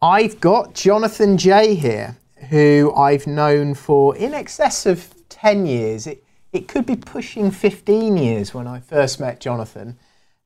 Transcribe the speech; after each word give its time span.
I've 0.00 0.38
got 0.38 0.74
Jonathan 0.74 1.36
Jay 1.36 1.74
here, 1.74 2.16
who 2.50 2.94
I've 2.96 3.26
known 3.26 3.74
for 3.74 4.16
in 4.16 4.32
excess 4.32 4.86
of 4.86 5.12
10 5.28 5.66
years. 5.66 6.06
It, 6.06 6.22
it 6.52 6.68
could 6.68 6.86
be 6.86 6.94
pushing 6.94 7.50
15 7.50 8.16
years 8.16 8.54
when 8.54 8.68
I 8.68 8.78
first 8.78 9.18
met 9.18 9.40
Jonathan. 9.40 9.98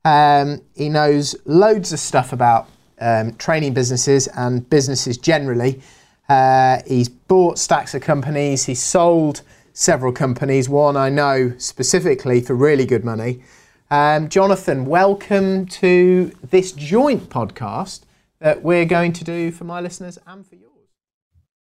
Um, 0.03 0.63
he 0.75 0.89
knows 0.89 1.35
loads 1.45 1.93
of 1.93 1.99
stuff 1.99 2.33
about 2.33 2.67
um, 2.99 3.35
training 3.35 3.75
businesses 3.75 4.25
and 4.29 4.67
businesses 4.67 5.19
generally. 5.19 5.83
Uh, 6.27 6.79
he's 6.87 7.09
bought 7.09 7.59
stacks 7.59 7.93
of 7.93 8.01
companies, 8.01 8.65
he's 8.65 8.81
sold 8.81 9.43
several 9.71 10.11
companies, 10.11 10.67
one 10.67 10.97
I 10.97 11.09
know 11.09 11.53
specifically 11.59 12.41
for 12.41 12.55
really 12.55 12.87
good 12.87 13.05
money. 13.05 13.43
Um, 13.91 14.29
Jonathan, 14.29 14.87
welcome 14.87 15.67
to 15.67 16.31
this 16.41 16.71
joint 16.71 17.29
podcast 17.29 18.01
that 18.43 18.61
we're 18.61 18.85
going 18.85 19.13
to 19.13 19.23
do 19.23 19.51
for 19.51 19.63
my 19.63 19.79
listeners 19.79 20.19
and 20.27 20.45
for 20.45 20.55
yours. 20.55 20.69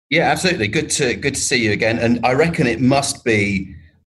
Yeah, 0.10 0.32
absolutely. 0.32 0.70
Good 0.70 0.90
to 0.92 1.14
good 1.14 1.36
to 1.36 1.42
see 1.42 1.64
you 1.64 1.72
again. 1.74 2.00
And 2.00 2.26
I 2.26 2.34
reckon 2.34 2.66
it 2.66 2.82
must 2.82 3.24
be 3.24 3.76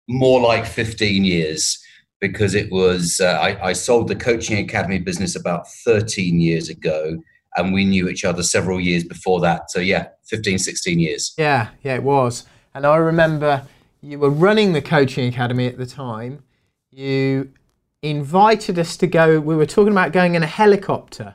more 0.08 0.40
like 0.40 0.64
15 0.64 1.24
years 1.24 1.78
because 2.20 2.54
it 2.54 2.70
was 2.70 3.20
uh, 3.20 3.38
I, 3.42 3.68
I 3.68 3.72
sold 3.72 4.08
the 4.08 4.14
coaching 4.14 4.58
academy 4.58 4.98
business 4.98 5.36
about 5.36 5.68
13 5.84 6.40
years 6.40 6.68
ago 6.68 7.18
and 7.56 7.72
we 7.72 7.84
knew 7.84 8.08
each 8.08 8.24
other 8.24 8.42
several 8.42 8.80
years 8.80 9.04
before 9.04 9.40
that 9.40 9.70
so 9.70 9.78
yeah 9.78 10.08
15 10.24 10.58
16 10.58 10.98
years 10.98 11.34
yeah 11.36 11.68
yeah 11.82 11.94
it 11.94 12.02
was 12.02 12.44
and 12.74 12.86
i 12.86 12.96
remember 12.96 13.66
you 14.00 14.18
were 14.18 14.30
running 14.30 14.72
the 14.72 14.80
coaching 14.80 15.28
academy 15.28 15.66
at 15.66 15.78
the 15.78 15.86
time 15.86 16.42
you 16.90 17.52
invited 18.00 18.78
us 18.78 18.96
to 18.96 19.06
go 19.06 19.38
we 19.38 19.54
were 19.54 19.66
talking 19.66 19.92
about 19.92 20.12
going 20.12 20.34
in 20.34 20.42
a 20.42 20.46
helicopter 20.46 21.34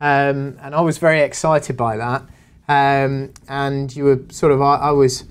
um, 0.00 0.56
and 0.60 0.74
i 0.74 0.80
was 0.80 0.98
very 0.98 1.20
excited 1.20 1.76
by 1.76 1.96
that 1.96 2.22
um, 2.68 3.32
and 3.48 3.94
you 3.94 4.04
were 4.04 4.20
sort 4.30 4.52
of 4.52 4.62
I, 4.62 4.76
I 4.76 4.90
was 4.92 5.24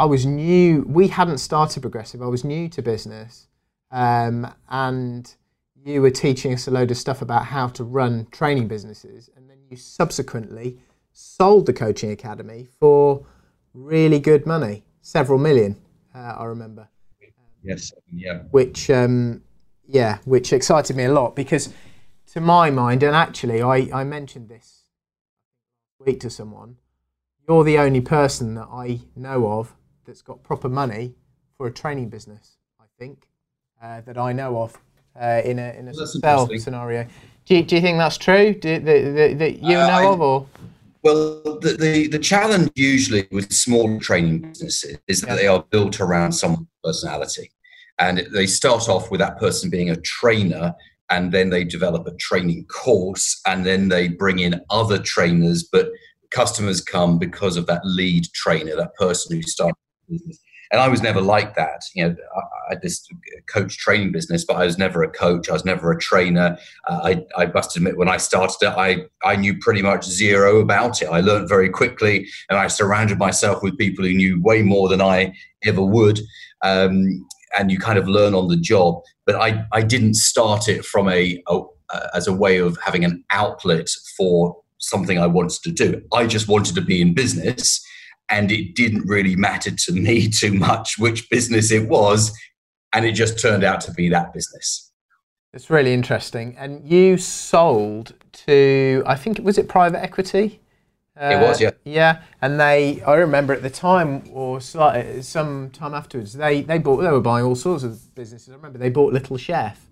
I 0.00 0.06
was 0.06 0.24
new. 0.24 0.82
We 0.88 1.08
hadn't 1.08 1.38
started 1.38 1.82
Progressive. 1.82 2.22
I 2.22 2.26
was 2.26 2.42
new 2.42 2.70
to 2.70 2.80
business, 2.80 3.48
um, 3.90 4.50
and 4.70 5.34
you 5.84 6.00
were 6.00 6.10
teaching 6.10 6.54
us 6.54 6.66
a 6.68 6.70
load 6.70 6.90
of 6.90 6.96
stuff 6.96 7.20
about 7.20 7.44
how 7.44 7.68
to 7.68 7.84
run 7.84 8.26
training 8.30 8.66
businesses. 8.66 9.28
And 9.36 9.50
then 9.50 9.58
you 9.68 9.76
subsequently 9.76 10.78
sold 11.12 11.66
the 11.66 11.74
coaching 11.74 12.10
academy 12.10 12.66
for 12.78 13.26
really 13.74 14.18
good 14.18 14.46
money, 14.46 14.84
several 15.02 15.38
million. 15.38 15.76
Uh, 16.14 16.34
I 16.38 16.44
remember. 16.44 16.88
Yes. 17.62 17.92
Yeah. 18.10 18.38
Which, 18.52 18.88
um, 18.88 19.42
yeah, 19.86 20.16
which 20.24 20.54
excited 20.54 20.96
me 20.96 21.04
a 21.04 21.12
lot 21.12 21.36
because, 21.36 21.74
to 22.32 22.40
my 22.40 22.70
mind, 22.70 23.02
and 23.02 23.14
actually, 23.14 23.60
I, 23.62 23.88
I 23.92 24.04
mentioned 24.04 24.48
this 24.48 24.84
week 25.98 26.20
to 26.20 26.30
someone. 26.30 26.76
You're 27.48 27.64
the 27.64 27.78
only 27.78 28.00
person 28.00 28.54
that 28.54 28.68
I 28.72 29.00
know 29.16 29.50
of 29.50 29.74
that's 30.04 30.22
got 30.22 30.42
proper 30.42 30.68
money 30.68 31.14
for 31.56 31.66
a 31.66 31.72
training 31.72 32.08
business. 32.08 32.56
I 32.80 32.84
think 32.98 33.28
uh, 33.82 34.00
that 34.02 34.16
I 34.16 34.32
know 34.32 34.62
of 34.62 34.78
uh, 35.20 35.42
in 35.44 35.58
a 35.58 35.72
in 35.72 35.88
a 35.88 35.90
Well, 35.90 35.98
that's 35.98 36.20
sell 36.20 36.42
interesting. 36.42 36.60
scenario. 36.60 37.06
Do 37.46 37.56
you, 37.56 37.64
do 37.64 37.74
you 37.74 37.80
think 37.82 37.98
that's 37.98 38.16
true? 38.16 38.54
Do, 38.54 38.78
that, 38.78 39.14
that, 39.14 39.38
that 39.38 39.58
you 39.62 39.76
Uh, 39.76 39.86
know 39.86 39.92
I- 39.92 40.06
of, 40.12 40.20
or 40.20 40.46
Well, 41.02 41.58
the, 41.60 41.76
the, 41.78 42.06
the 42.08 42.18
challenge 42.18 42.70
usually 42.76 43.26
with 43.32 43.52
small 43.52 43.98
training 43.98 44.42
businesses 44.42 44.98
is 45.08 45.22
that 45.22 45.30
Yeah. 45.30 45.34
they 45.36 45.46
are 45.48 45.64
built 45.70 45.98
around 46.00 46.32
someone's 46.32 46.68
personality. 46.84 47.50
And 47.98 48.18
they 48.32 48.46
start 48.46 48.88
off 48.88 49.10
with 49.10 49.18
that 49.20 49.38
person 49.38 49.68
being 49.68 49.90
a 49.90 49.96
trainer, 49.96 50.74
and 51.10 51.32
then 51.32 51.50
they 51.50 51.64
develop 51.64 52.06
a 52.06 52.14
training 52.16 52.64
course, 52.66 53.40
and 53.46 53.66
then 53.66 53.88
they 53.88 54.08
bring 54.08 54.38
in 54.38 54.60
other 54.70 54.98
trainers, 54.98 55.62
but 55.62 55.90
customers 56.30 56.80
come 56.80 57.18
because 57.18 57.56
of 57.56 57.66
that 57.66 57.82
lead 57.84 58.24
trainer, 58.32 58.76
that 58.76 58.94
person 58.94 59.36
who 59.36 59.42
started 59.42 59.74
the 60.08 60.14
business. 60.14 60.38
And 60.72 60.80
I 60.80 60.86
was 60.86 61.02
never 61.02 61.20
like 61.20 61.56
that. 61.56 61.82
You 61.96 62.10
know, 62.10 62.16
I, 62.70 62.76
this 62.80 63.04
coach 63.52 63.76
training 63.76 64.12
business, 64.12 64.44
but 64.44 64.54
I 64.54 64.66
was 64.66 64.78
never 64.78 65.02
a 65.02 65.10
coach. 65.10 65.48
I 65.48 65.52
was 65.52 65.64
never 65.64 65.90
a 65.90 65.98
trainer. 65.98 66.56
Uh, 66.88 67.00
I, 67.02 67.42
I 67.42 67.46
must 67.46 67.76
admit, 67.76 67.96
when 67.96 68.08
I 68.08 68.18
started 68.18 68.56
it, 68.62 68.68
I, 68.68 69.06
I 69.24 69.34
knew 69.34 69.58
pretty 69.58 69.82
much 69.82 70.04
zero 70.04 70.60
about 70.60 71.02
it. 71.02 71.06
I 71.06 71.22
learned 71.22 71.48
very 71.48 71.70
quickly, 71.70 72.28
and 72.48 72.56
I 72.56 72.68
surrounded 72.68 73.18
myself 73.18 73.64
with 73.64 73.78
people 73.78 74.04
who 74.04 74.14
knew 74.14 74.40
way 74.40 74.62
more 74.62 74.88
than 74.88 75.02
I 75.02 75.34
ever 75.64 75.82
would. 75.82 76.20
Um, 76.62 77.26
and 77.58 77.70
you 77.70 77.78
kind 77.78 77.98
of 77.98 78.08
learn 78.08 78.34
on 78.34 78.48
the 78.48 78.56
job. 78.56 79.02
But 79.26 79.36
I, 79.36 79.64
I 79.72 79.82
didn't 79.82 80.14
start 80.14 80.68
it 80.68 80.84
from 80.84 81.08
a, 81.08 81.42
a 81.48 81.60
uh, 81.92 82.08
as 82.14 82.26
a 82.26 82.32
way 82.32 82.58
of 82.58 82.78
having 82.84 83.04
an 83.04 83.24
outlet 83.30 83.88
for 84.16 84.56
something 84.78 85.18
I 85.18 85.26
wanted 85.26 85.62
to 85.62 85.72
do. 85.72 86.02
I 86.12 86.26
just 86.26 86.48
wanted 86.48 86.74
to 86.76 86.80
be 86.80 87.00
in 87.00 87.14
business, 87.14 87.84
and 88.28 88.50
it 88.50 88.74
didn't 88.74 89.06
really 89.06 89.36
matter 89.36 89.70
to 89.70 89.92
me 89.92 90.28
too 90.40 90.52
much 90.52 90.98
which 90.98 91.28
business 91.30 91.70
it 91.70 91.88
was, 91.88 92.36
and 92.92 93.04
it 93.04 93.12
just 93.12 93.40
turned 93.40 93.64
out 93.64 93.80
to 93.82 93.92
be 93.92 94.08
that 94.10 94.32
business. 94.32 94.92
it's 95.52 95.70
really 95.70 95.92
interesting. 95.92 96.56
And 96.56 96.88
you 96.88 97.16
sold 97.16 98.14
to, 98.46 99.02
I 99.06 99.16
think, 99.16 99.40
was 99.40 99.58
it 99.58 99.68
private 99.68 100.02
equity? 100.02 100.60
Uh, 101.20 101.24
It 101.34 101.40
was, 101.40 101.60
yeah. 101.60 101.70
Yeah, 101.84 102.22
and 102.40 102.58
they, 102.58 103.02
I 103.02 103.14
remember 103.14 103.52
at 103.52 103.62
the 103.62 103.70
time, 103.70 104.22
or 104.32 104.60
some 104.60 105.70
time 105.70 105.94
afterwards, 105.94 106.32
they 106.32 106.62
they 106.62 106.78
bought, 106.78 107.02
they 107.02 107.10
were 107.10 107.20
buying 107.20 107.44
all 107.44 107.54
sorts 107.56 107.84
of 107.84 108.14
businesses. 108.14 108.48
I 108.48 108.56
remember 108.56 108.78
they 108.78 108.90
bought 108.90 109.12
Little 109.12 109.36
Chef. 109.36 109.86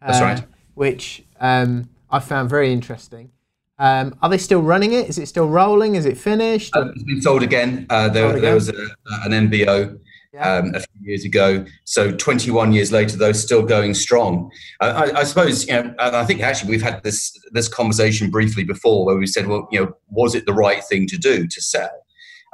That's 0.00 0.20
uh, 0.20 0.24
right. 0.24 0.42
Which 0.74 1.24
um, 1.38 1.90
I 2.10 2.20
found 2.20 2.48
very 2.48 2.72
interesting. 2.72 3.30
Um, 3.78 4.14
are 4.22 4.28
they 4.28 4.38
still 4.38 4.62
running 4.62 4.92
it? 4.92 5.08
Is 5.08 5.18
it 5.18 5.26
still 5.26 5.48
rolling? 5.48 5.94
Is 5.94 6.04
it 6.06 6.16
finished? 6.18 6.74
Uh, 6.76 6.90
It's 6.94 7.02
been 7.02 7.22
sold 7.22 7.42
again. 7.42 7.86
Uh, 7.88 8.08
there, 8.08 8.30
Sold 8.30 8.42
there 8.42 8.54
was 8.54 8.68
a, 8.68 8.72
an 9.24 9.32
MBO 9.48 9.98
Yeah. 10.32 10.58
um, 10.58 10.74
a 10.76 10.80
few 10.80 11.10
years 11.10 11.24
ago. 11.24 11.64
So 11.84 12.12
21 12.12 12.72
years 12.72 12.92
later, 12.92 13.16
though, 13.16 13.32
still 13.32 13.62
going 13.62 13.94
strong. 13.94 14.50
I, 14.80 14.88
I, 14.88 15.18
I 15.20 15.24
suppose, 15.24 15.66
you 15.66 15.74
know, 15.74 15.94
and 15.98 16.16
I 16.16 16.24
think 16.24 16.40
actually 16.40 16.70
we've 16.70 16.82
had 16.82 17.02
this 17.02 17.36
this 17.50 17.66
conversation 17.66 18.30
briefly 18.30 18.62
before, 18.62 19.04
where 19.04 19.16
we 19.16 19.26
said, 19.26 19.48
well, 19.48 19.66
you 19.72 19.80
know, 19.80 19.92
was 20.08 20.36
it 20.36 20.46
the 20.46 20.52
right 20.52 20.84
thing 20.84 21.08
to 21.08 21.18
do 21.18 21.48
to 21.48 21.60
sell? 21.60 21.90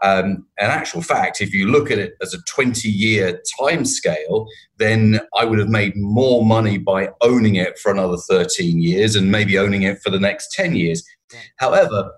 Um, 0.02 0.46
in 0.58 0.66
actual 0.66 1.02
fact, 1.02 1.40
if 1.40 1.54
you 1.54 1.68
look 1.68 1.90
at 1.90 1.98
it 1.98 2.16
as 2.20 2.34
a 2.34 2.42
20 2.42 2.88
year 2.88 3.40
time 3.60 3.84
scale, 3.84 4.46
then 4.78 5.20
I 5.36 5.44
would 5.44 5.58
have 5.58 5.68
made 5.68 5.96
more 5.96 6.44
money 6.44 6.78
by 6.78 7.10
owning 7.22 7.56
it 7.56 7.78
for 7.78 7.92
another 7.92 8.16
13 8.28 8.80
years 8.82 9.16
and 9.16 9.30
maybe 9.30 9.58
owning 9.58 9.82
it 9.82 10.00
for 10.02 10.10
the 10.10 10.20
next 10.20 10.52
10 10.52 10.76
years. 10.76 11.02
Yeah. 11.32 11.40
However, 11.56 12.10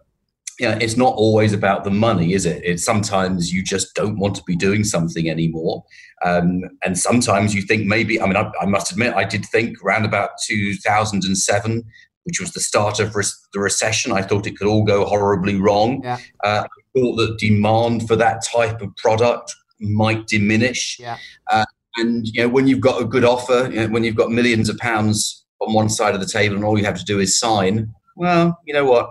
you 0.58 0.68
know, 0.68 0.76
it's 0.80 0.96
not 0.96 1.14
always 1.14 1.52
about 1.52 1.84
the 1.84 1.90
money, 1.90 2.32
is 2.32 2.44
it? 2.44 2.60
It's 2.64 2.84
sometimes 2.84 3.52
you 3.52 3.62
just 3.62 3.94
don't 3.94 4.18
want 4.18 4.34
to 4.36 4.42
be 4.44 4.56
doing 4.56 4.82
something 4.82 5.30
anymore. 5.30 5.84
Um, 6.24 6.62
and 6.84 6.98
sometimes 6.98 7.54
you 7.54 7.62
think 7.62 7.86
maybe, 7.86 8.20
I 8.20 8.26
mean, 8.26 8.36
I, 8.36 8.50
I 8.60 8.66
must 8.66 8.90
admit, 8.90 9.14
I 9.14 9.24
did 9.24 9.44
think 9.46 9.82
around 9.84 10.04
about 10.04 10.30
2007, 10.46 11.84
which 12.24 12.40
was 12.40 12.52
the 12.52 12.60
start 12.60 12.98
of 12.98 13.14
res- 13.14 13.38
the 13.52 13.60
recession, 13.60 14.10
I 14.10 14.22
thought 14.22 14.48
it 14.48 14.58
could 14.58 14.66
all 14.66 14.84
go 14.84 15.04
horribly 15.04 15.54
wrong. 15.54 16.00
Yeah. 16.02 16.18
Uh, 16.42 16.64
I 16.64 16.98
thought 16.98 17.16
that 17.16 17.38
demand 17.38 18.08
for 18.08 18.16
that 18.16 18.44
type 18.44 18.82
of 18.82 18.94
product 18.96 19.54
might 19.80 20.26
diminish. 20.26 20.98
Yeah. 20.98 21.18
Uh, 21.50 21.64
and, 21.98 22.26
you 22.26 22.42
know, 22.42 22.48
when 22.48 22.66
you've 22.66 22.80
got 22.80 23.00
a 23.00 23.04
good 23.04 23.24
offer, 23.24 23.68
you 23.70 23.80
know, 23.80 23.88
when 23.88 24.02
you've 24.02 24.16
got 24.16 24.32
millions 24.32 24.68
of 24.68 24.76
pounds 24.78 25.44
on 25.60 25.72
one 25.72 25.88
side 25.88 26.14
of 26.14 26.20
the 26.20 26.26
table 26.26 26.56
and 26.56 26.64
all 26.64 26.76
you 26.76 26.84
have 26.84 26.98
to 26.98 27.04
do 27.04 27.20
is 27.20 27.38
sign, 27.38 27.94
well, 28.16 28.58
you 28.66 28.74
know 28.74 28.84
what? 28.84 29.10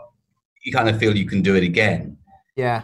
You 0.68 0.74
kind 0.74 0.90
of 0.90 1.00
feel 1.00 1.16
you 1.16 1.24
can 1.24 1.42
do 1.42 1.56
it 1.56 1.64
again. 1.64 2.18
yeah, 2.58 2.81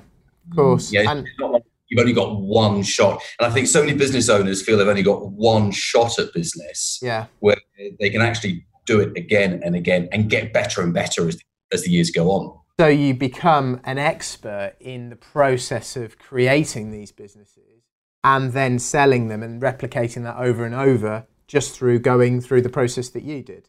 of 0.49 0.55
course. 0.55 0.93
Yeah, 0.93 1.11
And 1.11 1.27
like 1.37 1.63
you've 1.89 1.99
only 1.99 2.13
got 2.13 2.39
one 2.39 2.81
shot. 2.81 3.21
And 3.41 3.51
I 3.51 3.53
think 3.53 3.67
so 3.67 3.81
many 3.81 3.93
business 3.93 4.29
owners 4.29 4.61
feel 4.61 4.77
they've 4.77 4.87
only 4.87 5.03
got 5.03 5.27
one 5.31 5.69
shot 5.69 6.17
at 6.17 6.33
business 6.33 6.97
yeah, 7.01 7.25
where 7.39 7.57
they 7.99 8.09
can 8.09 8.21
actually 8.21 8.65
do 8.85 9.01
it 9.01 9.17
again 9.17 9.59
and 9.65 9.75
again 9.75 10.07
and 10.13 10.29
get 10.29 10.53
better 10.53 10.81
and 10.81 10.93
better 10.93 11.27
as, 11.27 11.37
as 11.73 11.83
the 11.83 11.91
years 11.91 12.09
go 12.09 12.29
on. 12.29 12.57
So 12.79 12.87
you 12.87 13.13
become 13.13 13.81
an 13.83 13.97
expert 13.97 14.75
in 14.79 15.09
the 15.09 15.17
process 15.17 15.97
of 15.97 16.17
creating 16.17 16.91
these 16.91 17.11
businesses 17.11 17.83
and 18.23 18.53
then 18.53 18.79
selling 18.79 19.27
them 19.27 19.43
and 19.43 19.61
replicating 19.61 20.23
that 20.23 20.37
over 20.37 20.63
and 20.63 20.73
over 20.73 21.27
just 21.47 21.75
through 21.75 21.99
going 21.99 22.39
through 22.39 22.61
the 22.61 22.69
process 22.69 23.09
that 23.09 23.23
you 23.23 23.43
did. 23.43 23.67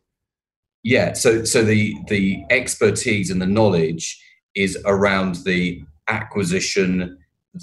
Yeah, 0.85 1.15
so 1.15 1.45
so 1.45 1.65
the 1.65 1.97
the 2.09 2.45
expertise 2.51 3.31
and 3.31 3.41
the 3.41 3.47
knowledge 3.47 4.23
is 4.55 4.79
around 4.85 5.37
the 5.45 5.83
acquisition, 6.09 7.19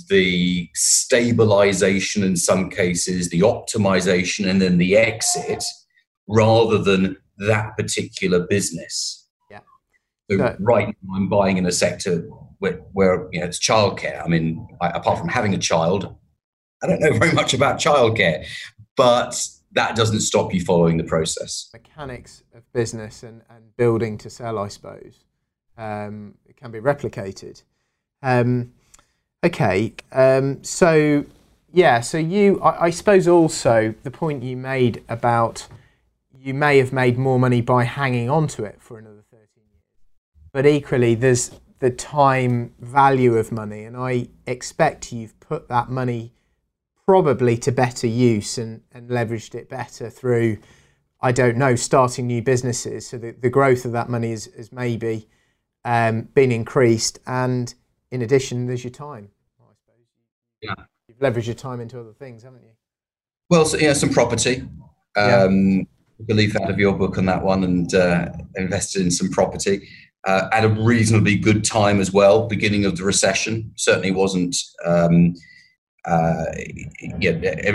the 0.10 0.68
stabilization 0.74 2.24
in 2.24 2.36
some 2.36 2.70
cases, 2.70 3.30
the 3.30 3.42
optimization, 3.42 4.50
and 4.50 4.60
then 4.60 4.80
the 4.80 4.98
exit, 4.98 5.64
rather 6.28 6.80
than 6.80 7.16
that 7.38 7.78
particular 7.78 8.40
business. 8.48 9.28
Yeah. 9.52 9.60
So 10.30 10.38
So- 10.38 10.56
right 10.60 10.88
now, 10.88 11.16
I'm 11.16 11.30
buying 11.30 11.58
in 11.58 11.66
a 11.68 11.72
sector 11.72 12.28
where, 12.58 12.80
where 12.94 13.28
you 13.32 13.40
know 13.40 13.46
it's 13.46 13.60
childcare. 13.60 14.24
I 14.24 14.28
mean, 14.28 14.68
I, 14.82 14.90
apart 14.90 15.20
from 15.20 15.30
having 15.30 15.54
a 15.54 15.60
child, 15.60 16.16
I 16.84 16.88
don't 16.88 17.00
know 17.00 17.14
very 17.20 17.34
much 17.34 17.54
about 17.54 17.78
childcare, 17.78 18.46
but 18.98 19.48
that 19.74 19.96
doesn't 19.96 20.22
stop 20.22 20.54
you 20.54 20.62
following 20.62 20.98
the 20.98 21.04
process. 21.04 21.70
mechanics 21.74 22.44
of 22.54 22.72
business 22.74 23.24
and, 23.24 23.42
and 23.50 23.76
building 23.78 24.18
to 24.20 24.30
sell, 24.30 24.60
I 24.60 24.68
suppose, 24.68 25.26
um, 25.78 26.36
it 26.48 26.58
can 26.58 26.72
be 26.72 26.80
replicated. 26.80 27.64
Um, 28.22 28.74
okay, 29.44 29.94
um, 30.12 30.64
so 30.64 31.26
yeah, 31.74 32.02
so 32.02 32.18
you, 32.18 32.60
I, 32.62 32.86
I 32.86 32.90
suppose 32.90 33.28
also 33.28 33.94
the 34.04 34.12
point 34.12 34.44
you 34.44 34.58
made 34.58 35.04
about 35.08 35.68
you 36.38 36.54
may 36.54 36.80
have 36.80 36.92
made 36.92 37.18
more 37.18 37.40
money 37.40 37.62
by 37.62 37.84
hanging 37.84 38.30
on 38.30 38.48
to 38.48 38.64
it 38.64 38.82
for 38.82 38.98
another 38.98 39.24
13 39.32 39.48
years, 39.56 39.84
but 40.52 40.66
equally 40.66 41.14
there's 41.14 41.52
the 41.80 41.92
time 41.92 42.74
value 42.80 43.36
of 43.38 43.52
money, 43.52 43.84
and 43.84 43.96
I 43.96 44.28
expect 44.46 45.12
you've 45.14 45.40
put 45.40 45.70
that 45.70 45.90
money 45.90 46.34
probably 47.06 47.58
to 47.58 47.72
better 47.72 48.08
use 48.08 48.58
and, 48.58 48.82
and 48.92 49.10
leveraged 49.10 49.56
it 49.56 49.70
better 49.70 50.10
through, 50.10 50.58
I 51.22 51.32
don't 51.32 51.58
know, 51.58 51.76
starting 51.76 52.28
new 52.28 52.42
businesses. 52.42 53.08
So 53.08 53.18
the, 53.18 53.32
the 53.32 53.50
growth 53.50 53.86
of 53.86 53.92
that 53.94 54.10
money 54.10 54.32
is, 54.32 54.48
is 54.48 54.72
maybe 54.72 55.28
um, 55.84 56.24
been 56.34 56.52
increased. 56.52 57.20
And 57.26 57.74
in 58.12 58.22
addition, 58.22 58.68
there's 58.68 58.84
your 58.84 58.92
time. 58.92 59.30
I 59.60 59.74
suppose. 59.76 60.06
Yeah. 60.62 60.76
You've 61.08 61.20
leveraged 61.20 61.48
your 61.48 61.56
time 61.56 61.82
into 61.82 62.00
other 62.00 62.14
things, 62.14 62.44
haven't 62.44 62.64
you? 62.64 62.72
Well, 63.50 63.66
so, 63.66 63.78
yeah, 63.78 63.94
some 63.94 64.10
property. 64.10 64.64
Yeah. 65.18 65.44
Um, 65.44 65.88
a 66.30 66.34
leaf 66.34 66.56
out 66.56 66.70
of 66.70 66.78
your 66.78 66.94
book 66.94 67.18
on 67.18 67.26
that 67.26 67.42
one 67.42 67.64
and 67.64 67.94
uh, 67.96 68.32
invested 68.56 69.02
in 69.02 69.10
some 69.10 69.30
property 69.30 69.90
uh, 70.26 70.48
at 70.52 70.64
a 70.64 70.70
reasonably 70.70 71.36
good 71.36 71.64
time 71.64 72.00
as 72.00 72.14
well. 72.14 72.48
Beginning 72.48 72.86
of 72.86 72.96
the 72.96 73.04
recession 73.04 73.72
certainly 73.76 74.12
wasn't. 74.12 74.56
Um, 74.86 75.34
uh, 76.06 76.46
yeah, 77.20 77.32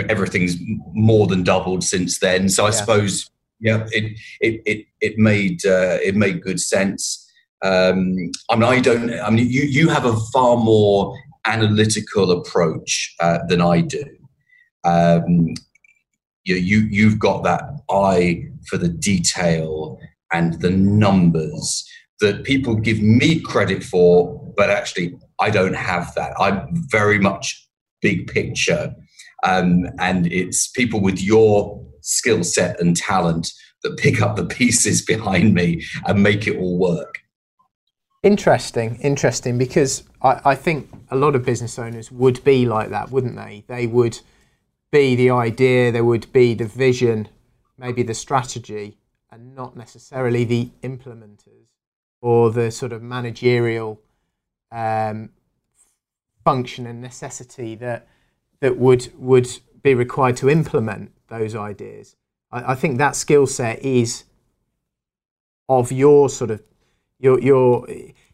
everything's 0.09 0.57
more 0.93 1.27
than 1.27 1.43
doubled 1.43 1.83
since 1.83 2.19
then. 2.19 2.49
So 2.49 2.65
I 2.65 2.69
Yeah. 2.69 2.71
suppose 2.71 3.29
yeah, 3.59 3.87
it 3.91 4.19
it 4.39 4.61
it 4.65 4.85
it 5.01 5.17
made 5.17 5.65
uh, 5.65 5.97
it 6.03 6.15
made 6.15 6.41
good 6.41 6.59
sense. 6.59 7.23
Um, 7.63 8.15
I 8.49 8.55
mean, 8.55 8.63
I 8.63 8.79
don't. 8.79 9.19
I 9.19 9.29
mean, 9.31 9.49
you 9.49 9.63
you 9.63 9.89
have 9.89 10.05
a 10.05 10.15
far 10.31 10.57
more 10.57 11.17
analytical 11.45 12.31
approach 12.31 13.15
uh, 13.19 13.39
than 13.47 13.61
I 13.61 13.81
do. 13.81 14.05
Um, 14.83 15.55
you, 16.43 16.55
you 16.55 16.79
you've 16.91 17.19
got 17.19 17.43
that 17.43 17.63
eye 17.89 18.45
for 18.67 18.77
the 18.77 18.89
detail 18.89 19.97
and 20.31 20.61
the 20.61 20.71
numbers 20.71 21.83
that 22.19 22.43
people 22.43 22.75
give 22.75 23.01
me 23.01 23.39
credit 23.39 23.83
for, 23.83 24.53
but 24.55 24.69
actually 24.69 25.17
I 25.39 25.49
don't 25.49 25.75
have 25.75 26.13
that. 26.15 26.33
I'm 26.39 26.67
very 26.89 27.19
much 27.19 27.66
big 28.01 28.27
picture, 28.27 28.93
um, 29.43 29.85
and 29.99 30.27
it's 30.27 30.67
people 30.67 31.01
with 31.01 31.21
your 31.21 31.85
skill 32.01 32.43
set 32.43 32.79
and 32.79 32.95
talent 32.95 33.51
that 33.83 33.97
pick 33.97 34.21
up 34.21 34.35
the 34.35 34.45
pieces 34.45 35.01
behind 35.01 35.53
me 35.53 35.83
and 36.05 36.23
make 36.23 36.47
it 36.47 36.57
all 36.57 36.77
work. 36.77 37.19
Interesting, 38.23 38.95
interesting, 39.01 39.57
because 39.57 40.03
I, 40.21 40.41
I 40.43 40.55
think 40.55 40.89
a 41.11 41.15
lot 41.15 41.35
of 41.35 41.45
business 41.45 41.77
owners 41.77 42.11
would 42.11 42.43
be 42.43 42.65
like 42.65 42.89
that, 42.89 43.11
wouldn't 43.11 43.35
they? 43.35 43.63
They 43.67 43.87
would 43.87 44.19
be 44.91 45.15
the 45.15 45.29
idea, 45.29 45.91
there 45.91 46.03
would 46.03 46.31
be 46.33 46.53
the 46.53 46.65
vision, 46.65 47.29
maybe 47.77 48.03
the 48.03 48.13
strategy, 48.13 48.97
and 49.31 49.55
not 49.55 49.75
necessarily 49.75 50.43
the 50.43 50.69
implementers 50.81 51.67
or 52.21 52.51
the 52.51 52.71
sort 52.71 52.91
of 52.91 53.01
managerial 53.01 54.01
um, 54.71 55.29
function 56.47 56.87
and 56.87 57.01
necessity 57.01 57.75
that 57.75 58.07
that 58.61 58.77
would 58.77 59.11
would 59.17 59.49
be 59.83 59.93
required 59.93 60.37
to 60.37 60.49
implement 60.49 61.11
those 61.27 61.53
ideas. 61.53 62.15
I, 62.53 62.71
I 62.71 62.75
think 62.75 62.97
that 62.99 63.17
skill 63.17 63.45
set 63.47 63.83
is 63.83 64.23
of 65.67 65.91
your 65.91 66.29
sort 66.29 66.51
of 66.51 66.61
your 67.19 67.37
your 67.41 67.85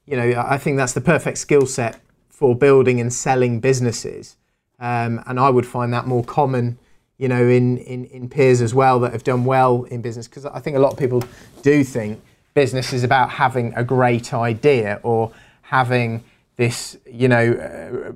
you 0.05 0.15
know 0.15 0.45
I 0.55 0.59
think 0.59 0.77
that's 0.77 0.93
the 0.93 1.01
perfect 1.01 1.39
skill 1.39 1.65
set 1.65 1.99
for 2.29 2.55
building 2.55 3.01
and 3.01 3.11
selling 3.11 3.59
businesses, 3.59 4.37
um, 4.79 5.19
and 5.25 5.39
I 5.39 5.49
would 5.49 5.65
find 5.65 5.91
that 5.93 6.05
more 6.05 6.23
common, 6.23 6.77
you 7.17 7.27
know, 7.27 7.43
in 7.47 7.79
in 7.79 8.05
in 8.05 8.29
peers 8.29 8.61
as 8.61 8.75
well 8.75 8.99
that 8.99 9.11
have 9.11 9.23
done 9.23 9.43
well 9.43 9.85
in 9.85 10.03
business 10.03 10.27
because 10.27 10.45
I 10.45 10.59
think 10.59 10.77
a 10.77 10.79
lot 10.79 10.93
of 10.93 10.99
people 10.99 11.23
do 11.63 11.83
think 11.83 12.21
business 12.53 12.93
is 12.93 13.03
about 13.03 13.31
having 13.31 13.73
a 13.75 13.83
great 13.83 14.35
idea 14.35 14.99
or 15.01 15.31
having 15.63 16.23
this 16.55 16.97
you 17.05 17.27
know 17.27 17.53
uh, 17.53 18.11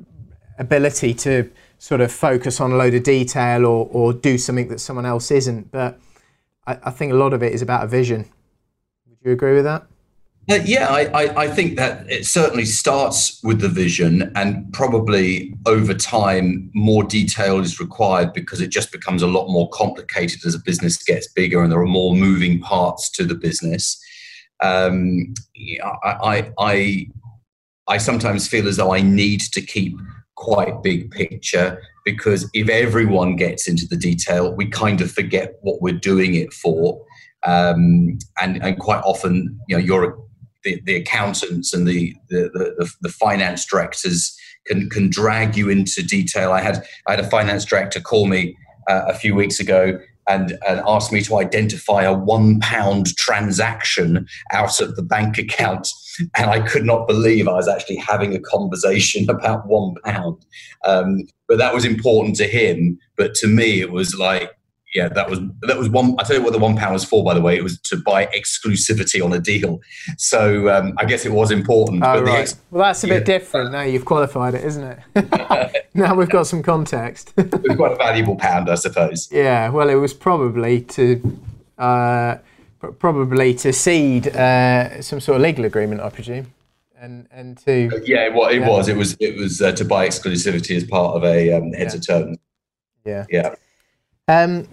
ability 0.60 1.13
to 1.13 1.50
sort 1.78 2.01
of 2.01 2.12
focus 2.12 2.60
on 2.60 2.72
a 2.72 2.75
load 2.75 2.94
of 2.94 3.04
detail 3.04 3.66
or 3.66 3.88
or 3.92 4.13
do 4.13 4.38
something 4.38 4.68
that 4.69 4.80
someone 4.80 5.06
else 5.06 5.31
isn't, 5.31 5.72
but 5.72 6.00
I, 6.66 6.78
I 6.84 6.92
think 6.92 7.12
a 7.12 7.16
lot 7.16 7.34
of 7.34 7.44
it 7.44 7.54
is 7.54 7.62
about 7.62 7.84
a 7.84 7.88
vision. 7.88 8.30
Would 9.07 9.18
you 9.24 9.31
agree 9.31 9.56
with 9.56 9.66
that? 9.66 9.88
Uh, 10.50 10.60
yeah, 10.63 10.88
I, 10.88 11.01
I, 11.07 11.42
I 11.44 11.48
think 11.50 11.75
that 11.75 12.10
it 12.10 12.25
certainly 12.25 12.63
starts 12.63 13.42
with 13.44 13.60
the 13.60 13.68
vision, 13.68 14.31
and 14.34 14.72
probably 14.72 15.54
over 15.66 15.94
time, 15.94 16.72
more 16.74 17.04
detail 17.04 17.60
is 17.60 17.81
required 17.81 18.31
because 18.31 18.62
it 18.62 18.69
just 18.69 18.94
becomes 18.94 19.22
a 19.22 19.28
lot 19.28 19.50
more 19.50 19.69
complicated 19.72 20.45
as 20.45 20.56
a 20.56 20.60
business 20.60 21.04
gets 21.04 21.28
bigger 21.28 21.62
and 21.62 21.69
there 21.69 21.81
are 21.81 21.86
more 21.86 22.16
moving 22.16 22.62
parts 22.62 23.10
to 23.12 23.25
the 23.25 23.36
business. 23.36 24.01
Um, 24.63 25.34
I, 25.84 25.98
I, 26.06 26.51
I, 26.57 27.07
I 27.88 27.98
sometimes 27.98 28.48
feel 28.48 28.68
as 28.68 28.78
though 28.78 28.94
I 28.94 29.01
need 29.01 29.42
to 29.42 29.62
keep 29.62 29.98
quite 30.36 30.84
big 30.84 31.12
picture 31.12 31.81
because 32.06 32.50
if 32.54 32.69
everyone 32.69 33.36
gets 33.36 33.68
into 33.68 33.86
the 33.88 33.98
detail, 33.98 34.54
we 34.54 34.68
kind 34.68 35.01
of 35.01 35.12
forget 35.12 35.56
what 35.62 35.81
we're 35.81 35.94
doing 35.98 36.36
it 36.36 36.54
for. 36.54 37.04
Um, 37.45 38.18
and, 38.42 38.63
and 38.63 38.80
quite 38.80 39.01
often, 39.04 39.60
you 39.68 39.78
know, 39.78 40.16
the, 40.63 40.81
the 40.86 40.95
accountants 40.95 41.74
and 41.74 41.88
the, 41.88 42.16
the, 42.30 42.50
the, 42.54 42.92
the 43.01 43.10
finance 43.10 43.66
directors 43.66 44.38
can, 44.66 44.89
can 44.89 45.10
drag 45.10 45.56
you 45.56 45.70
into 45.70 46.03
detail. 46.03 46.51
I 46.51 46.62
had, 46.62 46.84
I 47.08 47.12
had 47.12 47.20
a 47.20 47.29
finance 47.29 47.65
director 47.65 48.00
call 48.00 48.27
me 48.27 48.56
uh, 48.88 49.03
a 49.08 49.13
few 49.13 49.34
weeks 49.36 49.60
ago 49.60 50.00
and, 50.27 50.57
and 50.67 50.81
asked 50.86 51.12
me 51.12 51.22
to 51.22 51.38
identify 51.38 52.03
a 52.03 52.13
one 52.13 52.60
pound 52.60 53.15
transaction 53.17 54.27
out 54.51 54.79
of 54.79 54.96
the 54.96 55.03
bank 55.03 55.38
account. 55.38 55.88
And 56.36 56.50
I 56.50 56.60
could 56.60 56.86
not 56.86 57.07
believe 57.07 57.48
I 57.48 57.53
was 57.53 57.67
actually 57.67 57.98
having 57.98 58.36
a 58.36 58.39
conversation 58.39 59.29
about 59.29 59.67
one 59.67 59.96
pound. 60.03 60.46
Um, 60.86 61.24
but 61.48 61.57
that 61.57 61.74
was 61.74 61.86
important 61.86 62.36
to 62.38 62.48
him. 62.48 62.98
But 63.15 63.34
to 63.36 63.48
me, 63.48 63.81
it 63.81 63.91
was 63.91 64.15
like, 64.15 64.51
yeah, 64.96 65.10
that 65.10 65.29
was 65.29 65.39
that 65.63 65.77
was 65.77 65.89
one. 65.89 66.15
I 66.17 66.24
tell 66.24 66.38
you 66.38 66.41
what, 66.44 66.53
the 66.53 66.60
one 66.60 66.75
pound 66.77 66.94
was 66.94 67.03
for. 67.03 67.24
By 67.24 67.34
the 67.34 67.41
way, 67.41 67.58
it 67.58 67.63
was 67.63 67.79
to 67.82 67.98
buy 67.98 68.25
exclusivity 68.27 69.24
on 69.24 69.34
a 69.34 69.39
deal. 69.39 69.82
So 70.17 70.70
um, 70.70 70.94
I 70.98 71.06
guess 71.06 71.25
it 71.25 71.32
was 71.32 71.51
important. 71.51 72.03
Oh, 72.03 72.13
but 72.15 72.24
right. 72.24 72.39
ex- 72.39 72.56
well, 72.72 72.84
that's 72.86 73.03
a 73.03 73.08
yeah. 73.08 73.15
bit 73.15 73.25
different. 73.25 73.72
Now 73.74 73.82
you've 73.82 74.06
qualified 74.06 74.53
it, 74.56 74.63
isn't 74.63 74.84
it? 75.15 75.86
now 75.94 76.15
we've 76.15 76.29
got 76.29 76.48
some 76.48 76.63
context. 76.63 77.34
it 77.38 77.51
was 77.51 77.75
quite 77.75 77.91
a 77.91 77.96
valuable 77.96 78.38
pound, 78.38 78.70
I 78.70 78.75
suppose. 78.75 79.29
yeah. 79.32 79.70
Well, 79.70 79.89
it 79.89 79.96
was 79.96 80.13
probably 80.13 80.82
to 80.82 81.39
uh, 81.77 82.38
probably 83.00 83.53
to 83.56 83.74
seed 83.74 84.27
uh, 84.29 85.01
some 85.01 85.20
sort 85.20 85.36
of 85.36 85.41
legal 85.41 85.65
agreement, 85.65 86.00
I 86.01 86.10
presume, 86.10 86.53
and 86.98 87.27
and 87.32 87.58
to 87.65 88.01
Yeah, 88.06 88.29
well, 88.29 88.48
it 88.50 88.60
Yeah. 88.62 88.70
was. 88.70 88.88
It 88.88 88.96
was. 88.96 89.17
It 89.20 89.38
was 89.38 89.62
uh, 89.62 89.74
to 89.74 89.84
buy 89.84 90.08
exclusivity 90.08 90.77
as 90.77 90.86
part 90.86 91.15
of 91.17 91.25
a 91.25 91.51
um, 91.53 91.74
heads 91.74 91.94
Yeah. 91.94 91.98
of 92.00 92.08
terms. 92.08 92.38
yeah. 93.06 93.25
Yeah. 93.29 93.56
Um, 94.27 94.67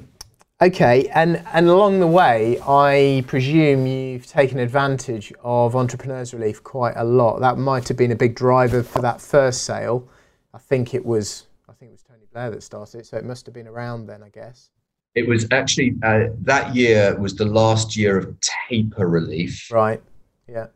okay, 0.61 1.09
and 1.15 1.43
and 1.53 1.69
along 1.69 2.01
the 2.01 2.07
way, 2.07 2.59
I 2.67 3.25
presume 3.27 3.87
you've 3.87 4.27
taken 4.27 4.59
advantage 4.59 5.33
of 5.43 5.77
Entrepreneurs 5.77 6.35
Relief 6.35 6.63
quite 6.63 6.95
a 6.97 7.05
lot. 7.05 7.39
That 7.41 7.57
might 7.59 7.87
have 7.89 7.97
been 7.97 8.11
a 8.11 8.17
big 8.17 8.35
driver 8.35 8.83
for 8.83 9.01
that 9.03 9.21
first 9.21 9.65
sale. 9.65 10.09
I 10.53 10.59
think 10.59 10.95
it 10.95 11.05
was. 11.05 11.47
I 11.69 11.73
think 11.73 11.91
it 11.91 11.93
was 11.93 12.03
Tony 12.03 12.27
Blair 12.33 12.51
that 12.51 12.63
started 12.63 12.99
it, 13.01 13.07
so 13.07 13.17
it 13.17 13.25
must 13.25 13.47
have 13.47 13.55
been 13.55 13.69
around 13.69 14.07
then, 14.07 14.23
I 14.23 14.29
guess. 14.29 14.71
It 15.15 15.29
was 15.29 15.47
actually 15.53 15.95
uh, 16.03 16.25
that 16.43 16.75
year 16.75 17.17
was 17.21 17.37
the 17.37 17.45
last 17.45 17.97
year 17.97 18.19
of 18.19 18.37
taper 18.69 19.07
relief, 19.07 19.71
Right. 19.71 20.03
Yeah. 20.49 20.67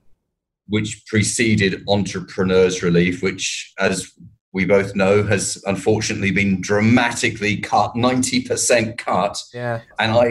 which 0.68 1.04
preceded 1.06 1.82
entrepreneurs 1.88 2.84
relief, 2.84 3.20
which, 3.24 3.72
as 3.80 4.12
we 4.58 4.64
both 4.64 4.96
know, 4.96 5.22
has 5.22 5.62
unfortunately 5.66 6.32
been 6.32 6.60
dramatically 6.60 7.56
cut, 7.58 7.94
ninety 7.94 8.40
percent 8.42 8.98
cut. 8.98 9.36
Yeah. 9.54 9.80
and 10.00 10.10
I 10.12 10.28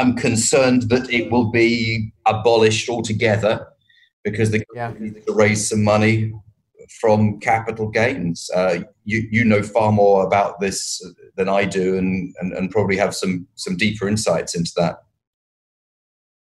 am 0.00 0.14
concerned 0.16 0.82
that 0.92 1.08
it 1.10 1.30
will 1.32 1.50
be 1.50 2.12
abolished 2.26 2.88
altogether 2.90 3.54
because 4.22 4.50
the 4.50 4.62
Yeah. 4.74 4.92
to 5.26 5.32
raise 5.32 5.68
some 5.70 5.82
money 5.82 6.32
from 7.00 7.40
capital 7.40 7.88
gains. 7.88 8.50
Uh, 8.54 8.80
you 9.04 9.18
you 9.30 9.42
know 9.44 9.62
far 9.62 9.90
more 9.92 10.26
about 10.26 10.60
this 10.60 10.78
than 11.36 11.48
I 11.48 11.64
do, 11.64 11.96
and, 11.96 12.34
and, 12.40 12.52
and 12.52 12.70
probably 12.70 12.96
have 12.98 13.14
some 13.14 13.46
some 13.54 13.76
deeper 13.76 14.06
insights 14.08 14.54
into 14.54 14.72
that. 14.76 14.96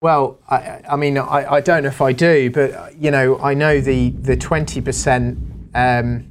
Well, 0.00 0.38
I, 0.48 0.80
I 0.88 0.96
mean, 0.96 1.18
I, 1.18 1.54
I 1.54 1.60
don't 1.60 1.82
know 1.82 1.88
if 1.88 2.00
I 2.00 2.12
do, 2.12 2.50
but 2.50 2.70
you 2.96 3.10
know, 3.10 3.38
I 3.40 3.54
know 3.54 3.80
the 3.80 4.10
the 4.10 4.36
twenty 4.36 4.80
percent, 4.80 5.38
um, 5.74 6.30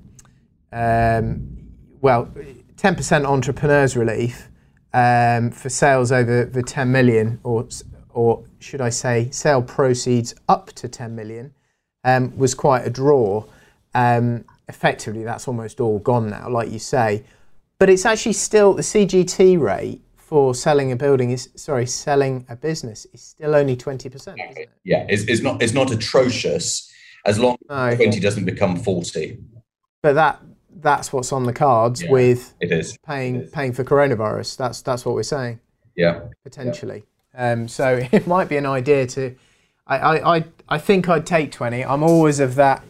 um, 0.72 1.58
well, 2.02 2.30
ten 2.76 2.96
percent 2.96 3.26
entrepreneurs 3.26 3.96
relief 3.96 4.50
um, 4.94 5.52
for 5.52 5.70
sales 5.70 6.12
over 6.12 6.46
the 6.46 6.64
ten 6.64 6.92
million, 6.92 7.40
or 7.44 7.68
or 8.10 8.44
should 8.60 8.82
I 8.82 8.90
say, 8.90 9.30
sale 9.32 9.62
proceeds 9.62 10.34
up 10.50 10.68
to 10.74 10.88
ten 10.88 11.16
million, 11.16 11.54
um, 12.04 12.36
was 12.38 12.54
quite 12.54 12.86
a 12.86 12.90
draw. 12.90 13.46
Um, 13.94 14.46
effectively, 14.68 15.24
that's 15.24 15.48
almost 15.48 15.80
all 15.80 16.00
gone 16.00 16.30
now, 16.30 16.50
like 16.50 16.70
you 16.70 16.80
say, 16.80 17.24
but 17.80 17.90
it's 17.90 18.06
actually 18.06 18.34
still 18.34 18.74
the 18.74 18.82
CGT 18.82 19.60
rate 19.60 20.02
for 20.28 20.54
selling 20.54 20.92
a 20.92 20.96
building 20.96 21.32
is 21.32 21.50
sorry 21.56 21.86
selling 21.86 22.46
a 22.50 22.56
business 22.56 23.08
is 23.14 23.22
still 23.22 23.56
only 23.56 23.78
20% 23.78 24.14
isn't 24.14 24.38
it? 24.58 24.70
yeah 24.84 25.06
it's, 25.08 25.24
it's 25.24 25.42
not 25.42 25.62
it's 25.64 25.72
not 25.72 25.90
atrocious 25.90 26.92
as 27.26 27.40
long 27.40 27.56
as 27.70 27.98
no. 27.98 28.04
20 28.04 28.20
doesn't 28.20 28.44
become 28.44 28.76
40 28.76 29.40
but 30.04 30.14
that 30.14 30.42
that's 30.82 31.12
what's 31.12 31.32
on 31.32 31.44
the 31.44 31.54
cards 31.54 32.04
yeah, 32.04 32.12
with 32.12 32.56
it 32.60 32.72
is 32.72 32.98
paying 33.06 33.36
it 33.36 33.44
is. 33.46 33.52
paying 33.52 33.74
for 33.74 33.84
coronavirus 33.84 34.58
that's 34.58 34.82
that's 34.82 35.06
what 35.06 35.16
we're 35.16 35.24
saying 35.24 35.60
yeah 35.96 36.22
potentially 36.44 37.04
yeah. 37.34 37.52
Um, 37.52 37.68
so 37.68 38.00
it 38.12 38.26
might 38.28 38.50
be 38.50 38.58
an 38.58 38.66
idea 38.66 39.06
to 39.08 39.36
I, 39.86 39.98
I, 39.98 40.38
I, 40.38 40.46
I 40.70 40.78
think 40.78 41.08
I'd 41.08 41.26
take 41.26 41.52
20 41.52 41.84
I'm 41.84 42.04
always 42.04 42.40
of 42.40 42.56
that 42.56 42.84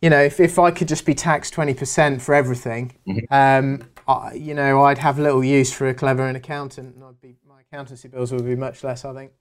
you 0.00 0.10
know 0.10 0.20
if, 0.20 0.40
if 0.40 0.58
I 0.58 0.70
could 0.70 0.88
just 0.88 1.06
be 1.06 1.14
taxed 1.14 1.54
20% 1.54 2.20
for 2.20 2.34
everything 2.34 2.94
mm-hmm. 3.06 3.32
um, 3.32 3.88
I, 4.06 4.34
you 4.34 4.54
know, 4.54 4.82
I'd 4.82 4.98
have 4.98 5.18
little 5.18 5.44
use 5.44 5.72
for 5.72 5.88
a 5.88 5.94
clever 5.94 6.26
an 6.26 6.36
accountant, 6.36 6.94
and 6.94 7.04
I'd 7.04 7.20
be, 7.20 7.36
my 7.46 7.60
accountancy 7.60 8.08
bills 8.08 8.32
would 8.32 8.44
be 8.44 8.56
much 8.56 8.82
less, 8.82 9.04
I 9.04 9.14
think, 9.14 9.32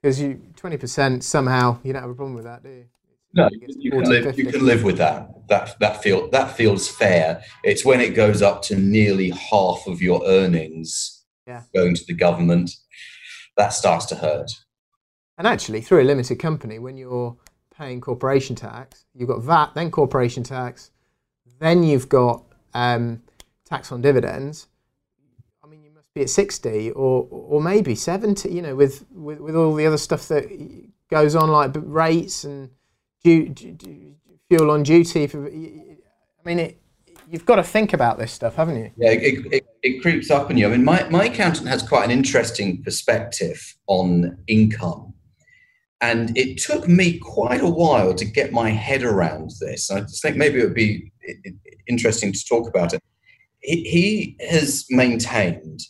because 0.00 0.20
you 0.20 0.40
twenty 0.56 0.76
percent 0.76 1.24
somehow 1.24 1.78
you 1.82 1.92
don't 1.92 2.02
have 2.02 2.10
a 2.10 2.14
problem 2.14 2.34
with 2.34 2.44
that, 2.44 2.62
do 2.62 2.70
you? 2.70 2.84
No, 3.34 3.48
you 3.50 3.90
can, 3.90 4.04
live, 4.04 4.38
you 4.38 4.46
can 4.46 4.64
live 4.64 4.82
with 4.84 4.98
that. 4.98 5.28
That 5.48 5.78
that 5.80 6.02
feel 6.02 6.30
that 6.30 6.56
feels 6.56 6.88
fair. 6.88 7.42
It's 7.64 7.84
when 7.84 8.00
it 8.00 8.10
goes 8.14 8.42
up 8.42 8.62
to 8.64 8.76
nearly 8.76 9.30
half 9.30 9.86
of 9.86 10.00
your 10.00 10.22
earnings 10.26 11.24
yeah. 11.46 11.62
going 11.74 11.94
to 11.94 12.04
the 12.06 12.14
government 12.14 12.70
that 13.56 13.70
starts 13.70 14.06
to 14.06 14.14
hurt. 14.14 14.50
And 15.38 15.46
actually, 15.46 15.80
through 15.80 16.02
a 16.02 16.04
limited 16.04 16.38
company, 16.38 16.78
when 16.78 16.96
you're 16.96 17.36
paying 17.76 18.00
corporation 18.00 18.54
tax, 18.54 19.04
you've 19.14 19.28
got 19.28 19.42
VAT, 19.42 19.74
then 19.74 19.90
corporation 19.90 20.42
tax, 20.42 20.90
then 21.58 21.82
you've 21.82 22.08
got 22.08 22.44
um, 22.74 23.22
tax 23.64 23.90
on 23.90 24.02
dividends, 24.02 24.68
I 25.64 25.66
mean, 25.66 25.82
you 25.82 25.90
must 25.90 26.12
be 26.14 26.22
at 26.22 26.30
60 26.30 26.90
or, 26.90 27.26
or 27.30 27.60
maybe 27.62 27.94
70, 27.94 28.52
you 28.52 28.62
know, 28.62 28.76
with, 28.76 29.04
with, 29.10 29.40
with 29.40 29.56
all 29.56 29.74
the 29.74 29.86
other 29.86 29.98
stuff 29.98 30.28
that 30.28 30.46
goes 31.08 31.34
on, 31.34 31.48
like 31.50 31.72
rates 31.74 32.44
and 32.44 32.70
fuel 33.24 34.70
on 34.70 34.82
duty. 34.82 35.26
For, 35.26 35.46
I 35.46 36.44
mean, 36.44 36.58
it, 36.58 36.80
you've 37.30 37.46
got 37.46 37.56
to 37.56 37.62
think 37.62 37.92
about 37.92 38.18
this 38.18 38.32
stuff, 38.32 38.56
haven't 38.56 38.76
you? 38.76 38.90
Yeah, 38.96 39.10
it, 39.10 39.46
it, 39.52 39.66
it, 39.82 40.02
creeps 40.02 40.30
up 40.30 40.50
on 40.50 40.56
you. 40.56 40.66
I 40.66 40.70
mean, 40.70 40.84
my, 40.84 41.08
my 41.08 41.24
accountant 41.24 41.68
has 41.68 41.82
quite 41.82 42.04
an 42.04 42.10
interesting 42.10 42.82
perspective 42.82 43.76
on 43.86 44.38
income. 44.46 45.14
And 46.00 46.36
it 46.36 46.58
took 46.58 46.88
me 46.88 47.18
quite 47.18 47.60
a 47.60 47.70
while 47.70 48.12
to 48.14 48.24
get 48.24 48.52
my 48.52 48.70
head 48.70 49.04
around 49.04 49.52
this. 49.60 49.88
I 49.88 50.00
just 50.00 50.20
think 50.20 50.36
maybe 50.36 50.58
it 50.58 50.64
would 50.64 50.74
be 50.74 51.12
interesting 51.86 52.32
to 52.32 52.44
talk 52.44 52.68
about 52.68 52.92
it 52.92 53.00
he 53.62 54.36
has 54.50 54.86
maintained 54.90 55.80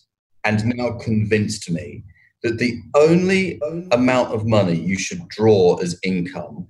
and 0.45 0.65
now 0.77 0.93
convinced 0.99 1.71
me 1.71 2.05
that 2.43 2.59
the 2.59 2.81
only 2.95 3.61
amount 3.93 4.35
of 4.35 4.47
money 4.47 4.75
you 4.75 4.99
should 4.99 5.27
draw 5.29 5.77
as 5.77 5.99
income 6.03 6.67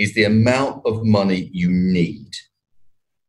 is 0.00 0.14
the 0.14 0.24
amount 0.24 0.82
of 0.86 1.04
money 1.04 1.50
you 1.52 1.70
need. 1.70 2.34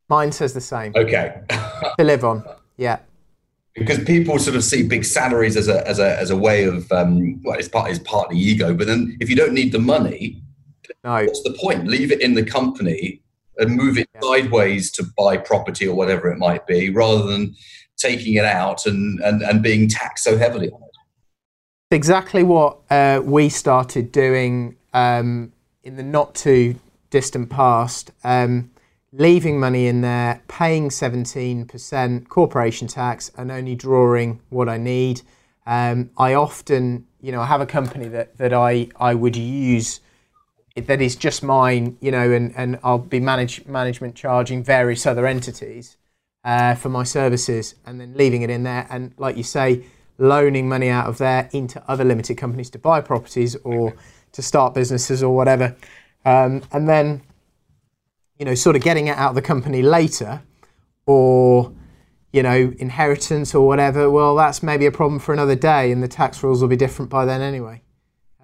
Mine 0.07 0.31
says 0.31 0.53
the 0.53 0.61
same. 0.61 0.93
Okay. 0.95 1.41
to 1.97 2.03
live 2.03 2.23
on. 2.23 2.43
Yeah. 2.77 2.99
Because 3.75 4.03
people 4.03 4.39
sort 4.39 4.55
of 4.55 4.63
see 4.63 4.87
big 4.87 5.05
salaries 5.05 5.55
as 5.55 5.67
a 5.67 5.87
as 5.87 5.99
a 5.99 6.19
as 6.19 6.29
a 6.29 6.35
way 6.35 6.65
of 6.65 6.91
um, 6.91 7.41
well, 7.43 7.57
it's 7.57 7.69
part 7.69 7.89
it's 7.89 7.99
partly 7.99 8.37
ego, 8.37 8.73
but 8.73 8.87
then 8.87 9.17
if 9.21 9.29
you 9.29 9.35
don't 9.35 9.53
need 9.53 9.71
the 9.71 9.79
money, 9.79 10.41
no. 11.05 11.23
what's 11.23 11.43
the 11.43 11.53
point? 11.53 11.87
Leave 11.87 12.11
it 12.11 12.19
in 12.21 12.33
the 12.33 12.43
company 12.43 13.21
and 13.57 13.75
move 13.75 13.97
it 13.97 14.09
yeah. 14.13 14.21
sideways 14.21 14.91
to 14.91 15.05
buy 15.17 15.37
property 15.37 15.87
or 15.87 15.95
whatever 15.95 16.29
it 16.29 16.37
might 16.37 16.67
be, 16.67 16.89
rather 16.89 17.25
than 17.27 17.55
taking 17.97 18.33
it 18.33 18.45
out 18.45 18.85
and, 18.85 19.19
and, 19.21 19.41
and 19.41 19.61
being 19.61 19.87
taxed 19.87 20.23
so 20.23 20.37
heavily 20.37 20.69
on 20.69 20.81
it. 20.81 21.95
Exactly 21.95 22.43
what 22.43 22.79
uh, 22.89 23.21
we 23.23 23.47
started 23.47 24.11
doing 24.11 24.75
um, 24.93 25.53
in 25.83 25.95
the 25.95 26.03
not 26.03 26.35
too 26.35 26.75
distant 27.09 27.49
past, 27.49 28.11
um, 28.23 28.71
leaving 29.11 29.59
money 29.59 29.87
in 29.87 30.01
there, 30.01 30.41
paying 30.47 30.89
17% 30.89 32.29
corporation 32.29 32.87
tax, 32.87 33.31
and 33.37 33.51
only 33.51 33.75
drawing 33.75 34.39
what 34.49 34.69
I 34.69 34.77
need. 34.77 35.21
Um, 35.65 36.11
I 36.17 36.33
often, 36.33 37.07
you 37.21 37.31
know, 37.31 37.41
I 37.41 37.45
have 37.45 37.61
a 37.61 37.65
company 37.65 38.07
that, 38.09 38.37
that 38.37 38.53
I, 38.53 38.87
I 38.99 39.13
would 39.13 39.35
use 39.35 39.99
that 40.75 41.01
is 41.01 41.15
just 41.15 41.43
mine, 41.43 41.97
you 41.99 42.11
know, 42.11 42.31
and, 42.31 42.53
and 42.55 42.79
I'll 42.83 42.97
be 42.97 43.19
manage, 43.19 43.65
management 43.65 44.15
charging 44.15 44.63
various 44.63 45.05
other 45.05 45.27
entities 45.27 45.97
uh, 46.43 46.75
for 46.75 46.89
my 46.89 47.03
services 47.03 47.75
and 47.85 47.99
then 47.99 48.13
leaving 48.15 48.41
it 48.41 48.49
in 48.49 48.63
there. 48.63 48.87
And 48.89 49.13
like 49.17 49.35
you 49.35 49.43
say, 49.43 49.83
loaning 50.17 50.69
money 50.69 50.87
out 50.87 51.07
of 51.07 51.17
there 51.17 51.49
into 51.51 51.83
other 51.89 52.03
limited 52.03 52.37
companies 52.37 52.69
to 52.69 52.79
buy 52.79 53.01
properties 53.01 53.55
or 53.63 53.95
to 54.33 54.41
start 54.41 54.73
businesses 54.73 55.21
or 55.23 55.35
whatever. 55.35 55.75
Um, 56.25 56.61
and 56.71 56.87
then, 56.87 57.21
you 58.37 58.45
know, 58.45 58.55
sort 58.55 58.75
of 58.75 58.81
getting 58.81 59.07
it 59.07 59.17
out 59.17 59.29
of 59.29 59.35
the 59.35 59.41
company 59.41 59.81
later 59.81 60.41
or, 61.05 61.73
you 62.31 62.43
know, 62.43 62.73
inheritance 62.77 63.53
or 63.53 63.67
whatever, 63.67 64.09
well, 64.09 64.35
that's 64.35 64.63
maybe 64.63 64.85
a 64.85 64.91
problem 64.91 65.19
for 65.19 65.33
another 65.33 65.55
day 65.55 65.91
and 65.91 66.01
the 66.01 66.07
tax 66.07 66.43
rules 66.43 66.61
will 66.61 66.69
be 66.69 66.75
different 66.75 67.09
by 67.09 67.25
then 67.25 67.41
anyway. 67.41 67.81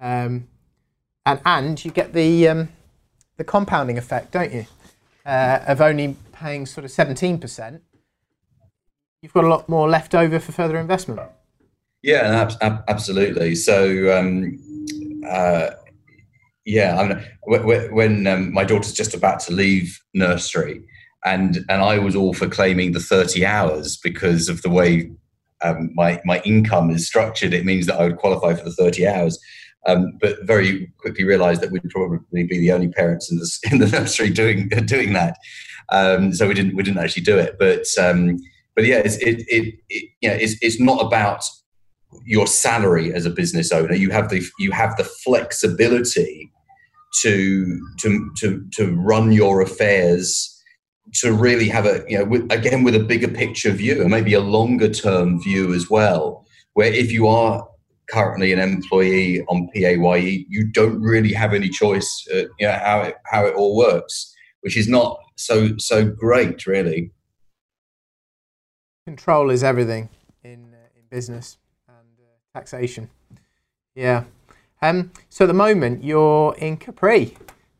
Um, 0.00 0.48
and 1.24 1.40
and 1.44 1.84
you 1.84 1.90
get 1.90 2.12
the 2.12 2.48
um, 2.48 2.68
the 3.36 3.44
compounding 3.44 3.98
effect, 3.98 4.32
don't 4.32 4.52
you? 4.52 4.66
Uh, 5.26 5.60
of 5.66 5.80
only 5.80 6.16
paying 6.32 6.66
sort 6.66 6.84
of 6.84 6.90
seventeen 6.90 7.38
percent, 7.38 7.82
you've 9.20 9.32
got 9.32 9.44
a 9.44 9.48
lot 9.48 9.68
more 9.68 9.88
left 9.88 10.14
over 10.14 10.38
for 10.38 10.52
further 10.52 10.78
investment. 10.78 11.20
Yeah, 12.02 12.42
ab- 12.42 12.58
ab- 12.62 12.84
absolutely. 12.88 13.54
So. 13.54 14.16
Um, 14.18 14.58
uh, 15.26 15.70
yeah, 16.64 16.98
I 16.98 17.08
mean, 17.08 17.24
when, 17.44 17.94
when 17.94 18.26
um, 18.26 18.52
my 18.52 18.64
daughter's 18.64 18.92
just 18.92 19.14
about 19.14 19.40
to 19.40 19.52
leave 19.52 20.00
nursery, 20.14 20.82
and 21.24 21.58
and 21.68 21.82
I 21.82 21.98
was 21.98 22.14
all 22.14 22.34
for 22.34 22.48
claiming 22.48 22.92
the 22.92 23.00
thirty 23.00 23.46
hours 23.46 23.96
because 23.96 24.48
of 24.48 24.62
the 24.62 24.70
way 24.70 25.10
um, 25.62 25.90
my 25.94 26.20
my 26.24 26.40
income 26.44 26.90
is 26.90 27.06
structured. 27.06 27.54
It 27.54 27.64
means 27.64 27.86
that 27.86 27.98
I 27.98 28.04
would 28.04 28.18
qualify 28.18 28.54
for 28.54 28.64
the 28.64 28.72
thirty 28.72 29.06
hours 29.06 29.38
um, 29.86 30.18
but 30.20 30.36
very 30.42 30.92
quickly 30.98 31.24
realised 31.24 31.62
that 31.62 31.70
we'd 31.70 31.88
probably 31.90 32.44
be 32.44 32.58
the 32.58 32.72
only 32.72 32.88
parents 32.88 33.30
in 33.30 33.38
the 33.38 33.68
in 33.72 33.78
the 33.78 33.86
nursery 33.86 34.30
doing 34.30 34.68
doing 34.84 35.12
that. 35.14 35.36
Um, 35.90 36.32
so 36.34 36.46
we 36.46 36.54
didn't 36.54 36.76
we 36.76 36.82
didn't 36.82 37.02
actually 37.02 37.22
do 37.22 37.38
it. 37.38 37.56
But 37.58 37.86
um, 37.98 38.38
but 38.74 38.84
yeah, 38.84 38.98
it's, 39.04 39.16
it, 39.16 39.40
it, 39.48 39.74
it 39.88 40.10
you 40.20 40.28
know, 40.28 40.36
it's 40.36 40.56
it's 40.60 40.80
not 40.80 41.04
about 41.04 41.44
your 42.24 42.46
salary 42.46 43.12
as 43.12 43.26
a 43.26 43.30
business 43.30 43.72
owner. 43.72 43.94
You 43.94 44.10
have 44.10 44.28
the 44.28 44.46
you 44.58 44.70
have 44.72 44.96
the 44.96 45.04
flexibility 45.04 46.50
to 47.22 47.80
to 47.98 48.30
to 48.36 48.64
to 48.74 48.94
run 48.94 49.32
your 49.32 49.60
affairs 49.60 50.54
to 51.14 51.32
really 51.32 51.68
have 51.68 51.86
a 51.86 52.04
you 52.08 52.18
know 52.18 52.24
with, 52.24 52.50
again 52.52 52.84
with 52.84 52.94
a 52.94 53.00
bigger 53.00 53.28
picture 53.28 53.70
view 53.70 54.02
and 54.02 54.10
maybe 54.10 54.34
a 54.34 54.40
longer 54.40 54.90
term 54.90 55.40
view 55.42 55.72
as 55.72 55.88
well 55.88 56.46
where 56.74 56.92
if 56.92 57.10
you 57.10 57.26
are 57.26 57.66
currently 58.08 58.52
an 58.52 58.58
employee 58.58 59.44
on 59.48 59.68
PAYE, 59.74 60.46
you 60.48 60.70
don't 60.70 61.00
really 61.00 61.32
have 61.32 61.52
any 61.52 61.68
choice, 61.68 62.26
uh, 62.32 62.44
you 62.58 62.66
know, 62.66 62.72
how 62.72 63.00
it, 63.02 63.16
how 63.26 63.46
it 63.46 63.54
all 63.54 63.76
works, 63.76 64.34
which 64.62 64.76
is 64.76 64.88
not 64.88 65.18
so 65.36 65.76
so 65.78 66.04
great, 66.04 66.66
really. 66.66 67.12
Control 69.06 69.50
is 69.50 69.62
everything 69.62 70.08
in 70.42 70.74
uh, 70.74 70.88
in 70.96 71.02
business 71.10 71.58
taxation. 72.58 73.08
Yeah. 73.94 74.24
Um. 74.82 75.10
So 75.28 75.44
at 75.44 75.48
the 75.48 75.54
moment 75.54 76.04
you're 76.04 76.54
in 76.56 76.76
Capri, 76.76 77.34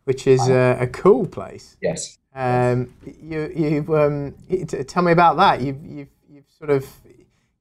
which 0.05 0.27
is 0.27 0.41
uh, 0.49 0.77
a 0.81 0.87
cool 0.87 1.27
place. 1.27 1.77
Yes. 1.81 2.19
Um. 2.35 2.93
You 3.23 3.41
you 3.55 3.97
um. 3.97 4.35
Tell 4.87 5.03
me 5.03 5.13
about 5.13 5.37
that. 5.37 5.61
You've 5.61 5.85
you've 5.85 6.09
you've 6.31 6.51
sort 6.59 6.71
of 6.71 6.87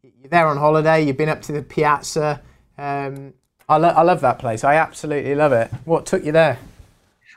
you're 0.02 0.30
there 0.30 0.48
on 0.48 0.58
holiday. 0.58 1.04
You've 1.06 1.18
been 1.18 1.30
up 1.30 1.42
to 1.44 1.52
the 1.52 1.62
piazza. 1.62 2.42
Um, 2.78 3.34
I, 3.70 3.78
lo- 3.78 3.90
I 3.90 4.04
love 4.04 4.22
that 4.22 4.40
place. 4.40 4.64
I 4.64 4.76
absolutely 4.76 5.36
love 5.36 5.52
it. 5.52 5.70
What 5.86 6.06
took 6.06 6.24
you 6.24 6.32
there? 6.32 6.58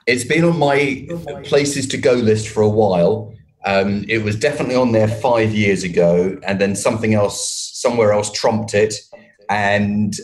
It's 0.07 0.25
been 0.25 0.45
on 0.45 0.59
my 0.59 1.09
places 1.45 1.87
to 1.89 1.97
go 1.99 2.13
list 2.13 2.49
for 2.49 2.63
a 2.63 2.69
while. 2.69 3.35
Um, 3.65 4.05
it 4.09 4.23
was 4.25 4.37
definitely 4.37 4.77
on 4.77 4.93
there 4.93 5.09
five 5.09 5.53
years 5.53 5.85
ago, 5.85 6.39
and 6.47 6.59
then 6.59 6.75
something 6.75 7.15
else, 7.15 7.71
somewhere 7.75 8.13
else, 8.13 8.33
trumped 8.33 8.75
it. 8.75 8.95
And 9.51 10.15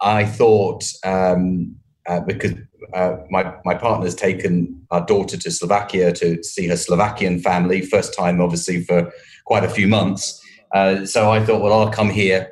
I 0.00 0.24
thought 0.24 0.84
um, 1.04 1.76
uh, 2.08 2.20
because 2.20 2.54
uh, 2.94 3.16
my 3.30 3.54
my 3.64 3.74
partner's 3.74 4.14
taken 4.14 4.82
our 4.90 5.04
daughter 5.04 5.36
to 5.36 5.50
Slovakia 5.50 6.12
to 6.12 6.42
see 6.42 6.66
her 6.68 6.76
Slovakian 6.76 7.40
family, 7.40 7.82
first 7.82 8.16
time 8.16 8.40
obviously 8.40 8.82
for 8.82 9.12
quite 9.44 9.64
a 9.64 9.68
few 9.68 9.86
months. 9.86 10.40
Uh, 10.74 11.06
so 11.06 11.30
I 11.30 11.44
thought, 11.44 11.62
well, 11.62 11.72
I'll 11.72 11.90
come 11.90 12.10
here 12.10 12.50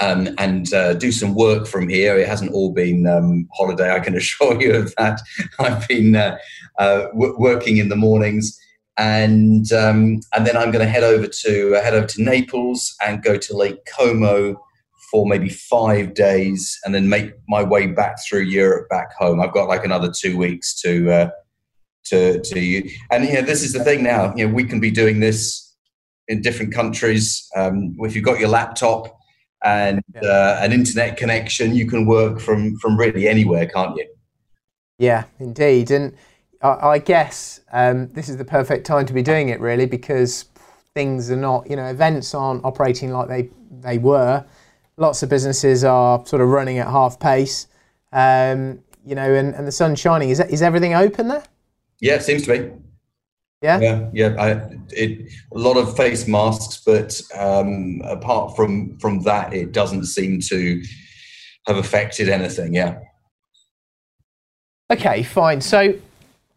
um, 0.00 0.28
and 0.38 0.72
uh, 0.72 0.94
do 0.94 1.12
some 1.12 1.34
work 1.34 1.66
from 1.66 1.88
here. 1.88 2.16
It 2.18 2.28
hasn't 2.28 2.52
all 2.52 2.72
been 2.72 3.06
um, 3.06 3.48
holiday, 3.54 3.92
I 3.92 4.00
can 4.00 4.16
assure 4.22 4.60
you 4.60 4.74
of 4.74 4.94
that. 4.96 5.20
I've 5.58 5.86
been 5.88 6.16
uh, 6.16 6.38
uh, 6.78 7.06
w- 7.08 7.36
working 7.38 7.78
in 7.78 7.88
the 7.88 7.96
mornings, 7.96 8.58
and 8.98 9.70
um, 9.72 10.20
and 10.34 10.46
then 10.46 10.56
I'm 10.56 10.70
going 10.70 10.84
to 10.84 10.90
head 10.90 11.04
over 11.04 11.26
to 11.26 11.76
uh, 11.76 11.82
head 11.82 11.94
over 11.94 12.06
to 12.06 12.22
Naples 12.22 12.94
and 13.04 13.22
go 13.22 13.36
to 13.36 13.56
Lake 13.56 13.84
Como 13.86 14.60
for 15.10 15.26
maybe 15.26 15.48
five 15.48 16.14
days, 16.14 16.78
and 16.84 16.94
then 16.94 17.08
make 17.08 17.32
my 17.48 17.62
way 17.62 17.86
back 17.86 18.16
through 18.26 18.42
Europe 18.42 18.88
back 18.88 19.12
home. 19.14 19.40
I've 19.40 19.52
got 19.52 19.68
like 19.68 19.84
another 19.84 20.12
two 20.12 20.36
weeks 20.36 20.80
to. 20.82 21.10
Uh, 21.10 21.30
to, 22.10 22.40
to 22.40 22.60
you 22.60 22.88
and 23.10 23.24
you 23.24 23.32
know 23.32 23.42
this 23.42 23.64
is 23.64 23.72
the 23.72 23.82
thing 23.82 24.04
now 24.04 24.32
you 24.36 24.46
know 24.46 24.54
we 24.54 24.62
can 24.62 24.78
be 24.78 24.92
doing 24.92 25.18
this 25.18 25.74
in 26.28 26.40
different 26.40 26.72
countries 26.72 27.48
um, 27.56 27.96
if 27.98 28.14
you've 28.14 28.24
got 28.24 28.38
your 28.38 28.48
laptop 28.48 29.16
and 29.64 30.02
uh, 30.22 30.58
an 30.60 30.72
internet 30.72 31.16
connection, 31.16 31.74
you 31.74 31.86
can 31.86 32.06
work 32.06 32.40
from 32.40 32.76
from 32.76 32.96
really 32.96 33.28
anywhere, 33.28 33.66
can't 33.66 33.96
you? 33.96 34.06
Yeah, 34.98 35.24
indeed. 35.38 35.90
And 35.90 36.16
I, 36.62 36.68
I 36.68 36.98
guess 36.98 37.60
um, 37.72 38.08
this 38.12 38.28
is 38.28 38.36
the 38.36 38.44
perfect 38.44 38.86
time 38.86 39.06
to 39.06 39.12
be 39.12 39.22
doing 39.22 39.48
it, 39.48 39.60
really, 39.60 39.86
because 39.86 40.46
things 40.94 41.30
are 41.30 41.36
not, 41.36 41.68
you 41.68 41.76
know, 41.76 41.86
events 41.86 42.34
aren't 42.34 42.64
operating 42.64 43.12
like 43.12 43.28
they 43.28 43.50
they 43.70 43.98
were. 43.98 44.44
Lots 44.98 45.22
of 45.22 45.28
businesses 45.28 45.84
are 45.84 46.24
sort 46.26 46.40
of 46.40 46.48
running 46.48 46.78
at 46.78 46.86
half 46.86 47.20
pace, 47.20 47.66
um, 48.12 48.80
you 49.04 49.14
know, 49.14 49.34
and, 49.34 49.54
and 49.54 49.66
the 49.66 49.72
sun's 49.72 50.00
shining. 50.00 50.30
Is, 50.30 50.38
that, 50.38 50.50
is 50.50 50.62
everything 50.62 50.94
open 50.94 51.28
there? 51.28 51.44
Yeah, 52.00 52.14
it 52.14 52.22
seems 52.22 52.44
to 52.46 52.58
be. 52.58 52.72
Yeah, 53.62 53.80
yeah, 53.80 54.10
yeah. 54.12 54.34
I, 54.38 54.76
it, 54.90 55.32
a 55.52 55.58
lot 55.58 55.76
of 55.76 55.96
face 55.96 56.28
masks, 56.28 56.82
but 56.84 57.20
um, 57.34 58.02
apart 58.04 58.54
from 58.54 58.98
from 58.98 59.22
that, 59.22 59.54
it 59.54 59.72
doesn't 59.72 60.04
seem 60.04 60.40
to 60.42 60.82
have 61.66 61.78
affected 61.78 62.28
anything. 62.28 62.74
Yeah. 62.74 62.98
Okay, 64.90 65.22
fine. 65.22 65.60
So 65.62 65.94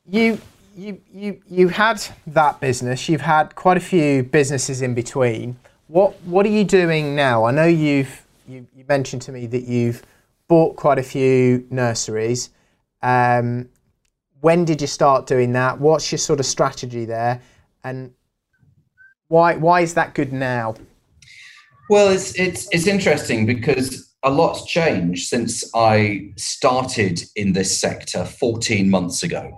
you 0.06 0.40
you 0.76 1.02
you 1.14 1.42
you 1.50 1.68
had 1.70 2.04
that 2.28 2.60
business. 2.60 3.08
You've 3.08 3.22
had 3.22 3.56
quite 3.56 3.78
a 3.78 3.82
few 3.82 4.24
businesses 4.24 4.82
in 4.82 4.94
between. 4.94 5.58
What 5.88 6.22
what 6.24 6.46
are 6.46 6.50
you 6.50 6.66
doing 6.66 7.16
now? 7.16 7.46
I 7.46 7.52
know 7.52 7.66
you've 7.66 8.26
you, 8.50 8.68
you 8.76 8.84
mentioned 8.88 9.22
to 9.24 9.32
me 9.32 9.46
that 9.48 9.64
you've 9.64 10.04
bought 10.48 10.76
quite 10.76 10.98
a 10.98 11.04
few 11.04 11.66
nurseries. 11.70 12.50
Um, 13.02 13.70
when 14.42 14.66
did 14.66 14.82
you 14.82 14.88
start 14.88 15.28
doing 15.28 15.54
that? 15.54 15.80
What's 15.80 16.12
your 16.12 16.20
sort 16.20 16.40
of 16.40 16.46
strategy 16.46 17.06
there, 17.06 17.42
and 17.84 18.14
why 19.28 19.56
why 19.56 19.82
is 19.82 19.94
that 19.94 20.16
good 20.16 20.34
now? 20.34 20.76
Well, 21.90 22.10
it's 22.10 22.38
it's 22.40 22.68
it's 22.72 22.88
interesting 22.88 23.46
because 23.46 24.10
a 24.24 24.30
lot's 24.30 24.66
changed 24.66 25.28
since 25.28 25.64
I 25.76 26.32
started 26.38 27.22
in 27.36 27.54
this 27.54 27.80
sector 27.80 28.26
14 28.26 28.90
months 28.90 29.24
ago. 29.24 29.50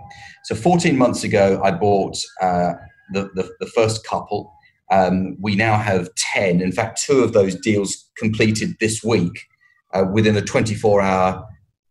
So 0.45 0.55
14 0.55 0.97
months 0.97 1.23
ago, 1.23 1.61
I 1.63 1.71
bought 1.71 2.17
uh, 2.41 2.73
the, 3.11 3.29
the, 3.35 3.51
the 3.59 3.65
first 3.67 4.05
couple. 4.05 4.53
Um, 4.91 5.37
we 5.39 5.55
now 5.55 5.77
have 5.77 6.09
10. 6.33 6.61
In 6.61 6.71
fact, 6.71 7.01
two 7.01 7.23
of 7.23 7.33
those 7.33 7.55
deals 7.55 8.09
completed 8.17 8.75
this 8.79 9.03
week 9.03 9.47
uh, 9.93 10.03
within 10.11 10.35
a 10.35 10.41
24 10.41 11.01
hour 11.01 11.45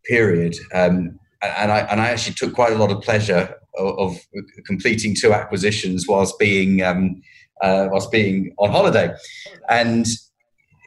period. 0.04 0.54
Um, 0.74 1.18
and 1.42 1.72
I 1.72 1.80
and 1.80 2.00
I 2.00 2.10
actually 2.10 2.34
took 2.34 2.54
quite 2.54 2.72
a 2.72 2.76
lot 2.76 2.90
of 2.90 3.00
pleasure 3.00 3.54
of, 3.78 3.98
of 3.98 4.18
completing 4.66 5.14
two 5.18 5.32
acquisitions 5.32 6.06
whilst 6.06 6.38
being 6.38 6.82
um, 6.82 7.22
uh, 7.62 7.88
whilst 7.90 8.10
being 8.10 8.54
on 8.58 8.70
holiday, 8.70 9.14
and 9.68 10.06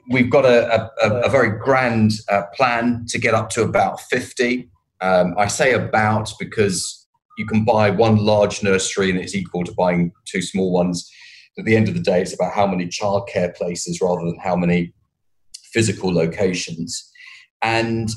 we've 0.10 0.30
got 0.30 0.46
a, 0.46 0.92
a, 1.04 1.22
a 1.22 1.30
very 1.30 1.58
grand 1.58 2.12
uh, 2.30 2.44
plan 2.56 3.06
to 3.10 3.20
get 3.20 3.34
up 3.34 3.50
to 3.52 3.64
about 3.64 4.00
fifty. 4.02 4.70
Um, 5.02 5.34
I 5.38 5.48
say 5.48 5.74
about 5.74 6.32
because 6.40 7.08
you 7.38 7.46
can 7.46 7.66
buy 7.66 7.90
one 7.90 8.18
large 8.18 8.62
nursery 8.62 9.10
and 9.10 9.20
it's 9.20 9.36
equal 9.36 9.64
to 9.64 9.74
buying 9.74 10.12
two 10.26 10.42
small 10.42 10.72
ones. 10.72 11.12
At 11.58 11.66
the 11.66 11.76
end 11.76 11.88
of 11.88 11.94
the 11.94 12.02
day, 12.02 12.22
it's 12.22 12.34
about 12.34 12.54
how 12.54 12.66
many 12.66 12.88
childcare 12.88 13.56
places 13.56 14.02
rather 14.02 14.26
than 14.26 14.40
how 14.44 14.56
many 14.56 14.94
physical 15.72 16.14
locations. 16.14 17.12
And 17.62 18.10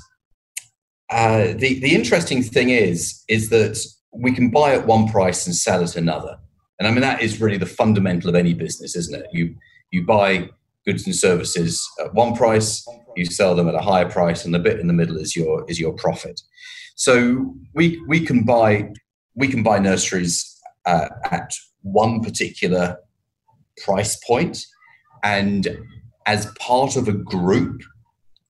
uh, 1.11 1.55
the 1.57 1.79
the 1.81 1.95
interesting 1.95 2.43
thing 2.43 2.71
is 2.71 3.23
is 3.29 3.49
that 3.51 3.79
we 4.13 4.33
can 4.33 4.51
buy 4.51 4.75
at 4.75 4.87
one 4.87 5.09
price 5.09 5.47
and 5.47 5.55
sell 5.55 5.83
at 5.83 5.97
another, 5.97 6.37
and 6.79 6.89
I 6.89 6.91
mean 6.91 7.03
that 7.03 7.23
is 7.23 7.41
really 7.41 7.59
the 7.59 7.67
fundamental 7.67 8.29
of 8.29 8.35
any 8.35 8.55
business, 8.55 8.97
isn't 8.97 9.15
it? 9.15 9.27
You 9.33 9.55
you 9.93 10.05
buy 10.05 10.51
goods 10.85 11.07
and 11.07 11.15
services 11.15 11.87
at 12.01 12.15
one 12.15 12.35
price, 12.35 12.87
you 13.17 13.25
sell 13.25 13.55
them 13.55 13.69
at 13.69 13.75
a 13.75 13.81
higher 13.81 14.09
price, 14.09 14.45
and 14.45 14.55
the 14.55 14.59
bit 14.59 14.81
in 14.81 14.87
the 14.87 14.93
middle 14.93 15.17
is 15.17 15.37
your 15.37 15.65
is 15.69 15.79
your 15.79 15.93
profit. 15.93 16.41
So 16.97 17.55
we 17.75 18.03
we 18.09 18.21
can 18.21 18.45
buy 18.45 18.91
we 19.35 19.49
can 19.49 19.63
buy 19.63 19.79
nurseries 19.79 20.61
uh, 20.87 21.09
at 21.31 21.53
one 21.83 22.21
particular 22.21 22.97
price 23.85 24.17
point, 24.27 24.59
and 25.23 25.79
as 26.27 26.47
part 26.59 26.97
of 26.97 27.09
a 27.09 27.13
group, 27.13 27.83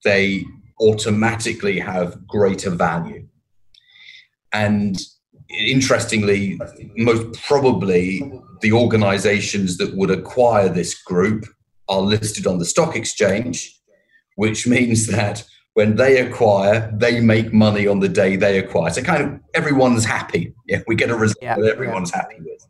they 0.04 0.44
automatically 0.80 1.78
have 1.78 2.26
greater 2.26 2.70
value. 2.70 3.26
And 4.52 4.98
interestingly, 5.50 6.58
most 6.96 7.40
probably 7.46 8.32
the 8.60 8.72
organizations 8.72 9.76
that 9.78 9.96
would 9.96 10.10
acquire 10.10 10.68
this 10.68 10.94
group 11.02 11.44
are 11.88 12.00
listed 12.00 12.46
on 12.46 12.58
the 12.58 12.64
stock 12.64 12.96
exchange, 12.96 13.78
which 14.36 14.66
means 14.66 15.06
that 15.06 15.44
when 15.74 15.96
they 15.96 16.20
acquire, 16.20 16.90
they 16.96 17.20
make 17.20 17.52
money 17.52 17.86
on 17.86 18.00
the 18.00 18.08
day 18.08 18.36
they 18.36 18.58
acquire. 18.58 18.90
So 18.90 19.02
kind 19.02 19.22
of 19.22 19.40
everyone's 19.54 20.04
happy. 20.04 20.54
Yeah, 20.66 20.82
we 20.88 20.96
get 20.96 21.10
a 21.10 21.14
result 21.14 21.38
yeah, 21.40 21.54
that 21.54 21.70
everyone's 21.70 22.10
yeah. 22.10 22.22
happy 22.22 22.38
with. 22.40 22.66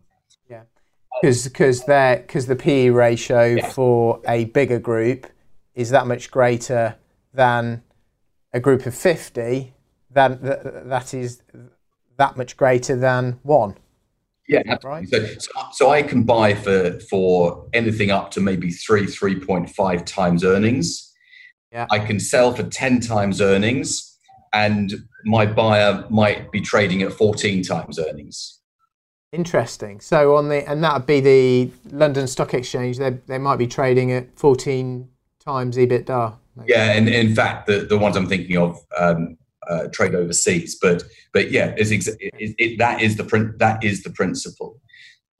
Because 1.20 1.44
because 1.44 1.80
because 1.84 2.46
the 2.46 2.56
PE 2.56 2.90
ratio 2.90 3.44
yeah. 3.44 3.70
for 3.70 4.20
a 4.28 4.44
bigger 4.46 4.78
group 4.78 5.26
is 5.74 5.90
that 5.90 6.06
much 6.06 6.30
greater 6.30 6.96
than 7.32 7.82
a 8.52 8.60
group 8.60 8.86
of 8.86 8.94
50, 8.94 9.74
then 10.10 10.38
that 10.42 11.14
is 11.14 11.42
that 12.16 12.36
much 12.36 12.56
greater 12.56 12.96
than 12.96 13.38
one. 13.42 13.76
Yeah, 14.48 14.62
right. 14.84 15.08
So, 15.08 15.26
so, 15.72 15.90
I 15.90 16.02
can 16.02 16.22
buy 16.22 16.54
for 16.54 17.00
for 17.10 17.66
anything 17.72 18.12
up 18.12 18.30
to 18.32 18.40
maybe 18.40 18.70
three, 18.70 19.06
three 19.06 19.38
point 19.38 19.70
five 19.70 20.04
times 20.04 20.44
earnings. 20.44 21.12
Yeah. 21.72 21.86
I 21.90 21.98
can 21.98 22.20
sell 22.20 22.54
for 22.54 22.62
ten 22.62 23.00
times 23.00 23.40
earnings, 23.40 24.16
and 24.52 24.94
my 25.24 25.46
buyer 25.46 26.06
might 26.10 26.52
be 26.52 26.60
trading 26.60 27.02
at 27.02 27.12
fourteen 27.12 27.64
times 27.64 27.98
earnings. 27.98 28.55
Interesting. 29.32 30.00
So 30.00 30.36
on 30.36 30.48
the 30.48 30.68
and 30.68 30.82
that 30.84 30.94
would 30.94 31.06
be 31.06 31.20
the 31.20 31.70
London 31.90 32.26
Stock 32.26 32.54
Exchange. 32.54 32.98
They 32.98 33.10
they 33.26 33.38
might 33.38 33.56
be 33.56 33.66
trading 33.66 34.12
at 34.12 34.38
fourteen 34.38 35.08
times 35.44 35.76
EBITDA. 35.76 36.34
Yeah, 36.66 36.92
and 36.92 37.08
in 37.08 37.34
fact, 37.34 37.66
the, 37.66 37.80
the 37.80 37.98
ones 37.98 38.16
I'm 38.16 38.28
thinking 38.28 38.56
of 38.56 38.78
um, 38.96 39.36
uh, 39.68 39.88
trade 39.92 40.14
overseas, 40.14 40.78
but 40.80 41.02
but 41.32 41.50
yeah, 41.50 41.74
it's 41.76 41.90
ex- 41.90 42.08
it, 42.08 42.54
it, 42.58 42.78
that 42.78 43.02
is 43.02 43.16
the 43.16 43.24
print 43.24 43.58
that 43.58 43.82
is 43.84 44.02
the 44.02 44.10
principle. 44.10 44.80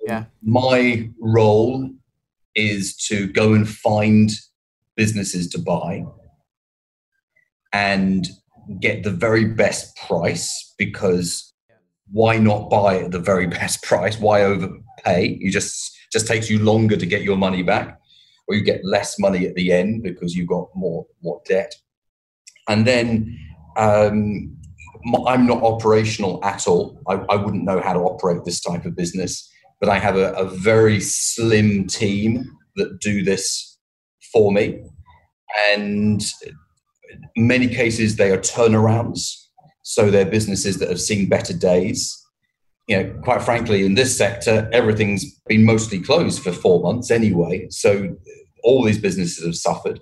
Yeah, 0.07 0.25
my 0.43 1.09
role 1.21 1.89
is 2.55 2.97
to 3.09 3.29
go 3.29 3.55
and 3.55 3.69
find 3.69 4.31
businesses 4.97 5.49
to 5.51 5.59
buy 5.59 6.05
and 7.73 8.29
get 8.81 9.03
the 9.05 9.11
very 9.11 9.45
best 9.45 9.97
price 9.97 10.75
because 10.79 11.53
why 12.11 12.39
not 12.39 12.71
buy 12.71 13.01
at 13.01 13.11
the 13.11 13.19
very 13.19 13.47
best 13.59 13.83
price? 13.83 14.19
Why 14.19 14.43
overpay? 14.43 15.39
You 15.41 15.51
just 15.51 15.93
just 16.13 16.27
takes 16.27 16.49
you 16.49 16.61
longer 16.61 16.97
to 16.97 17.07
get 17.07 17.23
your 17.23 17.37
money 17.37 17.63
back 17.63 17.99
or 18.49 18.55
you 18.55 18.63
get 18.63 18.85
less 18.85 19.19
money 19.19 19.47
at 19.47 19.55
the 19.55 19.73
end 19.73 20.03
because 20.03 20.35
you've 20.35 20.49
got 20.49 20.69
more 20.75 21.07
more 21.23 21.41
debt. 21.47 21.75
And 22.69 22.87
then 22.87 23.39
um, 23.77 24.57
I'm 25.27 25.47
not 25.47 25.63
operational 25.63 26.45
at 26.45 26.67
all. 26.67 27.01
I, 27.07 27.15
I, 27.29 27.37
wouldn't 27.37 27.65
know 27.65 27.81
how 27.81 27.93
to 27.93 28.01
operate 28.01 28.45
this 28.45 28.61
type 28.61 28.85
of 28.85 28.97
business, 28.97 29.49
but 29.81 29.89
I 29.89 29.99
have 29.99 30.17
a, 30.17 30.33
a 30.33 30.49
very 30.49 30.99
slim 31.01 31.87
team 31.87 32.45
that 32.77 33.01
do 33.01 33.23
this 33.23 33.79
for 34.33 34.51
me. 34.51 34.83
And 35.69 36.25
many 37.37 37.69
cases 37.69 38.17
they 38.17 38.31
are 38.31 38.39
turnarounds. 38.39 39.46
So 39.89 40.11
they're 40.11 40.27
businesses 40.27 40.79
that 40.79 40.89
have 40.89 41.01
seen 41.01 41.29
better 41.29 41.53
days. 41.53 42.21
You 42.89 42.97
know, 42.97 43.21
quite 43.23 43.41
frankly, 43.41 43.87
in 43.87 43.95
this 43.95 44.19
sector, 44.19 44.69
everything's 44.73 45.39
been 45.47 45.65
mostly 45.65 46.01
closed 46.01 46.43
for 46.43 46.51
four 46.51 46.83
months 46.83 47.13
anyway. 47.13 47.69
So 47.71 48.17
all 48.65 48.83
these 48.83 48.99
businesses 48.99 49.45
have 49.45 49.55
suffered. 49.55 50.01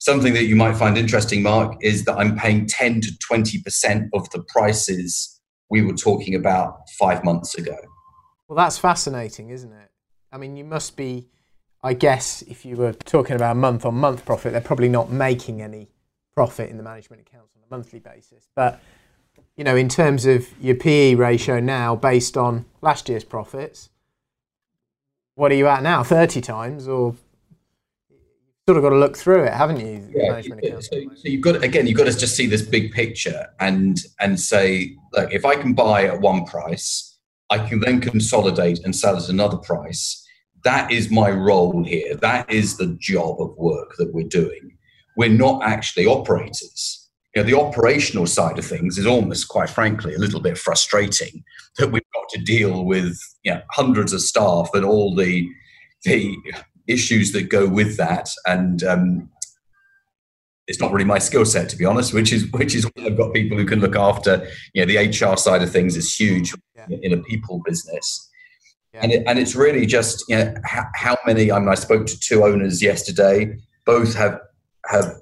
Something 0.00 0.34
that 0.34 0.46
you 0.46 0.56
might 0.56 0.76
find 0.76 0.98
interesting, 0.98 1.44
Mark, 1.44 1.76
is 1.80 2.04
that 2.06 2.16
I'm 2.18 2.36
paying 2.36 2.66
10 2.66 3.02
to 3.02 3.12
20% 3.30 4.08
of 4.14 4.28
the 4.30 4.42
prices 4.48 5.40
we 5.70 5.82
were 5.82 5.94
talking 5.94 6.34
about 6.34 6.80
five 6.98 7.22
months 7.22 7.56
ago. 7.56 7.76
Well, 8.48 8.56
that's 8.56 8.78
fascinating, 8.78 9.50
isn't 9.50 9.72
it? 9.72 9.90
I 10.32 10.38
mean, 10.38 10.56
you 10.56 10.64
must 10.64 10.96
be, 10.96 11.28
I 11.84 11.94
guess, 11.94 12.42
if 12.42 12.64
you 12.64 12.74
were 12.74 12.94
talking 12.94 13.36
about 13.36 13.56
month 13.56 13.86
on 13.86 13.94
month 13.94 14.24
profit, 14.24 14.50
they're 14.50 14.60
probably 14.60 14.88
not 14.88 15.12
making 15.12 15.62
any 15.62 15.88
profit 16.34 16.68
in 16.68 16.78
the 16.78 16.82
management 16.82 17.22
accounts 17.22 17.52
on 17.54 17.62
a 17.62 17.72
monthly 17.72 18.00
basis. 18.00 18.48
But, 18.56 18.80
you 19.56 19.64
know, 19.64 19.76
in 19.76 19.88
terms 19.88 20.26
of 20.26 20.48
your 20.60 20.74
PE 20.74 21.14
ratio 21.14 21.60
now, 21.60 21.96
based 21.96 22.36
on 22.36 22.64
last 22.80 23.08
year's 23.08 23.24
profits, 23.24 23.90
what 25.34 25.52
are 25.52 25.56
you 25.56 25.66
at 25.66 25.82
now? 25.82 26.02
30 26.02 26.40
times 26.40 26.88
or 26.88 27.14
sort 28.66 28.76
of 28.76 28.82
got 28.82 28.90
to 28.90 28.98
look 28.98 29.16
through 29.16 29.44
it, 29.44 29.52
haven't 29.52 29.80
you? 29.80 30.08
Yeah. 30.14 30.40
So, 30.80 30.90
so, 30.90 31.22
you've 31.24 31.40
got 31.40 31.62
again, 31.64 31.86
you've 31.86 31.96
got 31.96 32.06
to 32.06 32.16
just 32.16 32.36
see 32.36 32.46
this 32.46 32.62
big 32.62 32.92
picture 32.92 33.48
and 33.58 33.98
and 34.20 34.38
say, 34.38 34.96
look, 35.12 35.32
if 35.32 35.44
I 35.44 35.56
can 35.56 35.74
buy 35.74 36.04
at 36.04 36.20
one 36.20 36.44
price, 36.44 37.18
I 37.50 37.58
can 37.58 37.80
then 37.80 38.00
consolidate 38.00 38.80
and 38.84 38.94
sell 38.94 39.16
at 39.16 39.28
another 39.28 39.56
price. 39.56 40.24
That 40.62 40.90
is 40.92 41.10
my 41.10 41.30
role 41.30 41.82
here. 41.82 42.14
That 42.16 42.50
is 42.50 42.76
the 42.76 42.96
job 43.00 43.40
of 43.40 43.56
work 43.56 43.96
that 43.96 44.12
we're 44.12 44.28
doing. 44.28 44.76
We're 45.16 45.30
not 45.30 45.64
actually 45.64 46.06
operators. 46.06 46.99
You 47.34 47.42
know, 47.42 47.46
the 47.48 47.58
operational 47.58 48.26
side 48.26 48.58
of 48.58 48.66
things 48.66 48.98
is 48.98 49.06
almost, 49.06 49.48
quite 49.48 49.70
frankly, 49.70 50.14
a 50.14 50.18
little 50.18 50.40
bit 50.40 50.58
frustrating 50.58 51.44
that 51.78 51.92
we've 51.92 52.02
got 52.12 52.28
to 52.30 52.38
deal 52.42 52.84
with 52.84 53.18
you 53.44 53.54
know, 53.54 53.62
hundreds 53.70 54.12
of 54.12 54.20
staff 54.20 54.70
and 54.74 54.84
all 54.84 55.14
the 55.14 55.48
the 56.04 56.36
issues 56.88 57.32
that 57.32 57.50
go 57.50 57.68
with 57.68 57.96
that. 57.98 58.28
And 58.46 58.82
um, 58.82 59.30
it's 60.66 60.80
not 60.80 60.92
really 60.92 61.04
my 61.04 61.18
skill 61.18 61.44
set, 61.44 61.68
to 61.70 61.76
be 61.76 61.84
honest. 61.84 62.14
Which 62.14 62.32
is 62.32 62.50
which 62.52 62.74
is 62.74 62.84
why 62.84 63.06
I've 63.06 63.16
got 63.16 63.32
people 63.32 63.58
who 63.58 63.66
can 63.66 63.80
look 63.80 63.96
after. 63.96 64.46
You 64.74 64.84
know, 64.84 64.92
the 64.92 65.08
HR 65.08 65.36
side 65.36 65.62
of 65.62 65.70
things 65.70 65.96
is 65.96 66.14
huge 66.14 66.54
yeah. 66.76 66.86
in 67.02 67.12
a 67.12 67.22
people 67.24 67.60
business. 67.64 68.28
Yeah. 68.94 69.00
And, 69.02 69.12
it, 69.12 69.22
and 69.26 69.38
it's 69.38 69.54
really 69.54 69.86
just 69.86 70.24
you 70.28 70.36
know 70.36 70.54
how, 70.64 70.84
how 70.94 71.16
many. 71.26 71.50
I 71.52 71.58
mean, 71.58 71.68
I 71.68 71.74
spoke 71.74 72.06
to 72.06 72.18
two 72.18 72.44
owners 72.44 72.82
yesterday. 72.82 73.56
Both 73.84 74.14
have 74.14 74.40
have 74.86 75.14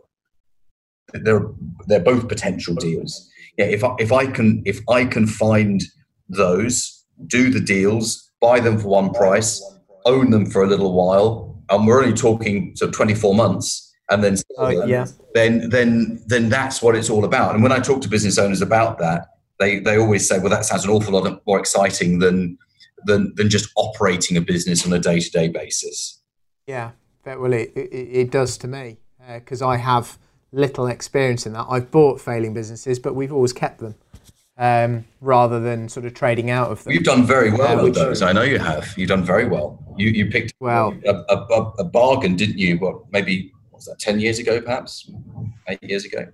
they're 1.13 1.47
they're 1.87 2.01
both 2.01 2.29
potential 2.29 2.75
deals. 2.75 3.31
Yeah, 3.57 3.67
if 3.67 3.83
I, 3.83 3.95
if 3.99 4.13
I 4.13 4.27
can 4.27 4.63
if 4.65 4.81
I 4.89 5.05
can 5.05 5.27
find 5.27 5.83
those, 6.29 7.05
do 7.27 7.51
the 7.51 7.61
deals, 7.61 8.31
buy 8.41 8.61
them 8.61 8.79
for 8.79 8.89
one 8.89 9.11
price, 9.13 9.63
own 10.05 10.31
them 10.31 10.47
for 10.47 10.63
a 10.63 10.67
little 10.67 10.93
while, 10.93 11.63
and 11.71 11.87
we're 11.87 12.03
only 12.03 12.15
talking 12.15 12.75
sort 12.77 12.91
of 12.91 12.97
24 12.97 13.35
months 13.35 13.89
and 14.11 14.25
then 14.25 14.37
oh, 14.59 14.69
yeah. 14.87 15.07
then 15.35 15.69
then 15.71 16.23
then 16.27 16.49
that's 16.49 16.83
what 16.83 16.95
it's 16.95 17.11
all 17.11 17.25
about 17.25 17.55
and 17.55 17.63
when 17.63 17.73
i 17.73 17.79
talk 17.79 18.01
to 18.01 18.09
business 18.09 18.39
owners 18.39 18.63
about 18.63 18.99
that 18.99 19.27
they 19.59 19.79
they 19.81 19.99
always 19.99 20.27
say 20.27 20.39
well 20.39 20.51
that 20.51 20.65
sounds 20.65 20.85
an 20.85 20.91
awful 20.91 21.13
lot 21.13 21.43
more 21.47 21.59
exciting 21.59 22.19
than 22.19 22.57
than 23.05 23.33
than 23.37 23.49
just 23.49 23.71
operating 23.77 24.37
a 24.37 24.41
business 24.41 24.87
on 24.87 24.93
a 24.93 24.99
day-to-day 24.99 25.49
basis 25.49 26.23
yeah 26.67 26.93
well 27.25 27.53
it, 27.53 27.71
it, 27.77 27.93
it 27.93 28.31
does 28.31 28.57
to 28.57 28.67
me 28.67 28.97
because 29.35 29.63
uh, 29.63 29.69
i 29.69 29.77
have 29.77 30.19
little 30.53 30.87
experience 30.87 31.47
in 31.47 31.53
that 31.53 31.67
i've 31.69 31.91
bought 31.91 32.21
failing 32.21 32.55
businesses 32.55 32.99
but 32.99 33.15
we've 33.15 33.33
always 33.33 33.53
kept 33.53 33.79
them 33.79 33.95
um, 34.59 35.05
rather 35.21 35.61
than 35.61 35.89
sort 35.89 36.05
of 36.05 36.15
trading 36.15 36.51
out 36.51 36.71
of 36.71 36.83
them. 36.85 36.93
You've 36.93 37.05
done 37.05 37.25
very 37.25 37.51
well 37.53 37.79
uh, 37.79 37.83
with 37.85 37.95
those. 37.95 38.23
I 38.23 38.33
know 38.33 38.43
you 38.43 38.59
have. 38.59 38.93
You've 38.97 39.09
done 39.09 39.25
very 39.25 39.47
well. 39.47 39.79
You 39.97 40.11
you 40.11 40.27
picked 40.27 40.53
well 40.61 40.95
a, 41.07 41.15
a, 41.33 41.73
a 41.79 41.85
bargain, 41.85 42.37
didn't 42.37 42.59
you? 42.59 42.77
What 42.79 43.11
maybe 43.13 43.53
what 43.71 43.79
was 43.79 43.85
that 43.87 43.99
ten 43.99 44.21
years 44.21 44.39
ago, 44.39 44.61
perhaps 44.61 45.11
eight 45.69 45.83
years 45.83 46.05
ago? 46.05 46.27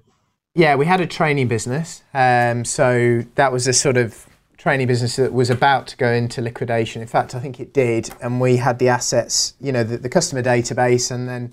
Yeah, 0.54 0.76
we 0.76 0.86
had 0.86 1.00
a 1.00 1.06
training 1.06 1.48
business. 1.48 2.02
Um, 2.14 2.64
so 2.64 3.24
that 3.34 3.52
was 3.52 3.66
a 3.66 3.72
sort 3.72 3.96
of 3.96 4.26
training 4.56 4.86
business 4.86 5.16
that 5.16 5.32
was 5.32 5.50
about 5.50 5.86
to 5.88 5.96
go 5.96 6.10
into 6.10 6.40
liquidation. 6.40 7.02
In 7.02 7.08
fact, 7.08 7.34
I 7.34 7.40
think 7.40 7.60
it 7.60 7.74
did, 7.74 8.10
and 8.22 8.40
we 8.40 8.56
had 8.56 8.78
the 8.78 8.88
assets, 8.88 9.54
you 9.60 9.72
know, 9.72 9.84
the, 9.84 9.98
the 9.98 10.08
customer 10.08 10.42
database, 10.42 11.10
and 11.10 11.28
then 11.28 11.52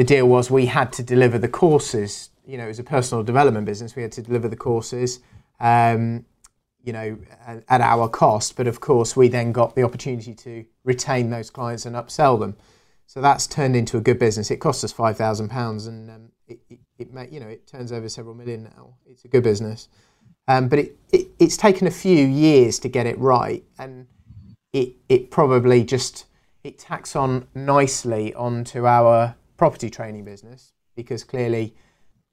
the 0.00 0.04
deal 0.04 0.26
was 0.26 0.50
we 0.50 0.64
had 0.64 0.94
to 0.94 1.02
deliver 1.02 1.36
the 1.36 1.46
courses. 1.46 2.30
You 2.46 2.56
know, 2.56 2.64
it 2.64 2.68
was 2.68 2.78
a 2.78 2.82
personal 2.84 3.22
development 3.22 3.66
business. 3.66 3.94
We 3.94 4.00
had 4.00 4.12
to 4.12 4.22
deliver 4.22 4.48
the 4.48 4.56
courses 4.56 5.20
um, 5.60 6.24
you 6.82 6.94
know, 6.94 7.18
at, 7.46 7.62
at, 7.68 7.80
our 7.82 8.08
cost. 8.08 8.56
But 8.56 8.66
of 8.66 8.80
course, 8.80 9.14
we 9.14 9.28
then 9.28 9.52
got 9.52 9.74
the 9.74 9.82
opportunity 9.82 10.32
to 10.36 10.64
retain 10.84 11.28
those 11.28 11.50
clients 11.50 11.84
and 11.84 11.94
upsell 11.94 12.40
them. 12.40 12.56
So 13.04 13.20
that's 13.20 13.46
turned 13.46 13.76
into 13.76 13.98
a 13.98 14.00
good 14.00 14.18
business. 14.18 14.50
It 14.50 14.56
cost 14.56 14.82
us 14.84 14.90
five 14.90 15.18
thousand 15.18 15.50
pounds, 15.50 15.86
and 15.86 16.10
um, 16.10 16.32
it, 16.48 16.60
it, 16.70 16.78
it 16.98 17.30
you 17.30 17.38
know 17.38 17.48
it 17.48 17.66
turns 17.66 17.92
over 17.92 18.08
several 18.08 18.34
million 18.34 18.62
now. 18.74 18.94
It's 19.04 19.26
a 19.26 19.28
good 19.28 19.44
business, 19.44 19.90
um, 20.48 20.68
but 20.68 20.78
it, 20.78 20.96
it, 21.12 21.26
it's 21.38 21.58
taken 21.58 21.86
a 21.86 21.90
few 21.90 22.26
years 22.26 22.78
to 22.78 22.88
get 22.88 23.04
it 23.04 23.18
right, 23.18 23.62
and 23.78 24.06
it 24.72 24.94
it 25.10 25.30
probably 25.30 25.84
just 25.84 26.24
it 26.64 26.78
tacks 26.78 27.14
on 27.14 27.48
nicely 27.54 28.32
onto 28.32 28.86
our 28.86 29.34
property 29.60 29.90
training 29.90 30.24
business 30.24 30.72
because 30.96 31.22
clearly 31.22 31.74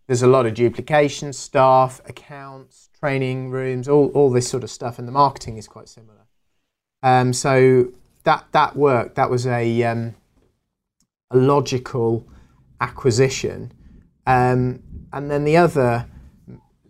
there's 0.07 0.21
a 0.21 0.27
lot 0.27 0.45
of 0.45 0.53
duplication, 0.53 1.33
staff, 1.33 1.99
accounts, 2.05 2.89
training 2.97 3.49
rooms, 3.49 3.89
all, 3.89 4.07
all 4.13 4.29
this 4.29 4.47
sort 4.47 4.63
of 4.63 4.71
stuff, 4.71 4.97
and 4.97 5.05
the 5.05 5.11
marketing 5.11 5.57
is 5.57 5.67
quite 5.67 5.89
similar. 5.89 6.25
Um, 7.03 7.33
so 7.33 7.91
that 8.23 8.45
that 8.53 8.77
worked. 8.77 9.15
That 9.15 9.29
was 9.29 9.45
a 9.45 9.83
um, 9.83 10.15
a 11.29 11.35
logical 11.35 12.25
acquisition, 12.79 13.73
um, 14.25 14.81
and 15.11 15.29
then 15.29 15.43
the 15.43 15.57
other 15.57 16.05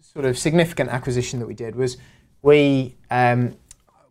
sort 0.02 0.26
of 0.26 0.38
significant 0.38 0.92
acquisition 0.92 1.40
that 1.40 1.48
we 1.48 1.56
did 1.56 1.76
was 1.76 1.98
we. 2.44 2.96
Um, 3.10 3.58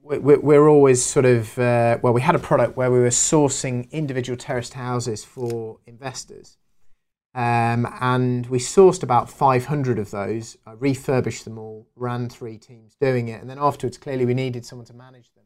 we're 0.06 0.68
always 0.68 1.04
sort 1.04 1.26
of 1.26 1.58
uh, 1.58 1.98
well. 2.02 2.12
We 2.12 2.20
had 2.20 2.34
a 2.34 2.40
product 2.40 2.76
where 2.76 2.90
we 2.90 2.98
were 2.98 3.08
sourcing 3.08 3.90
individual 3.90 4.36
terraced 4.36 4.74
houses 4.74 5.24
for 5.24 5.78
investors, 5.86 6.58
um, 7.34 7.86
and 8.00 8.46
we 8.46 8.58
sourced 8.58 9.02
about 9.02 9.28
500 9.28 9.98
of 9.98 10.10
those, 10.10 10.56
I 10.66 10.72
refurbished 10.72 11.44
them 11.44 11.58
all, 11.58 11.86
ran 11.96 12.28
three 12.28 12.56
teams 12.56 12.94
doing 13.00 13.28
it, 13.28 13.40
and 13.40 13.50
then 13.50 13.58
afterwards, 13.58 13.98
clearly, 13.98 14.24
we 14.24 14.34
needed 14.34 14.64
someone 14.64 14.86
to 14.86 14.94
manage 14.94 15.32
them. 15.34 15.44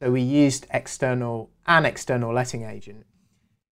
So 0.00 0.10
we 0.10 0.22
used 0.22 0.66
external 0.70 1.50
an 1.66 1.84
external 1.84 2.32
letting 2.32 2.64
agent 2.64 3.04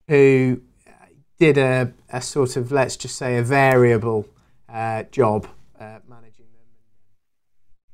who 0.07 0.61
uh, 0.85 0.91
did 1.39 1.57
a, 1.57 1.93
a 2.09 2.21
sort 2.21 2.57
of 2.57 2.71
let's 2.71 2.97
just 2.97 3.15
say 3.15 3.37
a 3.37 3.43
variable 3.43 4.27
uh, 4.69 5.03
job 5.11 5.47
uh. 5.79 5.99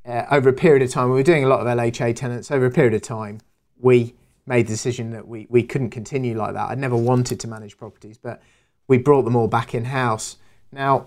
Uh, 0.06 0.24
over 0.30 0.50
a 0.50 0.52
period 0.52 0.82
of 0.82 0.90
time, 0.90 1.08
we 1.08 1.16
were 1.16 1.22
doing 1.22 1.44
a 1.44 1.48
lot 1.48 1.60
of 1.60 1.66
LHA 1.66 2.14
tenants. 2.16 2.50
Over 2.50 2.66
a 2.66 2.70
period 2.70 2.94
of 2.94 3.02
time, 3.02 3.40
we 3.78 4.14
made 4.46 4.66
the 4.66 4.72
decision 4.72 5.10
that 5.10 5.26
we, 5.26 5.46
we 5.48 5.62
couldn't 5.62 5.90
continue 5.90 6.36
like 6.36 6.54
that. 6.54 6.70
I'd 6.70 6.78
never 6.78 6.96
wanted 6.96 7.40
to 7.40 7.48
manage 7.48 7.78
properties, 7.78 8.18
but 8.18 8.42
we 8.86 8.98
brought 8.98 9.22
them 9.22 9.34
all 9.34 9.48
back 9.48 9.74
in 9.74 9.86
house. 9.86 10.36
Now, 10.70 11.06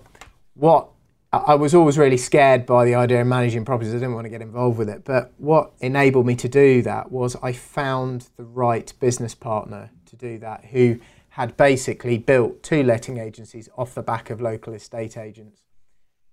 what 0.54 0.88
I 1.30 1.56
was 1.56 1.74
always 1.74 1.98
really 1.98 2.16
scared 2.16 2.64
by 2.64 2.86
the 2.86 2.94
idea 2.94 3.20
of 3.20 3.26
managing 3.26 3.66
properties. 3.66 3.92
I 3.92 3.98
didn't 3.98 4.14
want 4.14 4.24
to 4.24 4.30
get 4.30 4.40
involved 4.40 4.78
with 4.78 4.88
it. 4.88 5.04
But 5.04 5.32
what 5.36 5.72
enabled 5.80 6.24
me 6.24 6.34
to 6.36 6.48
do 6.48 6.80
that 6.82 7.12
was 7.12 7.36
I 7.42 7.52
found 7.52 8.28
the 8.38 8.44
right 8.44 8.90
business 8.98 9.34
partner 9.34 9.90
to 10.06 10.16
do 10.16 10.38
that 10.38 10.64
who 10.66 10.98
had 11.30 11.54
basically 11.58 12.16
built 12.16 12.62
two 12.62 12.82
letting 12.82 13.18
agencies 13.18 13.68
off 13.76 13.94
the 13.94 14.02
back 14.02 14.30
of 14.30 14.40
local 14.40 14.72
estate 14.72 15.18
agents. 15.18 15.64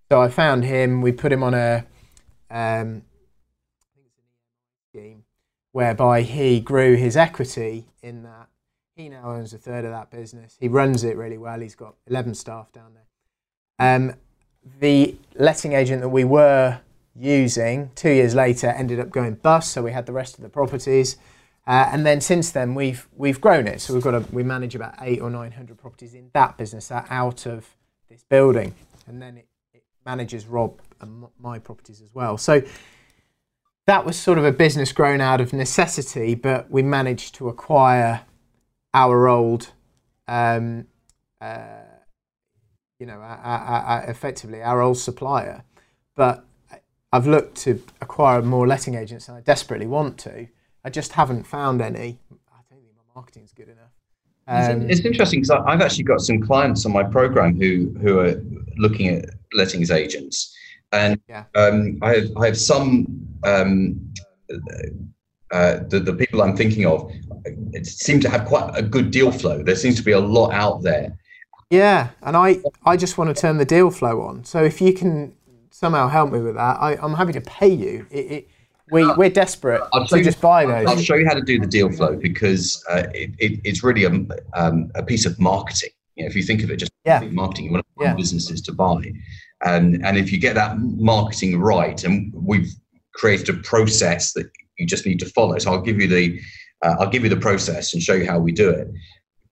So 0.10 0.22
I 0.22 0.30
found 0.30 0.64
him, 0.64 1.02
we 1.02 1.12
put 1.12 1.34
him 1.34 1.44
on 1.44 1.54
a 1.54 1.86
um, 2.50 3.04
scheme 4.92 5.24
whereby 5.72 6.22
he 6.22 6.60
grew 6.62 6.96
his 6.96 7.18
equity 7.18 7.86
in 8.02 8.24
that 8.24 8.48
he 8.96 9.10
now 9.10 9.32
owns 9.32 9.54
a 9.54 9.58
third 9.58 9.84
of 9.84 9.92
that 9.92 10.10
business. 10.10 10.56
He 10.58 10.70
runs 10.70 11.04
it 11.04 11.18
really 11.18 11.38
well. 11.38 11.60
He's 11.60 11.76
got 11.76 11.96
11 12.08 12.36
staff 12.36 12.72
down 12.72 12.94
there. 12.94 13.98
Um, 13.98 14.16
the 14.80 15.16
letting 15.36 15.74
agent 15.74 16.02
that 16.02 16.10
we 16.10 16.24
were 16.24 16.80
using 17.14 17.92
two 17.94 18.10
years 18.10 18.34
later 18.34 18.68
ended 18.68 19.02
up 19.02 19.10
going 19.10 19.36
bust, 19.36 19.74
so 19.74 19.84
we 19.84 19.92
had 19.92 20.06
the 20.06 20.14
rest 20.14 20.38
of 20.38 20.44
the 20.44 20.50
properties. 20.50 21.18
Uh, 21.68 21.90
and 21.92 22.06
then 22.06 22.22
since 22.22 22.52
then, 22.52 22.74
we've 22.74 23.08
we've 23.16 23.42
grown 23.42 23.68
it. 23.68 23.82
So 23.82 23.94
we've 23.94 24.04
got 24.04 24.14
a, 24.14 24.20
we 24.32 24.44
manage 24.44 24.76
about 24.76 24.96
eight 25.02 25.20
or 25.20 25.30
nine 25.30 25.52
hundred 25.52 25.78
properties 25.78 26.14
in 26.14 26.30
that 26.34 26.58
business 26.58 26.90
out 26.92 27.46
of 27.46 27.76
this 28.10 28.24
building, 28.30 28.76
and 29.08 29.22
then 29.22 29.38
it, 29.38 29.48
it 29.74 29.84
manages 30.06 30.46
Rob 30.46 30.80
and 31.02 31.26
my 31.40 31.60
properties 31.60 32.02
as 32.02 32.14
well. 32.14 32.38
So 32.38 32.62
that 33.88 34.06
was 34.06 34.18
sort 34.18 34.38
of 34.38 34.46
a 34.46 34.52
business 34.52 34.92
grown 34.92 35.22
out 35.22 35.42
of 35.42 35.54
necessity, 35.54 36.36
but 36.36 36.70
we 36.72 36.82
managed 36.82 37.36
to 37.36 37.50
acquire 37.50 38.22
our 38.94 39.28
old, 39.28 39.72
um, 40.28 40.88
uh, 41.42 41.84
you 43.00 43.06
know, 43.06 43.20
our, 43.20 43.38
our, 43.38 43.82
our, 43.82 44.10
effectively 44.10 44.62
our 44.62 44.82
old 44.82 44.98
supplier. 44.98 45.64
But 46.16 46.46
I've 47.12 47.28
looked 47.28 47.58
to 47.62 47.82
acquire 48.02 48.42
more 48.42 48.68
letting 48.68 48.96
agents 48.96 49.28
and 49.28 49.38
I 49.38 49.42
desperately 49.42 49.88
want 49.88 50.18
to. 50.20 50.48
I 50.84 50.90
just 50.90 51.14
haven't 51.14 51.46
found 51.46 51.82
any. 51.82 52.20
I 52.52 52.58
don't 52.70 52.82
think 52.82 52.96
my 52.96 53.14
marketing's 53.16 53.52
good 53.54 53.70
enough. 53.70 53.92
Um, 54.48 54.88
it's 54.90 55.00
interesting 55.00 55.42
because 55.42 55.50
I've 55.50 55.82
actually 55.82 56.04
got 56.04 56.22
some 56.22 56.40
clients 56.40 56.86
on 56.86 56.92
my 56.92 57.04
program 57.04 57.60
who 57.60 57.96
who 58.00 58.20
are 58.20 58.36
looking 58.78 59.08
at 59.08 59.26
lettings 59.54 59.90
agents, 59.90 60.55
and 60.92 61.20
yeah. 61.28 61.46
um, 61.56 61.98
I 62.02 62.16
have 62.16 62.38
I 62.38 62.46
have 62.48 62.58
some 62.58 63.28
um, 63.44 64.14
uh, 65.52 65.80
the 65.90 66.00
the 66.00 66.14
people 66.14 66.42
I'm 66.42 66.56
thinking 66.56 66.86
of 66.86 67.12
seem 67.84 68.20
to 68.22 68.30
have 68.30 68.46
quite 68.46 68.72
a 68.76 68.82
good 68.82 69.12
deal 69.12 69.32
flow. 69.32 69.64
There 69.64 69.76
seems 69.76 69.96
to 69.98 70.04
be 70.04 70.12
a 70.12 70.20
lot 70.20 70.52
out 70.52 70.82
there. 70.82 71.18
Yeah, 71.70 72.10
and 72.22 72.36
I 72.38 72.60
I 72.86 72.98
just 72.98 73.18
want 73.18 73.36
to 73.36 73.40
turn 73.40 73.58
the 73.58 73.66
deal 73.66 73.92
flow 73.92 74.22
on. 74.22 74.44
So 74.46 74.64
if 74.64 74.82
you 74.82 74.94
can 74.94 75.36
somehow 75.72 76.08
help 76.08 76.32
me 76.32 76.40
with 76.40 76.56
that, 76.56 76.78
I, 76.80 76.94
am 77.06 77.14
happy 77.14 77.34
to 77.34 77.42
pay 77.42 77.68
you. 77.68 78.06
It, 78.10 78.32
it, 78.32 78.50
we, 78.92 79.04
uh, 79.04 79.16
we're 79.18 79.30
desperate 79.30 79.82
I'll 79.94 80.06
to 80.08 80.24
just 80.24 80.40
buy 80.40 80.66
those. 80.66 80.88
I'll 80.88 80.98
show 80.98 81.16
you 81.16 81.26
how 81.28 81.34
to 81.34 81.42
do 81.42 81.60
the 81.60 81.68
deal 81.68 81.92
flow 81.92 82.16
because 82.16 82.84
uh, 82.90 83.04
it, 83.14 83.32
it, 83.40 83.60
it's 83.64 83.84
really 83.84 84.06
a, 84.06 84.12
um, 84.54 84.92
a 84.96 85.04
piece 85.04 85.26
of 85.26 85.40
marketing. 85.40 85.90
You 86.16 86.24
know, 86.24 86.28
if 86.28 86.36
you 86.36 86.44
think 86.44 86.64
of 86.64 86.72
it 86.72 86.78
just 86.78 86.92
yeah. 87.04 87.20
marketing, 87.32 87.66
you 87.66 87.72
want 87.72 87.86
to 87.86 88.04
yeah. 88.04 88.14
businesses 88.14 88.62
to 88.62 88.72
buy. 88.72 89.12
And, 89.64 90.06
and 90.06 90.18
if 90.18 90.32
you 90.32 90.40
get 90.40 90.56
that 90.56 90.78
marketing 90.80 91.60
right, 91.60 92.04
and 92.04 92.34
we've 92.36 92.70
created 93.16 93.50
a 93.50 93.60
process 93.60 94.34
that 94.34 94.50
you 94.78 94.86
just 94.86 95.06
need 95.06 95.20
to 95.20 95.26
follow. 95.28 95.58
So 95.58 95.72
I'll 95.72 95.82
give 95.82 96.00
you 96.00 96.08
the 96.08 96.40
uh, 96.82 96.96
I'll 97.00 97.10
give 97.10 97.24
you 97.24 97.30
the 97.30 97.38
process 97.38 97.94
and 97.94 98.04
show 98.04 98.14
you 98.14 98.26
how 98.26 98.40
we 98.40 98.52
do 98.52 98.70
it. 98.70 98.88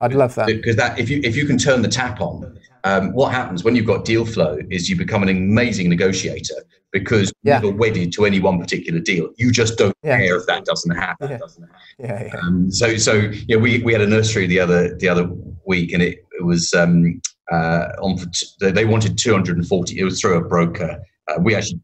I'd 0.00 0.12
love 0.12 0.34
that 0.34 0.46
because 0.46 0.76
that 0.76 0.98
if 0.98 1.08
you 1.08 1.20
if 1.24 1.36
you 1.36 1.46
can 1.46 1.56
turn 1.56 1.82
the 1.82 1.88
tap 1.88 2.20
on, 2.20 2.58
um, 2.84 3.12
what 3.12 3.32
happens 3.32 3.64
when 3.64 3.74
you've 3.74 3.86
got 3.86 4.04
deal 4.04 4.26
flow 4.26 4.58
is 4.70 4.90
you 4.90 4.96
become 4.96 5.22
an 5.22 5.30
amazing 5.30 5.88
negotiator 5.88 6.56
because 6.92 7.32
yeah. 7.42 7.60
you're 7.60 7.74
wedded 7.74 8.12
to 8.12 8.24
any 8.24 8.38
one 8.38 8.58
particular 8.60 9.00
deal. 9.00 9.30
You 9.36 9.50
just 9.50 9.78
don't 9.78 9.96
yeah. 10.02 10.18
care 10.18 10.36
if 10.36 10.46
that 10.46 10.64
doesn't 10.64 10.94
happen. 10.94 11.30
Yeah. 11.30 11.38
Doesn't 11.38 11.62
happen. 11.62 11.78
Yeah, 11.98 12.24
yeah. 12.24 12.40
Um, 12.40 12.70
so 12.70 12.96
so 12.96 13.30
yeah, 13.48 13.56
we, 13.56 13.82
we 13.82 13.92
had 13.92 14.02
a 14.02 14.06
nursery 14.06 14.46
the 14.46 14.60
other 14.60 14.94
the 14.96 15.08
other 15.08 15.28
week, 15.64 15.92
and 15.92 16.02
it, 16.02 16.24
it 16.38 16.44
was 16.44 16.74
um, 16.74 17.20
uh, 17.52 17.88
on 18.00 18.16
for 18.16 18.28
they 18.70 18.84
wanted 18.84 19.18
240. 19.18 19.98
It 19.98 20.04
was 20.04 20.20
through 20.20 20.38
a 20.38 20.48
broker. 20.48 21.00
Uh, 21.28 21.40
we 21.40 21.54
actually 21.54 21.80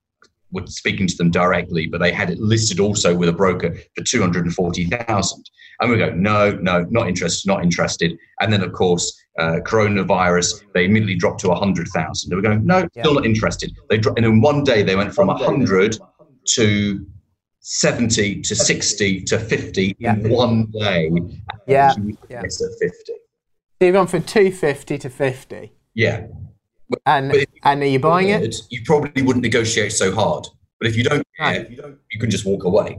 were 0.53 0.67
speaking 0.67 1.07
to 1.07 1.17
them 1.17 1.31
directly, 1.31 1.87
but 1.87 1.99
they 2.01 2.13
had 2.13 2.31
it 2.31 2.39
listed 2.39 2.81
also 2.81 3.15
with 3.15 3.29
a 3.29 3.33
broker 3.33 3.75
for 3.97 4.05
240,000. 4.05 5.45
And 5.81 5.91
we 5.91 5.97
go, 5.97 6.11
no, 6.11 6.53
no, 6.53 6.85
not 6.91 7.09
interested, 7.09 7.49
not 7.49 7.63
interested. 7.63 8.19
And 8.41 8.53
then, 8.53 8.63
of 8.63 8.73
course, 8.73 9.19
uh, 9.39 9.61
coronavirus, 9.65 10.63
they 10.75 10.85
immediately 10.85 11.15
dropped 11.15 11.41
to 11.41 11.49
100,000. 11.49 12.29
They 12.29 12.37
were 12.37 12.43
going, 12.43 12.67
no, 12.67 12.87
still 12.99 13.15
not 13.15 13.25
interested. 13.25 13.73
They 13.89 13.99
dro- 13.99 14.15
and 14.17 14.27
in 14.27 14.41
one 14.41 14.63
day, 14.63 14.83
they 14.83 14.97
went 14.97 15.15
from 15.15 15.29
100 15.29 15.99
to 16.57 17.07
70 17.61 18.43
to 18.43 18.55
60 18.55 19.23
to 19.23 19.39
50 19.39 19.97
yeah. 19.99 20.15
in 20.15 20.29
one 20.29 20.67
day. 20.67 21.11
Yeah. 21.67 21.95
yeah. 22.29 22.43
It's 22.43 22.63
at 22.63 22.71
50. 22.81 23.13
So 23.81 23.87
you've 23.87 23.95
gone 23.95 24.07
from 24.07 24.25
250 24.25 24.99
to 24.99 25.09
50. 25.09 25.73
Yeah. 25.95 26.27
And 27.07 27.47
and 27.63 27.83
are 27.83 27.87
you 27.87 27.99
buying 27.99 28.29
it? 28.29 28.57
You 28.69 28.83
probably 28.85 29.23
wouldn't 29.23 29.43
negotiate 29.43 29.93
so 29.93 30.13
hard. 30.15 30.47
But 30.79 30.89
if 30.89 30.97
you 30.97 31.05
don't 31.05 31.27
care, 31.39 31.71
you, 31.71 31.77
don't, 31.77 31.99
you 32.11 32.21
can 32.21 32.31
just 32.31 32.45
walk 32.45 32.65
away. 32.65 32.99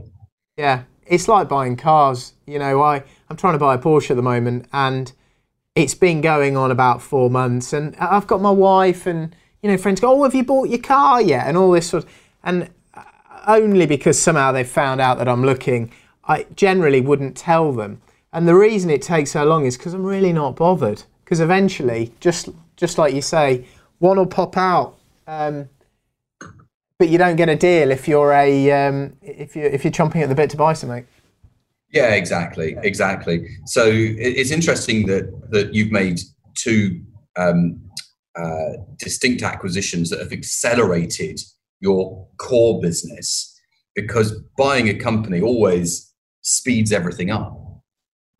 Yeah. 0.56 0.84
It's 1.06 1.28
like 1.28 1.48
buying 1.48 1.76
cars. 1.76 2.32
You 2.46 2.58
know, 2.58 2.82
I, 2.82 3.02
I'm 3.28 3.36
trying 3.36 3.52
to 3.52 3.58
buy 3.58 3.74
a 3.74 3.78
Porsche 3.78 4.10
at 4.10 4.16
the 4.16 4.22
moment 4.22 4.66
and 4.72 5.12
it's 5.74 5.94
been 5.94 6.20
going 6.20 6.56
on 6.56 6.70
about 6.70 7.00
four 7.00 7.30
months, 7.30 7.72
and 7.72 7.96
I've 7.96 8.26
got 8.26 8.40
my 8.40 8.50
wife 8.50 9.06
and 9.06 9.34
you 9.62 9.70
know 9.70 9.78
friends 9.78 10.00
go, 10.00 10.12
"Oh, 10.12 10.22
have 10.24 10.34
you 10.34 10.44
bought 10.44 10.68
your 10.68 10.80
car 10.80 11.22
yet?" 11.22 11.46
and 11.46 11.56
all 11.56 11.70
this 11.70 11.88
sort, 11.88 12.04
of, 12.04 12.10
and 12.44 12.70
only 13.46 13.86
because 13.86 14.20
somehow 14.20 14.52
they've 14.52 14.68
found 14.68 15.00
out 15.00 15.18
that 15.18 15.28
I'm 15.28 15.44
looking, 15.44 15.90
I 16.24 16.46
generally 16.54 17.00
wouldn't 17.00 17.36
tell 17.36 17.72
them. 17.72 18.02
And 18.32 18.48
the 18.48 18.54
reason 18.54 18.90
it 18.90 19.02
takes 19.02 19.32
so 19.32 19.44
long 19.44 19.66
is 19.66 19.76
because 19.76 19.94
I'm 19.94 20.04
really 20.04 20.32
not 20.32 20.56
bothered. 20.56 21.02
Because 21.24 21.40
eventually, 21.40 22.12
just 22.20 22.48
just 22.76 22.98
like 22.98 23.14
you 23.14 23.22
say, 23.22 23.66
one 23.98 24.16
will 24.16 24.26
pop 24.26 24.56
out. 24.56 24.98
Um, 25.26 25.68
but 26.98 27.08
you 27.08 27.18
don't 27.18 27.36
get 27.36 27.48
a 27.48 27.56
deal 27.56 27.90
if 27.90 28.06
you're 28.06 28.32
a 28.32 28.70
um, 28.70 29.16
if 29.22 29.56
you 29.56 29.62
if 29.62 29.84
you're 29.84 29.92
chomping 29.92 30.22
at 30.22 30.28
the 30.28 30.34
bit 30.34 30.50
to 30.50 30.56
buy 30.56 30.72
something. 30.72 31.06
Yeah, 31.90 32.14
exactly, 32.14 32.76
exactly. 32.82 33.48
So 33.66 33.84
it's 33.86 34.50
interesting 34.50 35.06
that 35.06 35.50
that 35.50 35.74
you've 35.74 35.92
made 35.92 36.20
two 36.54 37.02
um, 37.36 37.80
uh, 38.36 38.72
distinct 38.98 39.42
acquisitions 39.42 40.10
that 40.10 40.20
have 40.20 40.32
accelerated 40.32 41.40
your 41.80 42.26
core 42.38 42.80
business 42.80 43.60
because 43.94 44.32
buying 44.56 44.88
a 44.88 44.94
company 44.94 45.40
always 45.40 46.12
speeds 46.40 46.92
everything 46.92 47.30
up. 47.30 47.58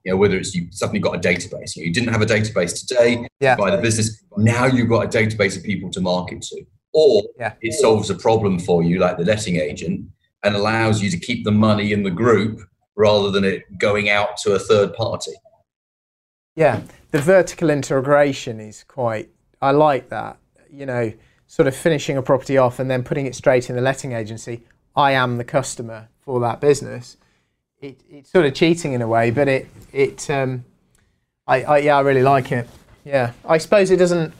You 0.04 0.12
know, 0.12 0.16
whether 0.16 0.36
it's 0.36 0.54
you 0.54 0.66
suddenly 0.70 1.00
got 1.00 1.14
a 1.14 1.18
database, 1.18 1.76
you, 1.76 1.82
know, 1.82 1.86
you 1.86 1.92
didn't 1.92 2.08
have 2.08 2.22
a 2.22 2.26
database 2.26 2.86
today, 2.86 3.26
yeah. 3.40 3.54
buy 3.54 3.70
the 3.70 3.80
business. 3.80 4.22
Now 4.36 4.66
you've 4.66 4.88
got 4.88 5.04
a 5.04 5.08
database 5.08 5.56
of 5.56 5.62
people 5.62 5.90
to 5.90 6.00
market 6.00 6.42
to, 6.42 6.64
or 6.92 7.22
yeah. 7.38 7.54
it 7.60 7.72
solves 7.74 8.10
a 8.10 8.14
problem 8.14 8.58
for 8.58 8.82
you, 8.82 8.98
like 8.98 9.16
the 9.16 9.24
letting 9.24 9.56
agent, 9.56 10.06
and 10.42 10.56
allows 10.56 11.00
you 11.00 11.10
to 11.10 11.18
keep 11.18 11.44
the 11.44 11.52
money 11.52 11.92
in 11.92 12.02
the 12.02 12.10
group 12.10 12.60
rather 12.96 13.30
than 13.30 13.44
it 13.44 13.62
going 13.78 14.10
out 14.10 14.36
to 14.38 14.52
a 14.52 14.58
third 14.58 14.92
party. 14.94 15.32
Yeah, 16.56 16.82
the 17.12 17.20
vertical 17.20 17.70
integration 17.70 18.60
is 18.60 18.84
quite, 18.84 19.30
I 19.60 19.70
like 19.70 20.08
that. 20.10 20.36
You 20.70 20.86
know, 20.86 21.12
sort 21.46 21.68
of 21.68 21.76
finishing 21.76 22.16
a 22.16 22.22
property 22.22 22.58
off 22.58 22.78
and 22.78 22.90
then 22.90 23.02
putting 23.02 23.26
it 23.26 23.34
straight 23.34 23.70
in 23.70 23.76
the 23.76 23.82
letting 23.82 24.12
agency. 24.12 24.64
I 24.96 25.12
am 25.12 25.38
the 25.38 25.44
customer 25.44 26.08
for 26.20 26.40
that 26.40 26.60
business. 26.60 27.16
It, 27.82 28.00
it's 28.08 28.30
sort 28.30 28.46
of 28.46 28.54
cheating 28.54 28.92
in 28.92 29.02
a 29.02 29.08
way, 29.08 29.30
but 29.32 29.48
it, 29.48 29.68
it 29.92 30.30
um, 30.30 30.64
I, 31.46 31.62
I, 31.64 31.78
yeah, 31.78 31.96
I 31.96 32.00
really 32.00 32.22
like 32.22 32.52
it. 32.52 32.68
Yeah, 33.04 33.32
I 33.44 33.58
suppose 33.58 33.90
it 33.90 33.96
doesn't 33.96 34.32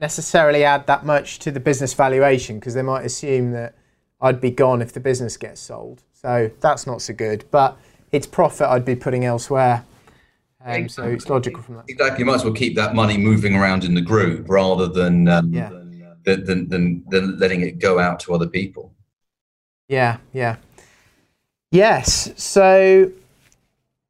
necessarily 0.00 0.64
add 0.64 0.86
that 0.86 1.04
much 1.04 1.38
to 1.40 1.50
the 1.50 1.60
business 1.60 1.92
valuation 1.92 2.58
because 2.58 2.72
they 2.72 2.82
might 2.82 3.04
assume 3.04 3.52
that 3.52 3.74
I'd 4.20 4.40
be 4.40 4.50
gone 4.50 4.80
if 4.80 4.94
the 4.94 5.00
business 5.00 5.36
gets 5.36 5.60
sold. 5.60 6.02
So 6.14 6.50
that's 6.60 6.86
not 6.86 7.02
so 7.02 7.12
good. 7.12 7.44
But 7.50 7.76
it's 8.10 8.26
profit 8.26 8.66
I'd 8.68 8.86
be 8.86 8.96
putting 8.96 9.26
elsewhere. 9.26 9.84
Um, 10.64 10.88
so 10.88 11.02
it's 11.02 11.28
logical 11.28 11.62
from 11.62 11.74
that. 11.76 11.84
Exactly. 11.88 12.20
You 12.20 12.24
might 12.24 12.36
as 12.36 12.44
well 12.44 12.54
keep 12.54 12.74
that 12.76 12.94
money 12.94 13.18
moving 13.18 13.54
around 13.54 13.84
in 13.84 13.92
the 13.92 14.00
group 14.00 14.46
rather 14.48 14.86
than, 14.86 15.28
um, 15.28 15.52
yeah. 15.52 15.68
than, 15.68 16.44
than, 16.44 16.68
than, 16.70 17.04
than 17.10 17.38
letting 17.38 17.60
it 17.60 17.78
go 17.78 17.98
out 17.98 18.20
to 18.20 18.32
other 18.32 18.46
people. 18.46 18.94
Yeah, 19.88 20.16
yeah. 20.32 20.56
Yes. 21.74 22.32
So, 22.36 23.10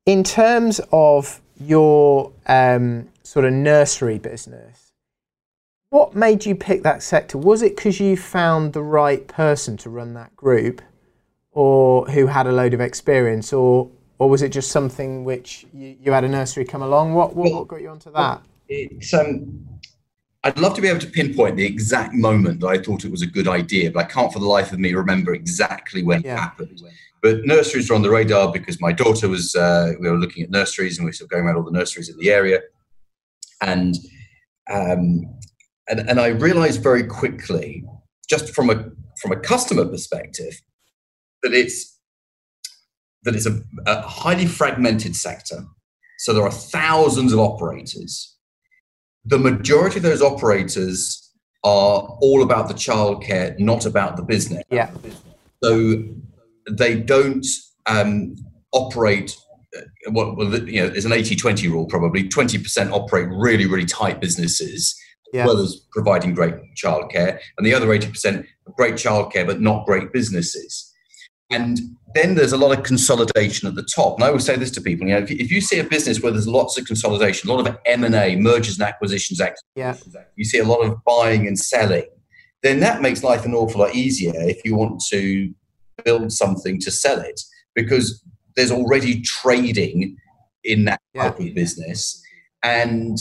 in 0.06 0.22
terms 0.22 0.80
of 0.92 1.40
your 1.58 2.32
um, 2.46 3.08
sort 3.22 3.44
of 3.44 3.52
nursery 3.52 4.18
business, 4.18 4.92
what 5.90 6.14
made 6.14 6.44
you 6.44 6.54
pick 6.54 6.82
that 6.82 7.02
sector? 7.02 7.38
Was 7.38 7.62
it 7.62 7.76
because 7.76 8.00
you 8.00 8.16
found 8.16 8.72
the 8.72 8.82
right 8.82 9.26
person 9.26 9.76
to 9.78 9.90
run 9.90 10.14
that 10.14 10.34
group? 10.36 10.82
or 11.54 12.04
who 12.06 12.26
had 12.26 12.46
a 12.46 12.52
load 12.52 12.74
of 12.74 12.80
experience, 12.80 13.52
or 13.52 13.90
or 14.18 14.28
was 14.28 14.42
it 14.42 14.50
just 14.50 14.70
something 14.70 15.24
which 15.24 15.66
you, 15.72 15.96
you 16.00 16.12
had 16.12 16.24
a 16.24 16.28
nursery 16.28 16.64
come 16.64 16.82
along? 16.82 17.14
What 17.14 17.34
what, 17.34 17.52
what 17.52 17.68
got 17.68 17.80
you 17.80 17.88
onto 17.88 18.12
that? 18.12 18.42
It's 18.68 19.14
um, 19.14 19.66
I'd 20.42 20.58
love 20.58 20.74
to 20.74 20.82
be 20.82 20.88
able 20.88 21.00
to 21.00 21.06
pinpoint 21.06 21.56
the 21.56 21.64
exact 21.64 22.12
moment 22.12 22.60
that 22.60 22.66
I 22.66 22.78
thought 22.78 23.04
it 23.04 23.10
was 23.10 23.22
a 23.22 23.26
good 23.26 23.48
idea, 23.48 23.90
but 23.90 24.04
I 24.04 24.08
can't 24.08 24.32
for 24.32 24.40
the 24.40 24.46
life 24.46 24.72
of 24.72 24.78
me 24.78 24.92
remember 24.92 25.34
exactly 25.34 26.02
when 26.02 26.22
yeah. 26.22 26.34
it 26.34 26.38
happened. 26.38 26.82
But 27.24 27.46
nurseries 27.46 27.90
are 27.90 27.94
on 27.94 28.02
the 28.02 28.10
radar 28.10 28.52
because 28.52 28.82
my 28.82 28.92
daughter 28.92 29.30
was. 29.30 29.54
Uh, 29.54 29.92
we 29.98 30.10
were 30.10 30.18
looking 30.18 30.42
at 30.42 30.50
nurseries, 30.50 30.98
and 30.98 31.06
we 31.06 31.12
were 31.18 31.26
going 31.26 31.44
around 31.44 31.56
all 31.56 31.62
the 31.62 31.70
nurseries 31.70 32.10
in 32.10 32.18
the 32.18 32.30
area, 32.30 32.60
and 33.62 33.94
um, 34.70 35.22
and 35.88 36.00
and 36.00 36.20
I 36.20 36.26
realised 36.28 36.82
very 36.82 37.02
quickly, 37.02 37.82
just 38.28 38.54
from 38.54 38.68
a 38.68 38.90
from 39.22 39.32
a 39.32 39.36
customer 39.36 39.86
perspective, 39.86 40.60
that 41.42 41.54
it's 41.54 41.98
that 43.22 43.34
it's 43.34 43.46
a, 43.46 43.58
a 43.86 44.02
highly 44.02 44.44
fragmented 44.44 45.16
sector. 45.16 45.64
So 46.18 46.34
there 46.34 46.44
are 46.44 46.52
thousands 46.52 47.32
of 47.32 47.38
operators. 47.38 48.36
The 49.24 49.38
majority 49.38 49.96
of 49.96 50.02
those 50.02 50.20
operators 50.20 51.32
are 51.64 52.18
all 52.20 52.42
about 52.42 52.68
the 52.68 52.74
childcare, 52.74 53.58
not 53.58 53.86
about 53.86 54.18
the 54.18 54.22
business. 54.22 54.62
Yeah. 54.68 54.90
So 55.62 56.04
they 56.70 56.96
don't 56.96 57.46
um, 57.86 58.36
operate. 58.72 59.36
Uh, 59.76 60.12
well, 60.12 60.36
you 60.66 60.82
know, 60.82 60.88
there's 60.88 61.04
an 61.04 61.12
80-20 61.12 61.70
rule. 61.70 61.86
Probably 61.86 62.28
20% 62.28 62.90
operate 62.90 63.28
really, 63.30 63.66
really 63.66 63.86
tight 63.86 64.20
businesses, 64.20 64.94
yeah. 65.32 65.42
as 65.42 65.46
well 65.46 65.58
as 65.58 65.80
providing 65.92 66.34
great 66.34 66.54
childcare, 66.76 67.38
and 67.58 67.66
the 67.66 67.74
other 67.74 67.88
80% 67.88 68.46
great 68.76 68.94
childcare 68.94 69.46
but 69.46 69.60
not 69.60 69.86
great 69.86 70.12
businesses. 70.12 70.90
And 71.50 71.78
then 72.14 72.34
there's 72.34 72.52
a 72.52 72.56
lot 72.56 72.76
of 72.76 72.84
consolidation 72.84 73.68
at 73.68 73.74
the 73.74 73.82
top. 73.82 74.14
And 74.14 74.24
I 74.24 74.28
always 74.28 74.44
say 74.44 74.56
this 74.56 74.70
to 74.72 74.80
people: 74.80 75.06
you 75.06 75.14
know, 75.14 75.20
if 75.20 75.30
you, 75.30 75.36
if 75.38 75.50
you 75.50 75.60
see 75.60 75.78
a 75.78 75.84
business 75.84 76.22
where 76.22 76.32
there's 76.32 76.48
lots 76.48 76.78
of 76.78 76.86
consolidation, 76.86 77.50
a 77.50 77.52
lot 77.52 77.66
of 77.66 77.76
M 77.84 78.04
and 78.04 78.14
A, 78.14 78.36
mergers 78.36 78.78
and 78.78 78.88
acquisitions, 78.88 79.40
yeah. 79.74 79.94
you 80.36 80.44
see 80.44 80.58
a 80.58 80.64
lot 80.64 80.80
of 80.80 80.96
buying 81.04 81.46
and 81.46 81.58
selling. 81.58 82.06
then 82.62 82.80
that 82.80 83.02
makes 83.02 83.22
life 83.22 83.44
an 83.44 83.54
awful 83.54 83.80
lot 83.80 83.94
easier 83.94 84.32
if 84.34 84.64
you 84.64 84.74
want 84.74 85.02
to 85.10 85.52
build 86.04 86.32
something 86.32 86.80
to 86.80 86.90
sell 86.90 87.20
it 87.20 87.40
because 87.74 88.22
there's 88.56 88.70
already 88.70 89.20
trading 89.22 90.16
in 90.62 90.84
that 90.84 91.00
type 91.16 91.36
yeah. 91.38 91.46
of 91.46 91.54
business. 91.54 92.22
And 92.62 93.18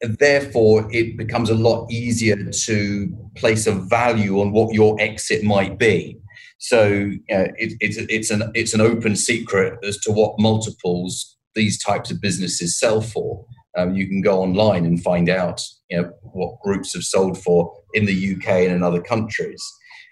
therefore, 0.00 0.88
it 0.92 1.16
becomes 1.16 1.50
a 1.50 1.54
lot 1.54 1.90
easier 1.90 2.50
to 2.50 3.30
place 3.36 3.66
a 3.66 3.72
value 3.72 4.40
on 4.40 4.52
what 4.52 4.74
your 4.74 5.00
exit 5.00 5.42
might 5.44 5.78
be. 5.78 6.18
So 6.58 7.10
it, 7.28 7.72
it's 7.80 7.96
it's 7.96 8.30
an 8.30 8.50
it's 8.54 8.74
an 8.74 8.82
open 8.82 9.16
secret 9.16 9.78
as 9.82 9.96
to 10.00 10.12
what 10.12 10.38
multiples 10.38 11.36
these 11.54 11.82
types 11.82 12.10
of 12.10 12.20
businesses 12.20 12.78
sell 12.78 13.00
for. 13.00 13.44
Um, 13.76 13.94
you 13.94 14.06
can 14.06 14.20
go 14.20 14.40
online 14.40 14.84
and 14.84 15.02
find 15.02 15.30
out 15.30 15.62
you 15.88 16.02
know 16.02 16.12
what 16.22 16.60
groups 16.60 16.92
have 16.94 17.02
sold 17.02 17.42
for 17.42 17.72
in 17.94 18.04
the 18.04 18.36
UK 18.36 18.48
and 18.48 18.72
in 18.72 18.82
other 18.82 19.00
countries, 19.00 19.62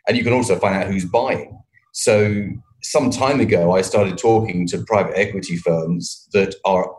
and 0.06 0.16
you 0.16 0.24
can 0.24 0.32
also 0.32 0.58
find 0.58 0.74
out 0.74 0.86
who's 0.86 1.04
buying. 1.04 1.58
So 1.98 2.48
some 2.82 3.10
time 3.10 3.40
ago, 3.40 3.74
I 3.74 3.82
started 3.82 4.18
talking 4.18 4.68
to 4.68 4.84
private 4.84 5.18
equity 5.18 5.56
firms 5.56 6.28
that 6.32 6.54
are 6.64 6.94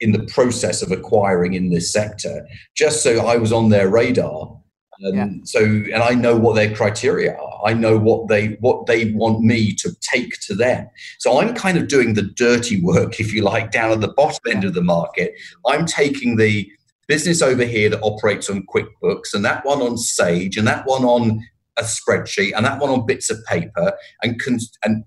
in 0.00 0.10
the 0.10 0.24
process 0.24 0.82
of 0.82 0.90
acquiring 0.90 1.54
in 1.54 1.70
this 1.70 1.92
sector, 1.92 2.44
just 2.74 3.04
so 3.04 3.24
I 3.24 3.36
was 3.36 3.52
on 3.52 3.68
their 3.68 3.88
radar. 3.88 4.58
Um, 5.06 5.14
yeah. 5.14 5.28
So, 5.44 5.60
and 5.60 6.02
I 6.02 6.14
know 6.14 6.36
what 6.36 6.56
their 6.56 6.74
criteria 6.74 7.36
are. 7.36 7.60
I 7.64 7.74
know 7.74 7.96
what 7.96 8.26
they 8.26 8.56
what 8.60 8.86
they 8.86 9.12
want 9.12 9.40
me 9.40 9.72
to 9.76 9.94
take 10.00 10.40
to 10.40 10.54
them. 10.56 10.88
So 11.20 11.40
I'm 11.40 11.54
kind 11.54 11.78
of 11.78 11.86
doing 11.86 12.14
the 12.14 12.22
dirty 12.34 12.82
work, 12.82 13.20
if 13.20 13.32
you 13.32 13.42
like, 13.42 13.70
down 13.70 13.92
at 13.92 14.00
the 14.00 14.14
bottom 14.14 14.40
end 14.50 14.64
of 14.64 14.74
the 14.74 14.82
market. 14.82 15.32
I'm 15.64 15.86
taking 15.86 16.36
the 16.36 16.68
business 17.06 17.40
over 17.40 17.64
here 17.64 17.88
that 17.90 18.02
operates 18.02 18.50
on 18.50 18.66
QuickBooks, 18.66 19.32
and 19.32 19.44
that 19.44 19.64
one 19.64 19.80
on 19.80 19.96
Sage, 19.96 20.56
and 20.56 20.66
that 20.66 20.86
one 20.86 21.04
on 21.04 21.40
a 21.80 21.84
spreadsheet 21.84 22.52
and 22.54 22.64
that 22.64 22.80
one 22.80 22.90
on 22.90 23.06
bits 23.06 23.30
of 23.30 23.44
paper 23.46 23.92
and 24.22 24.40
con- 24.40 24.58
and 24.84 25.04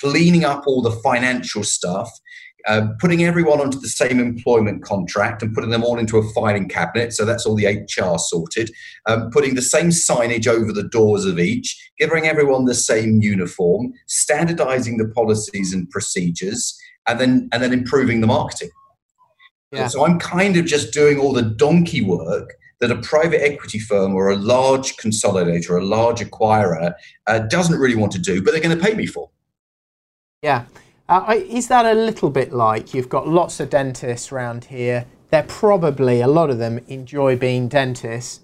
cleaning 0.00 0.44
up 0.44 0.64
all 0.66 0.82
the 0.82 0.90
financial 0.90 1.62
stuff 1.62 2.10
uh, 2.66 2.88
putting 2.98 3.22
everyone 3.22 3.60
onto 3.60 3.78
the 3.78 3.88
same 3.88 4.18
employment 4.18 4.82
contract 4.82 5.40
and 5.40 5.54
putting 5.54 5.70
them 5.70 5.84
all 5.84 5.98
into 5.98 6.18
a 6.18 6.32
filing 6.32 6.68
cabinet. 6.68 7.12
So 7.12 7.24
that's 7.24 7.46
all 7.46 7.54
the 7.54 7.66
HR 7.66 8.18
sorted. 8.18 8.70
Um, 9.06 9.30
putting 9.30 9.54
the 9.54 9.62
same 9.62 9.90
signage 9.90 10.48
over 10.48 10.72
the 10.72 10.88
doors 10.88 11.24
of 11.26 11.38
each, 11.38 11.76
giving 11.96 12.26
everyone 12.26 12.64
the 12.64 12.74
same 12.74 13.20
uniform, 13.22 13.92
standardizing 14.08 14.96
the 14.98 15.08
policies 15.08 15.72
and 15.72 15.88
procedures, 15.90 16.76
and 17.06 17.20
then 17.20 17.48
and 17.52 17.62
then 17.62 17.72
improving 17.72 18.20
the 18.20 18.26
marketing. 18.26 18.70
Yeah. 19.70 19.86
So 19.86 20.04
I'm 20.04 20.18
kind 20.18 20.56
of 20.56 20.66
just 20.66 20.92
doing 20.92 21.20
all 21.20 21.32
the 21.32 21.42
donkey 21.42 22.00
work 22.02 22.54
that 22.80 22.90
a 22.90 22.96
private 22.96 23.42
equity 23.42 23.78
firm 23.78 24.14
or 24.14 24.30
a 24.30 24.36
large 24.36 24.96
consolidator, 24.96 25.80
a 25.80 25.84
large 25.84 26.20
acquirer 26.20 26.94
uh, 27.26 27.38
doesn't 27.40 27.78
really 27.78 27.96
want 27.96 28.12
to 28.12 28.18
do, 28.18 28.42
but 28.42 28.52
they're 28.52 28.60
going 28.60 28.76
to 28.76 28.84
pay 28.84 28.94
me 28.94 29.06
for. 29.06 29.30
Yeah. 30.42 30.66
Uh, 31.08 31.34
is 31.48 31.68
that 31.68 31.86
a 31.86 31.94
little 31.94 32.30
bit 32.30 32.52
like 32.52 32.92
you've 32.92 33.08
got 33.08 33.28
lots 33.28 33.60
of 33.60 33.70
dentists 33.70 34.32
around 34.32 34.66
here? 34.66 35.06
They're 35.30 35.44
probably, 35.44 36.20
a 36.20 36.28
lot 36.28 36.50
of 36.50 36.58
them 36.58 36.80
enjoy 36.88 37.36
being 37.36 37.68
dentists. 37.68 38.40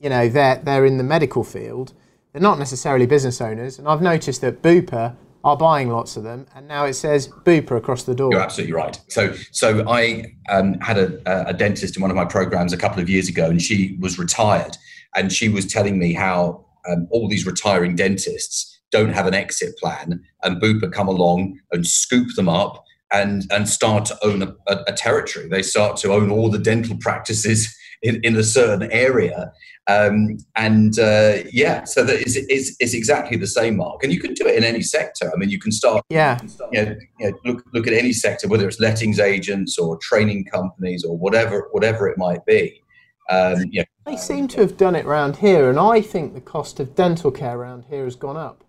You 0.00 0.10
know, 0.10 0.28
they're, 0.28 0.56
they're 0.56 0.86
in 0.86 0.98
the 0.98 1.04
medical 1.04 1.44
field. 1.44 1.92
They're 2.32 2.42
not 2.42 2.58
necessarily 2.58 3.06
business 3.06 3.40
owners. 3.40 3.78
And 3.78 3.88
I've 3.88 4.02
noticed 4.02 4.40
that 4.40 4.62
Bupa 4.62 5.16
are 5.44 5.56
buying 5.56 5.88
lots 5.88 6.16
of 6.16 6.24
them, 6.24 6.46
and 6.54 6.66
now 6.66 6.84
it 6.84 6.94
says 6.94 7.28
Bupa 7.28 7.76
across 7.76 8.02
the 8.02 8.14
door. 8.14 8.32
You're 8.32 8.40
absolutely 8.40 8.74
right. 8.74 9.00
So, 9.08 9.34
so 9.52 9.88
I 9.88 10.34
um, 10.48 10.74
had 10.80 10.98
a, 10.98 11.48
a, 11.48 11.54
dentist 11.54 11.96
in 11.96 12.02
one 12.02 12.10
of 12.10 12.16
my 12.16 12.24
programs 12.24 12.72
a 12.72 12.76
couple 12.76 13.00
of 13.00 13.08
years 13.08 13.28
ago, 13.28 13.48
and 13.48 13.62
she 13.62 13.96
was 14.00 14.18
retired, 14.18 14.76
and 15.14 15.32
she 15.32 15.48
was 15.48 15.66
telling 15.66 15.98
me 15.98 16.12
how 16.12 16.66
um, 16.88 17.06
all 17.10 17.28
these 17.28 17.46
retiring 17.46 17.94
dentists 17.94 18.80
don't 18.90 19.12
have 19.12 19.26
an 19.26 19.34
exit 19.34 19.76
plan, 19.78 20.20
and 20.42 20.60
Bupa 20.60 20.92
come 20.92 21.08
along 21.08 21.60
and 21.72 21.86
scoop 21.86 22.34
them 22.34 22.48
up 22.48 22.84
and 23.12 23.44
and 23.50 23.68
start 23.68 24.04
to 24.06 24.18
own 24.24 24.42
a, 24.42 24.54
a, 24.66 24.84
a 24.88 24.92
territory. 24.92 25.48
They 25.48 25.62
start 25.62 25.96
to 25.98 26.12
own 26.12 26.30
all 26.30 26.50
the 26.50 26.58
dental 26.58 26.96
practices 26.98 27.74
in, 28.02 28.20
in 28.24 28.36
a 28.36 28.42
certain 28.42 28.90
area. 28.92 29.52
Um, 29.86 30.38
and 30.56 30.98
uh, 30.98 31.38
yeah, 31.50 31.84
so 31.84 32.04
that 32.04 32.20
is, 32.20 32.36
is, 32.36 32.76
is 32.78 32.94
exactly 32.94 33.36
the 33.38 33.46
same, 33.46 33.76
Mark. 33.76 34.02
And 34.02 34.12
you 34.12 34.20
can 34.20 34.34
do 34.34 34.46
it 34.46 34.56
in 34.56 34.64
any 34.64 34.82
sector. 34.82 35.30
I 35.32 35.36
mean, 35.38 35.48
you 35.48 35.58
can 35.58 35.72
start, 35.72 36.04
yeah, 36.10 36.38
you 36.72 36.84
know, 36.84 36.96
you 37.18 37.30
know, 37.30 37.38
look, 37.44 37.64
look 37.72 37.86
at 37.86 37.94
any 37.94 38.12
sector, 38.12 38.48
whether 38.48 38.68
it's 38.68 38.80
lettings 38.80 39.18
agents 39.18 39.78
or 39.78 39.96
training 39.98 40.44
companies 40.44 41.04
or 41.04 41.16
whatever, 41.16 41.68
whatever 41.72 42.06
it 42.08 42.18
might 42.18 42.44
be. 42.44 42.82
Um, 43.30 43.64
yeah. 43.70 43.84
They 44.06 44.16
seem 44.16 44.48
to 44.48 44.60
have 44.60 44.76
done 44.76 44.94
it 44.94 45.04
around 45.04 45.36
here, 45.36 45.68
and 45.68 45.78
I 45.78 46.00
think 46.00 46.34
the 46.34 46.40
cost 46.40 46.80
of 46.80 46.94
dental 46.94 47.30
care 47.30 47.58
around 47.58 47.86
here 47.90 48.04
has 48.04 48.16
gone 48.16 48.36
up. 48.36 48.64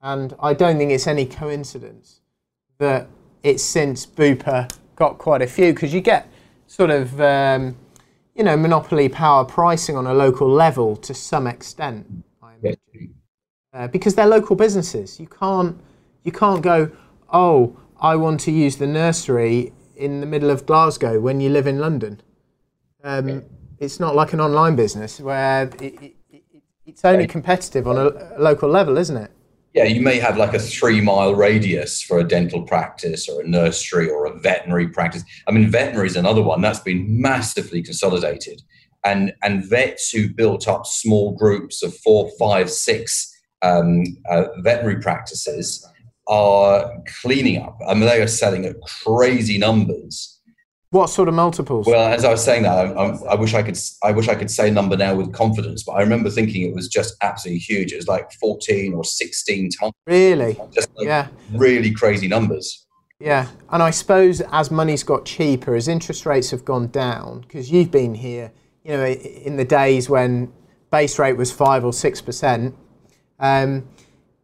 And 0.00 0.34
I 0.38 0.52
don't 0.52 0.78
think 0.78 0.92
it's 0.92 1.08
any 1.08 1.26
coincidence 1.26 2.20
that 2.78 3.08
it's 3.42 3.64
since 3.64 4.06
Bupa 4.06 4.72
got 4.94 5.18
quite 5.18 5.42
a 5.42 5.46
few, 5.46 5.72
because 5.72 5.92
you 5.92 6.00
get 6.00 6.28
sort 6.66 6.90
of 6.90 7.20
um, 7.20 7.76
you 8.36 8.44
know, 8.44 8.56
monopoly 8.56 9.08
power 9.08 9.44
pricing 9.44 9.96
on 9.96 10.06
a 10.06 10.12
local 10.12 10.48
level 10.48 10.94
to 10.96 11.14
some 11.14 11.46
extent, 11.46 12.06
I 12.42 12.54
imagine. 12.62 13.14
Uh, 13.72 13.88
because 13.88 14.14
they're 14.14 14.26
local 14.26 14.56
businesses. 14.56 15.18
You 15.18 15.26
can't, 15.26 15.80
you 16.22 16.32
can't 16.32 16.62
go, 16.62 16.90
oh, 17.32 17.78
I 17.98 18.16
want 18.16 18.40
to 18.40 18.52
use 18.52 18.76
the 18.76 18.86
nursery 18.86 19.72
in 19.96 20.20
the 20.20 20.26
middle 20.26 20.50
of 20.50 20.66
Glasgow 20.66 21.18
when 21.18 21.40
you 21.40 21.48
live 21.48 21.66
in 21.66 21.78
London. 21.78 22.20
Um, 23.02 23.44
it's 23.78 23.98
not 24.00 24.14
like 24.14 24.32
an 24.32 24.40
online 24.40 24.76
business 24.76 25.20
where 25.20 25.64
it, 25.80 25.82
it, 26.02 26.16
it, 26.30 26.42
it's 26.84 27.04
only 27.04 27.26
competitive 27.26 27.86
on 27.86 27.96
a, 27.96 28.36
a 28.36 28.38
local 28.38 28.68
level, 28.68 28.98
isn't 28.98 29.16
it? 29.16 29.30
Yeah, 29.76 29.84
you 29.84 30.00
may 30.00 30.18
have 30.18 30.38
like 30.38 30.54
a 30.54 30.58
three 30.58 31.02
mile 31.02 31.34
radius 31.34 32.00
for 32.00 32.18
a 32.18 32.24
dental 32.24 32.62
practice 32.62 33.28
or 33.28 33.42
a 33.42 33.46
nursery 33.46 34.08
or 34.08 34.24
a 34.24 34.38
veterinary 34.38 34.88
practice. 34.88 35.22
I 35.46 35.52
mean, 35.52 35.70
veterinary 35.70 36.06
is 36.06 36.16
another 36.16 36.40
one 36.40 36.62
that's 36.62 36.80
been 36.80 37.20
massively 37.20 37.82
consolidated. 37.82 38.62
And, 39.04 39.34
and 39.42 39.62
vets 39.68 40.10
who 40.10 40.32
built 40.32 40.66
up 40.66 40.86
small 40.86 41.36
groups 41.36 41.82
of 41.82 41.94
four, 41.98 42.30
five, 42.38 42.70
six 42.70 43.30
um, 43.60 44.04
uh, 44.30 44.46
veterinary 44.62 45.00
practices 45.02 45.86
are 46.26 46.90
cleaning 47.20 47.60
up. 47.62 47.78
I 47.86 47.92
mean, 47.92 48.06
they 48.06 48.22
are 48.22 48.26
selling 48.26 48.64
at 48.64 48.76
crazy 49.04 49.58
numbers 49.58 50.35
what 50.96 51.10
sort 51.10 51.28
of 51.28 51.34
multiples? 51.34 51.86
Well, 51.86 52.12
as 52.12 52.24
I 52.24 52.30
was 52.30 52.42
saying 52.42 52.62
that, 52.62 52.72
I, 52.72 52.90
I, 52.90 53.32
I, 53.32 53.34
wish 53.34 53.54
I 53.54 53.62
could. 53.62 53.78
I 54.02 54.12
wish 54.12 54.28
I 54.28 54.34
could 54.34 54.50
say 54.50 54.70
number 54.70 54.96
now 54.96 55.14
with 55.14 55.32
confidence, 55.32 55.82
but 55.84 55.92
I 55.92 56.00
remember 56.00 56.30
thinking 56.30 56.62
it 56.62 56.74
was 56.74 56.88
just 56.88 57.14
absolutely 57.22 57.60
huge. 57.60 57.92
It 57.92 57.96
was 57.96 58.08
like 58.08 58.32
fourteen 58.32 58.94
or 58.94 59.04
sixteen 59.04 59.70
times. 59.70 59.92
Really? 60.06 60.58
Just 60.72 60.88
like 60.96 61.06
yeah. 61.06 61.28
Really 61.52 61.92
crazy 61.92 62.26
numbers. 62.26 62.86
Yeah, 63.20 63.48
and 63.70 63.82
I 63.82 63.90
suppose 63.90 64.40
as 64.52 64.70
money's 64.70 65.02
got 65.02 65.24
cheaper, 65.24 65.74
as 65.74 65.86
interest 65.86 66.26
rates 66.26 66.50
have 66.50 66.64
gone 66.64 66.88
down, 66.88 67.40
because 67.40 67.70
you've 67.70 67.90
been 67.90 68.14
here, 68.14 68.52
you 68.82 68.92
know, 68.92 69.06
in 69.06 69.56
the 69.56 69.64
days 69.64 70.10
when 70.10 70.52
base 70.90 71.18
rate 71.18 71.36
was 71.36 71.52
five 71.52 71.84
or 71.84 71.92
six 71.92 72.20
percent. 72.20 72.74
Um, 73.38 73.86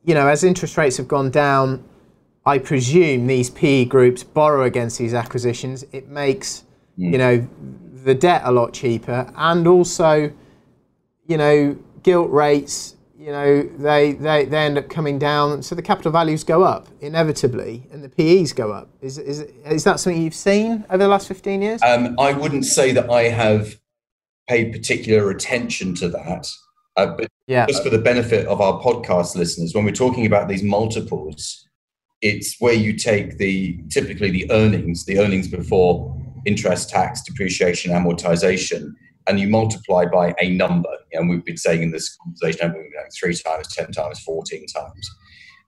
you 0.05 0.15
know, 0.15 0.29
as 0.29 0.45
interest 0.45 0.77
rates 0.77 0.97
have 0.99 1.09
gone 1.09 1.31
down, 1.31 1.85
I 2.45 2.59
presume 2.59 3.27
these 3.27 3.51
PE 3.51 3.87
groups 3.87 4.25
borrow 4.25 4.65
against 4.65 4.99
these 4.99 5.15
acquisitions. 5.15 5.85
It 5.93 6.09
makes 6.09 6.65
mm. 6.99 7.13
you 7.13 7.19
know 7.19 7.49
the 8.05 8.15
debt 8.15 8.43
a 8.45 8.53
lot 8.53 8.73
cheaper, 8.73 9.33
and 9.37 9.67
also 9.67 10.33
you 11.27 11.37
know 11.37 11.77
gilt 12.03 12.31
rates. 12.31 12.97
You 13.17 13.31
know 13.31 13.63
they, 13.63 14.15
they, 14.15 14.47
they 14.47 14.59
end 14.59 14.79
up 14.79 14.89
coming 14.89 15.17
down, 15.17 15.63
so 15.63 15.77
the 15.77 15.83
capital 15.83 16.11
values 16.11 16.43
go 16.43 16.65
up 16.65 16.89
inevitably, 17.01 17.87
and 17.93 18.03
the 18.03 18.09
PEs 18.09 18.53
go 18.53 18.73
up. 18.73 18.89
Is 19.01 19.17
is 19.17 19.41
is 19.65 19.85
that 19.85 20.01
something 20.01 20.21
you've 20.21 20.35
seen 20.35 20.85
over 20.91 20.99
the 20.99 21.09
last 21.09 21.29
fifteen 21.29 21.63
years? 21.63 21.81
Um, 21.83 22.17
I 22.19 22.33
wouldn't 22.33 22.65
say 22.65 22.91
that 22.93 23.09
I 23.09 23.25
have 23.25 23.77
paid 24.49 24.73
particular 24.73 25.31
attention 25.31 25.95
to 25.95 26.09
that. 26.09 26.49
Uh, 26.97 27.07
but 27.07 27.29
yeah. 27.47 27.67
just 27.67 27.83
for 27.83 27.91
the 27.91 27.99
benefit 27.99 28.47
of 28.47 28.61
our 28.61 28.81
podcast 28.83 29.37
listeners, 29.37 29.75
when 29.75 29.85
we're 29.85 29.93
talking 29.93 30.27
about 30.27 30.49
these 30.49 30.63
multiples, 30.63 31.67
it's 32.23 32.57
where 32.61 32.73
you 32.73 32.95
take 32.97 33.39
the 33.39 33.79
typically 33.91 34.31
the 34.31 34.51
earnings, 34.51 35.05
the 35.05 35.19
earnings 35.19 35.49
before 35.49 36.17
interest, 36.47 36.89
tax, 36.89 37.23
depreciation, 37.23 37.93
amortization, 37.93 38.93
and 39.27 39.39
you 39.39 39.49
multiply 39.49 40.05
by 40.07 40.35
a 40.41 40.51
number. 40.51 40.91
And 41.13 41.29
we've 41.29 41.45
been 41.45 41.57
saying 41.57 41.83
in 41.83 41.91
this 41.91 42.17
conversation, 42.17 42.75
three 43.15 43.35
times, 43.35 43.75
ten 43.75 43.93
times, 43.93 44.21
fourteen 44.21 44.67
times, 44.67 45.11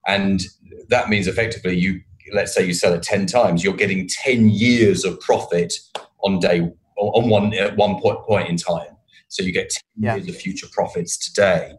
and 0.07 0.41
that 0.89 1.09
means 1.09 1.27
effectively 1.27 1.77
you 1.77 2.01
let's 2.33 2.55
say 2.55 2.65
you 2.65 2.73
sell 2.73 2.95
it 2.95 3.03
ten 3.03 3.27
times, 3.27 3.63
you're 3.63 3.75
getting 3.75 4.09
ten 4.09 4.49
years 4.49 5.05
of 5.05 5.21
profit 5.21 5.75
on 6.23 6.39
day 6.39 6.73
on 6.97 7.29
one 7.29 7.53
at 7.55 7.77
one 7.77 8.01
point 8.01 8.21
point 8.21 8.49
in 8.49 8.57
time. 8.57 8.97
So 9.29 9.43
you 9.43 9.53
get 9.53 9.71
ten 9.71 9.83
yeah. 9.97 10.15
years 10.17 10.29
of 10.29 10.37
future 10.37 10.69
profits 10.73 11.19
today, 11.19 11.73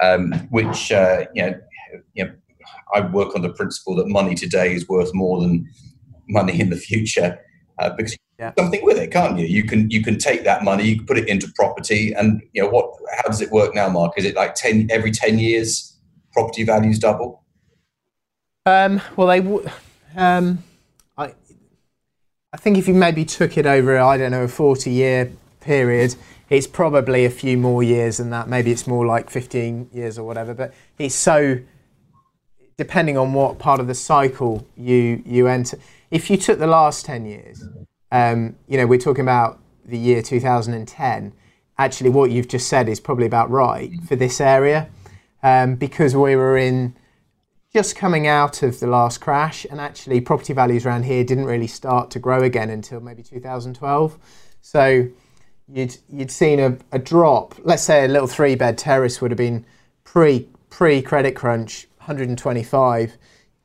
um, 0.00 0.32
which 0.50 0.92
uh, 0.92 1.24
you 1.34 1.42
know, 1.42 1.60
you 2.14 2.24
know 2.24 2.32
I 2.94 3.00
work 3.00 3.34
on 3.34 3.42
the 3.42 3.50
principle 3.50 3.94
that 3.96 4.08
money 4.08 4.34
today 4.34 4.74
is 4.74 4.88
worth 4.88 5.14
more 5.14 5.40
than 5.40 5.68
money 6.28 6.60
in 6.60 6.70
the 6.70 6.76
future. 6.76 7.38
uh, 7.78 7.90
because 7.90 8.16
yeah. 8.38 8.52
something 8.58 8.84
with 8.84 8.98
it, 8.98 9.10
can't 9.10 9.38
you? 9.38 9.46
You 9.46 9.64
can 9.64 9.90
you 9.90 10.02
can 10.02 10.18
take 10.18 10.44
that 10.44 10.64
money, 10.64 10.84
you 10.84 10.96
can 10.96 11.06
put 11.06 11.18
it 11.18 11.28
into 11.28 11.50
property, 11.54 12.12
and 12.12 12.42
you 12.52 12.62
know 12.62 12.68
what? 12.68 12.92
How 13.16 13.28
does 13.28 13.40
it 13.40 13.50
work 13.50 13.74
now, 13.74 13.88
Mark? 13.88 14.14
Is 14.16 14.24
it 14.24 14.36
like 14.36 14.54
ten 14.54 14.88
every 14.90 15.10
ten 15.10 15.38
years, 15.38 15.96
property 16.32 16.64
values 16.64 16.98
double? 16.98 17.44
Um, 18.66 19.00
well, 19.16 19.28
they 19.28 19.40
w- 19.40 19.68
um, 20.16 20.62
I 21.16 21.34
I 22.52 22.56
think 22.56 22.78
if 22.78 22.88
you 22.88 22.94
maybe 22.94 23.24
took 23.24 23.56
it 23.56 23.66
over, 23.66 23.98
I 23.98 24.16
don't 24.16 24.32
know, 24.32 24.44
a 24.44 24.48
forty 24.48 24.90
year 24.90 25.32
period, 25.60 26.16
it's 26.50 26.66
probably 26.66 27.24
a 27.24 27.30
few 27.30 27.56
more 27.58 27.82
years 27.82 28.18
than 28.18 28.30
that. 28.30 28.48
Maybe 28.48 28.70
it's 28.70 28.86
more 28.86 29.06
like 29.06 29.30
fifteen 29.30 29.88
years 29.92 30.18
or 30.18 30.24
whatever. 30.24 30.54
But 30.54 30.74
it's 30.98 31.14
so 31.14 31.58
depending 32.78 33.18
on 33.18 33.34
what 33.34 33.58
part 33.58 33.80
of 33.80 33.88
the 33.88 33.94
cycle 33.94 34.66
you 34.76 35.22
you 35.26 35.48
enter. 35.48 35.78
If 36.10 36.30
you 36.30 36.38
took 36.38 36.58
the 36.58 36.66
last 36.66 37.04
ten 37.04 37.26
years, 37.26 37.62
um, 38.10 38.56
you 38.66 38.78
know, 38.78 38.86
we're 38.86 38.98
talking 38.98 39.22
about 39.22 39.60
the 39.84 39.98
year 39.98 40.22
2010. 40.22 41.32
Actually, 41.76 42.10
what 42.10 42.30
you've 42.30 42.48
just 42.48 42.68
said 42.68 42.88
is 42.88 42.98
probably 43.00 43.26
about 43.26 43.50
right 43.50 43.92
for 44.06 44.16
this 44.16 44.40
area, 44.40 44.88
um, 45.42 45.74
because 45.74 46.16
we 46.16 46.34
were 46.34 46.56
in 46.56 46.96
just 47.72 47.94
coming 47.94 48.26
out 48.26 48.62
of 48.62 48.80
the 48.80 48.86
last 48.86 49.18
crash, 49.20 49.66
and 49.70 49.80
actually, 49.80 50.20
property 50.20 50.52
values 50.52 50.86
around 50.86 51.04
here 51.04 51.22
didn't 51.22 51.44
really 51.44 51.66
start 51.66 52.10
to 52.12 52.18
grow 52.18 52.42
again 52.42 52.70
until 52.70 53.00
maybe 53.00 53.22
2012. 53.22 54.18
So 54.60 55.08
you'd 55.68 55.96
you'd 56.08 56.30
seen 56.30 56.60
a, 56.60 56.78
a 56.92 56.98
drop. 56.98 57.56
Let's 57.64 57.82
say 57.82 58.04
a 58.04 58.08
little 58.08 58.28
three 58.28 58.54
bed 58.54 58.78
terrace 58.78 59.20
would 59.20 59.30
have 59.30 59.38
been 59.38 59.66
pre 60.04 60.48
pre 60.70 61.02
credit 61.02 61.34
crunch 61.34 61.88
125, 62.08 63.16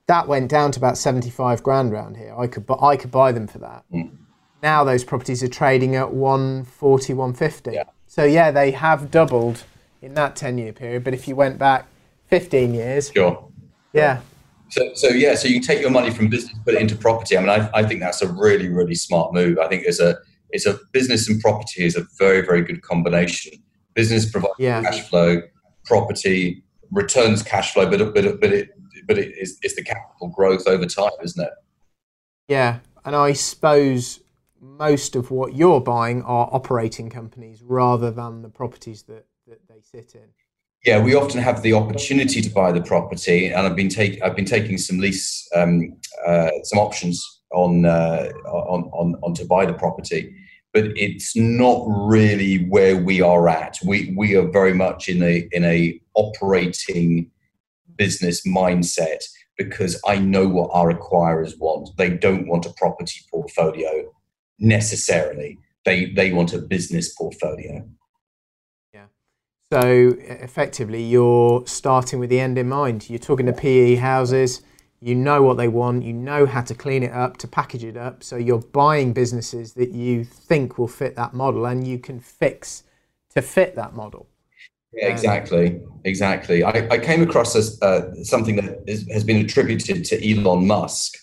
that 0.07 0.27
went 0.27 0.49
down 0.49 0.71
to 0.71 0.79
about 0.79 0.97
75 0.97 1.63
grand 1.63 1.93
around 1.93 2.17
here. 2.17 2.35
I 2.37 2.47
could, 2.47 2.65
I 2.81 2.97
could 2.97 3.11
buy 3.11 3.31
them 3.31 3.47
for 3.47 3.59
that. 3.59 3.85
Mm. 3.93 4.17
Now 4.61 4.83
those 4.83 5.03
properties 5.03 5.41
are 5.43 5.47
trading 5.47 5.95
at 5.95 6.13
140, 6.13 7.13
150. 7.13 7.71
Yeah. 7.71 7.83
So 8.07 8.23
yeah, 8.23 8.51
they 8.51 8.71
have 8.71 9.11
doubled 9.11 9.63
in 10.01 10.13
that 10.13 10.35
10 10.35 10.57
year 10.57 10.73
period. 10.73 11.03
But 11.03 11.13
if 11.13 11.27
you 11.27 11.35
went 11.35 11.57
back 11.57 11.87
15 12.27 12.73
years, 12.73 13.11
sure. 13.13 13.49
Yeah. 13.93 14.21
So, 14.69 14.91
so 14.93 15.07
yeah, 15.07 15.35
so 15.35 15.47
you 15.47 15.55
can 15.55 15.63
take 15.63 15.81
your 15.81 15.91
money 15.91 16.09
from 16.09 16.29
business, 16.29 16.57
put 16.65 16.73
it 16.73 16.81
into 16.81 16.95
property. 16.95 17.37
I 17.37 17.41
mean, 17.41 17.49
I, 17.49 17.69
I 17.73 17.83
think 17.83 17.99
that's 17.99 18.21
a 18.21 18.27
really, 18.27 18.69
really 18.69 18.95
smart 18.95 19.33
move. 19.33 19.59
I 19.59 19.67
think 19.67 19.83
it's 19.85 19.99
a, 19.99 20.17
it's 20.49 20.65
a 20.65 20.79
business 20.91 21.29
and 21.29 21.39
property 21.41 21.85
is 21.85 21.95
a 21.95 22.05
very, 22.17 22.41
very 22.41 22.61
good 22.61 22.81
combination. 22.81 23.53
Business 23.93 24.29
provides 24.29 24.55
yeah. 24.57 24.81
cash 24.81 25.01
flow, 25.01 25.41
property 25.85 26.63
returns 26.93 27.43
cash 27.43 27.73
flow, 27.73 27.89
but 27.89 28.13
but 28.13 28.39
but 28.39 28.53
it 28.53 28.69
but 29.07 29.17
it 29.17 29.33
is 29.37 29.57
it's 29.61 29.75
the 29.75 29.83
capital 29.83 30.29
growth 30.29 30.67
over 30.67 30.85
time, 30.85 31.11
isn't 31.23 31.43
it? 31.43 31.53
Yeah, 32.47 32.79
and 33.05 33.15
I 33.15 33.33
suppose 33.33 34.21
most 34.59 35.15
of 35.15 35.31
what 35.31 35.55
you're 35.55 35.81
buying 35.81 36.23
are 36.23 36.49
operating 36.51 37.09
companies 37.09 37.61
rather 37.61 38.11
than 38.11 38.41
the 38.41 38.49
properties 38.49 39.03
that, 39.03 39.25
that 39.47 39.59
they 39.67 39.81
sit 39.81 40.15
in. 40.15 40.29
Yeah, 40.85 41.01
we 41.01 41.15
often 41.15 41.41
have 41.41 41.61
the 41.61 41.73
opportunity 41.73 42.41
to 42.41 42.49
buy 42.49 42.71
the 42.71 42.81
property, 42.81 43.47
and 43.47 43.65
I've 43.65 43.75
been 43.75 43.89
take 43.89 44.21
I've 44.21 44.35
been 44.35 44.45
taking 44.45 44.77
some 44.77 44.99
lease 44.99 45.47
um, 45.55 45.97
uh, 46.25 46.49
some 46.63 46.79
options 46.79 47.41
on, 47.51 47.85
uh, 47.85 48.29
on 48.45 48.89
on 48.91 49.15
on 49.23 49.33
to 49.35 49.45
buy 49.45 49.65
the 49.65 49.73
property 49.73 50.35
but 50.73 50.85
it's 50.95 51.35
not 51.35 51.85
really 51.87 52.65
where 52.65 52.97
we 52.97 53.21
are 53.21 53.47
at. 53.47 53.77
We 53.85 54.13
we 54.17 54.35
are 54.35 54.47
very 54.47 54.73
much 54.73 55.07
in 55.07 55.21
a 55.21 55.47
in 55.51 55.63
a 55.63 55.99
operating 56.15 57.29
business 57.95 58.45
mindset 58.45 59.23
because 59.55 60.01
I 60.07 60.17
know 60.17 60.47
what 60.47 60.71
our 60.73 60.91
acquirers 60.91 61.59
want. 61.59 61.95
They 61.97 62.09
don't 62.09 62.47
want 62.47 62.65
a 62.65 62.73
property 62.75 63.19
portfolio 63.31 64.11
necessarily. 64.59 65.59
They 65.85 66.05
they 66.05 66.33
want 66.33 66.53
a 66.53 66.59
business 66.59 67.13
portfolio. 67.13 67.87
Yeah. 68.93 69.05
So 69.71 70.15
effectively, 70.17 71.03
you're 71.03 71.67
starting 71.67 72.19
with 72.19 72.31
the 72.31 72.39
end 72.39 72.57
in 72.57 72.67
mind. 72.67 73.11
You're 73.11 73.19
talking 73.19 73.45
to 73.45 73.53
PE 73.53 73.95
houses 73.95 74.63
you 75.03 75.15
know 75.15 75.43
what 75.43 75.57
they 75.57 75.67
want, 75.67 76.03
you 76.03 76.13
know 76.13 76.45
how 76.45 76.61
to 76.61 76.73
clean 76.73 77.03
it 77.03 77.11
up, 77.11 77.35
to 77.37 77.47
package 77.47 77.83
it 77.83 77.97
up. 77.97 78.23
So 78.23 78.37
you're 78.37 78.61
buying 78.61 79.11
businesses 79.11 79.73
that 79.73 79.91
you 79.91 80.23
think 80.23 80.77
will 80.77 80.87
fit 80.87 81.17
that 81.17 81.33
model 81.33 81.65
and 81.65 81.85
you 81.85 81.99
can 81.99 82.21
fix 82.21 82.83
to 83.35 83.41
fit 83.41 83.75
that 83.75 83.95
model. 83.95 84.27
Yeah, 84.93 85.07
exactly, 85.07 85.81
exactly. 86.05 86.63
I, 86.63 86.87
I 86.89 86.99
came 86.99 87.21
across 87.21 87.55
as, 87.55 87.81
uh, 87.81 88.13
something 88.23 88.55
that 88.57 88.83
is, 88.87 89.09
has 89.11 89.25
been 89.25 89.43
attributed 89.43 90.05
to 90.05 90.31
Elon 90.31 90.67
Musk, 90.67 91.15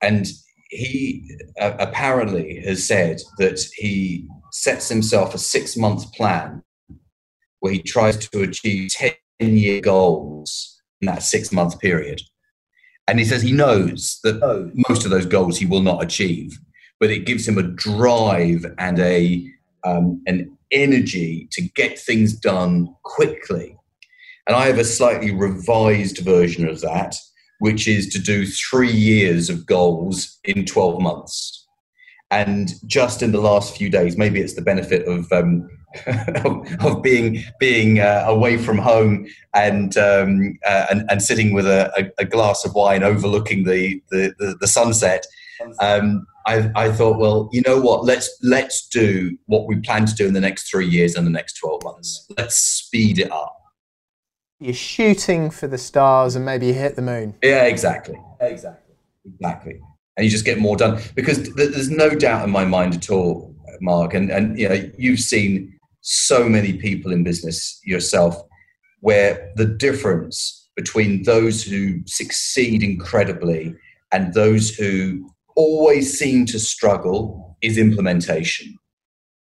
and 0.00 0.26
he 0.70 1.36
uh, 1.60 1.74
apparently 1.78 2.60
has 2.64 2.86
said 2.86 3.20
that 3.38 3.60
he 3.76 4.26
sets 4.50 4.88
himself 4.88 5.34
a 5.34 5.38
six 5.38 5.76
month 5.76 6.12
plan 6.14 6.62
where 7.60 7.72
he 7.72 7.82
tries 7.82 8.16
to 8.16 8.42
achieve 8.42 8.90
10 8.90 9.12
year 9.40 9.80
goals 9.80 10.80
in 11.00 11.06
that 11.06 11.22
six 11.22 11.52
month 11.52 11.78
period. 11.78 12.20
And 13.10 13.18
he 13.18 13.24
says 13.24 13.42
he 13.42 13.50
knows 13.50 14.20
that 14.22 14.40
most 14.88 15.04
of 15.04 15.10
those 15.10 15.26
goals 15.26 15.58
he 15.58 15.66
will 15.66 15.82
not 15.82 16.00
achieve, 16.00 16.56
but 17.00 17.10
it 17.10 17.26
gives 17.26 17.46
him 17.46 17.58
a 17.58 17.64
drive 17.64 18.64
and 18.78 19.00
a 19.00 19.44
um, 19.82 20.22
an 20.28 20.56
energy 20.70 21.48
to 21.50 21.62
get 21.74 21.98
things 21.98 22.32
done 22.32 22.94
quickly. 23.02 23.76
And 24.46 24.54
I 24.54 24.66
have 24.66 24.78
a 24.78 24.84
slightly 24.84 25.34
revised 25.34 26.18
version 26.18 26.68
of 26.68 26.82
that, 26.82 27.16
which 27.58 27.88
is 27.88 28.10
to 28.10 28.20
do 28.20 28.46
three 28.46 28.92
years 28.92 29.50
of 29.50 29.66
goals 29.66 30.38
in 30.44 30.64
12 30.64 31.02
months. 31.02 31.66
And 32.30 32.70
just 32.86 33.22
in 33.22 33.32
the 33.32 33.40
last 33.40 33.76
few 33.76 33.90
days, 33.90 34.16
maybe 34.16 34.40
it's 34.40 34.54
the 34.54 34.62
benefit 34.62 35.08
of 35.08 35.32
um, 35.32 35.68
of 36.80 37.02
being 37.02 37.42
being 37.58 37.98
uh, 37.98 38.24
away 38.26 38.56
from 38.56 38.78
home 38.78 39.26
and, 39.54 39.96
um, 39.96 40.58
uh, 40.64 40.86
and 40.90 41.04
and 41.10 41.22
sitting 41.22 41.52
with 41.52 41.66
a, 41.66 41.92
a, 41.98 42.22
a, 42.22 42.24
glass 42.24 42.64
of 42.64 42.74
wine 42.74 43.02
overlooking 43.02 43.64
the 43.64 44.00
the, 44.10 44.32
the, 44.38 44.56
the 44.60 44.68
sunset. 44.68 45.26
Um, 45.80 46.26
I, 46.46 46.70
I 46.74 46.92
thought, 46.92 47.18
well, 47.18 47.48
you 47.52 47.62
know 47.66 47.80
what? 47.80 48.04
Let's 48.04 48.30
let's 48.42 48.88
do 48.88 49.36
what 49.46 49.66
we 49.66 49.76
plan 49.80 50.06
to 50.06 50.14
do 50.14 50.26
in 50.26 50.32
the 50.32 50.40
next 50.40 50.70
three 50.70 50.88
years 50.88 51.16
and 51.16 51.26
the 51.26 51.30
next 51.30 51.54
twelve 51.54 51.82
months. 51.84 52.26
Let's 52.36 52.56
speed 52.56 53.18
it 53.18 53.30
up. 53.30 53.56
You're 54.58 54.74
shooting 54.74 55.50
for 55.50 55.66
the 55.66 55.78
stars 55.78 56.36
and 56.36 56.44
maybe 56.44 56.66
you 56.66 56.74
hit 56.74 56.96
the 56.96 57.02
moon. 57.02 57.34
Yeah, 57.42 57.64
exactly, 57.64 58.20
exactly, 58.40 58.94
exactly. 59.24 59.80
And 60.16 60.24
you 60.24 60.30
just 60.30 60.44
get 60.44 60.58
more 60.58 60.76
done 60.76 61.00
because 61.14 61.52
there's 61.54 61.90
no 61.90 62.10
doubt 62.10 62.44
in 62.44 62.50
my 62.50 62.64
mind 62.64 62.94
at 62.94 63.10
all, 63.10 63.54
Mark. 63.80 64.14
And 64.14 64.30
and 64.30 64.58
you 64.58 64.68
know, 64.68 64.90
you've 64.98 65.20
seen 65.20 65.78
so 66.00 66.48
many 66.48 66.74
people 66.74 67.12
in 67.12 67.24
business 67.24 67.80
yourself 67.84 68.40
where 69.00 69.52
the 69.56 69.66
difference 69.66 70.68
between 70.76 71.22
those 71.24 71.62
who 71.62 72.00
succeed 72.06 72.82
incredibly 72.82 73.74
and 74.12 74.34
those 74.34 74.74
who 74.74 75.30
always 75.56 76.18
seem 76.18 76.46
to 76.46 76.58
struggle 76.58 77.56
is 77.62 77.78
implementation. 77.78 78.76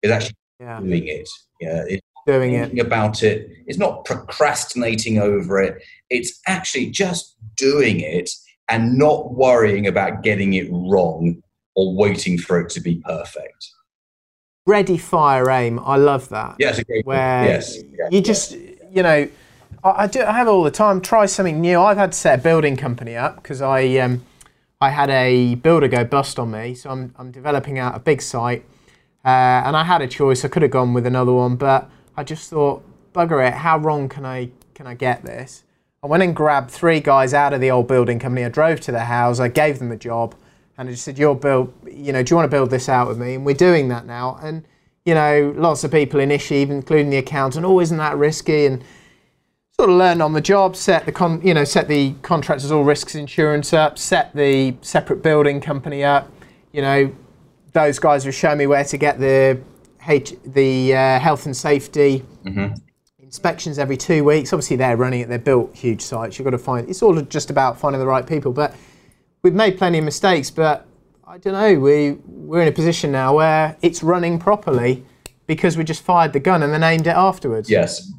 Is 0.02 0.10
actually 0.10 0.36
yeah. 0.60 0.80
doing 0.80 1.08
it. 1.08 1.28
Yeah, 1.60 1.84
it's 1.88 2.06
doing 2.26 2.54
it 2.54 2.78
about 2.78 3.22
it. 3.22 3.48
It's 3.66 3.78
not 3.78 4.04
procrastinating 4.04 5.18
over 5.18 5.60
it. 5.60 5.82
It's 6.10 6.40
actually 6.46 6.90
just 6.90 7.36
doing 7.56 8.00
it 8.00 8.30
and 8.68 8.98
not 8.98 9.34
worrying 9.34 9.86
about 9.86 10.22
getting 10.22 10.54
it 10.54 10.68
wrong 10.70 11.40
or 11.74 11.94
waiting 11.94 12.38
for 12.38 12.60
it 12.60 12.68
to 12.70 12.80
be 12.80 12.96
perfect 13.06 13.70
ready, 14.66 14.98
fire, 14.98 15.48
aim. 15.50 15.78
I 15.78 15.96
love 15.96 16.28
that. 16.28 16.56
Yes, 16.58 16.82
where 17.04 17.44
yes, 17.44 17.78
you 18.10 18.20
just 18.20 18.52
you 18.52 19.02
know, 19.02 19.28
I, 19.82 19.90
I, 19.90 20.06
do. 20.06 20.22
I 20.22 20.32
have 20.32 20.48
all 20.48 20.62
the 20.62 20.70
time. 20.70 21.00
Try 21.00 21.26
something 21.26 21.60
new. 21.60 21.80
I've 21.80 21.96
had 21.96 22.12
to 22.12 22.18
set 22.18 22.40
a 22.40 22.42
building 22.42 22.76
company 22.76 23.16
up 23.16 23.36
because 23.36 23.62
I 23.62 23.96
um, 23.98 24.24
I 24.80 24.90
had 24.90 25.08
a 25.10 25.54
builder 25.54 25.88
go 25.88 26.04
bust 26.04 26.38
on 26.38 26.50
me, 26.50 26.74
so 26.74 26.90
I'm 26.90 27.14
I'm 27.18 27.30
developing 27.30 27.78
out 27.78 27.96
a 27.96 28.00
big 28.00 28.20
site, 28.20 28.64
uh, 29.24 29.28
and 29.64 29.76
I 29.76 29.84
had 29.84 30.02
a 30.02 30.08
choice. 30.08 30.44
I 30.44 30.48
could 30.48 30.62
have 30.62 30.72
gone 30.72 30.92
with 30.92 31.06
another 31.06 31.32
one, 31.32 31.56
but 31.56 31.90
I 32.16 32.24
just 32.24 32.50
thought, 32.50 32.84
bugger 33.12 33.46
it. 33.46 33.54
How 33.54 33.78
wrong 33.78 34.08
can 34.08 34.26
I 34.26 34.50
can 34.74 34.86
I 34.86 34.94
get 34.94 35.24
this? 35.24 35.62
I 36.02 36.08
went 36.08 36.22
and 36.22 36.36
grabbed 36.36 36.70
three 36.70 37.00
guys 37.00 37.34
out 37.34 37.52
of 37.52 37.60
the 37.60 37.70
old 37.70 37.88
building 37.88 38.18
company. 38.18 38.44
I 38.44 38.48
drove 38.48 38.80
to 38.82 38.92
their 38.92 39.06
house. 39.06 39.40
I 39.40 39.48
gave 39.48 39.78
them 39.78 39.90
a 39.90 39.96
job 39.96 40.34
and 40.78 40.88
I 40.88 40.92
just 40.92 41.04
said, 41.04 41.18
"You're 41.18 41.34
build, 41.34 41.72
you 41.90 42.12
know, 42.12 42.22
do 42.22 42.32
you 42.32 42.36
want 42.36 42.50
to 42.50 42.54
build 42.54 42.70
this 42.70 42.88
out 42.88 43.08
with 43.08 43.18
me?" 43.18 43.34
And 43.34 43.46
we're 43.46 43.54
doing 43.54 43.88
that 43.88 44.06
now. 44.06 44.38
And 44.42 44.64
you 45.04 45.14
know, 45.14 45.54
lots 45.56 45.84
of 45.84 45.92
people 45.92 46.20
initially, 46.20 46.60
even 46.60 46.76
including 46.76 47.10
the 47.10 47.18
accountant, 47.18 47.64
oh, 47.64 47.80
isn't 47.80 47.96
that 47.96 48.16
risky? 48.16 48.66
And 48.66 48.82
sort 49.78 49.88
of 49.88 49.96
learn 49.96 50.20
on 50.20 50.32
the 50.32 50.40
job, 50.40 50.74
set 50.74 51.06
the 51.06 51.12
con, 51.12 51.40
you 51.44 51.54
know, 51.54 51.64
set 51.64 51.86
the 51.86 52.12
contractors 52.22 52.72
all 52.72 52.82
risks 52.82 53.14
insurance 53.14 53.72
up, 53.72 53.98
set 53.98 54.34
the 54.34 54.74
separate 54.80 55.22
building 55.22 55.60
company 55.60 56.02
up. 56.02 56.30
You 56.72 56.82
know, 56.82 57.14
those 57.72 57.98
guys 57.98 58.24
have 58.24 58.34
shown 58.34 58.58
me 58.58 58.66
where 58.66 58.84
to 58.84 58.96
get 58.96 59.20
the 59.20 59.60
H, 60.08 60.34
the 60.44 60.94
uh, 60.94 61.18
health 61.20 61.46
and 61.46 61.56
safety. 61.56 62.24
Mm-hmm. 62.44 62.74
Inspections 63.20 63.78
every 63.78 63.96
two 63.96 64.24
weeks. 64.24 64.52
Obviously, 64.52 64.76
they're 64.76 64.96
running 64.96 65.20
it. 65.20 65.28
They're 65.28 65.38
built 65.38 65.74
huge 65.74 66.00
sites. 66.00 66.38
You've 66.38 66.44
got 66.44 66.52
to 66.52 66.58
find. 66.58 66.88
It's 66.88 67.02
all 67.02 67.20
just 67.22 67.50
about 67.50 67.78
finding 67.78 68.00
the 68.00 68.06
right 68.06 68.26
people. 68.26 68.52
But 68.52 68.74
we've 69.46 69.54
made 69.54 69.78
plenty 69.78 69.98
of 69.98 70.04
mistakes, 70.04 70.50
but 70.50 70.84
I 71.24 71.38
don't 71.38 71.52
know. 71.52 71.78
We 71.78 72.18
we're 72.26 72.62
in 72.62 72.68
a 72.68 72.72
position 72.72 73.12
now 73.12 73.36
where 73.36 73.76
it's 73.80 74.02
running 74.02 74.40
properly 74.40 75.04
because 75.46 75.76
we 75.76 75.84
just 75.84 76.02
fired 76.02 76.32
the 76.32 76.40
gun 76.40 76.64
and 76.64 76.72
then 76.72 76.82
aimed 76.82 77.06
it 77.06 77.14
afterwards. 77.14 77.70
Yes. 77.70 78.10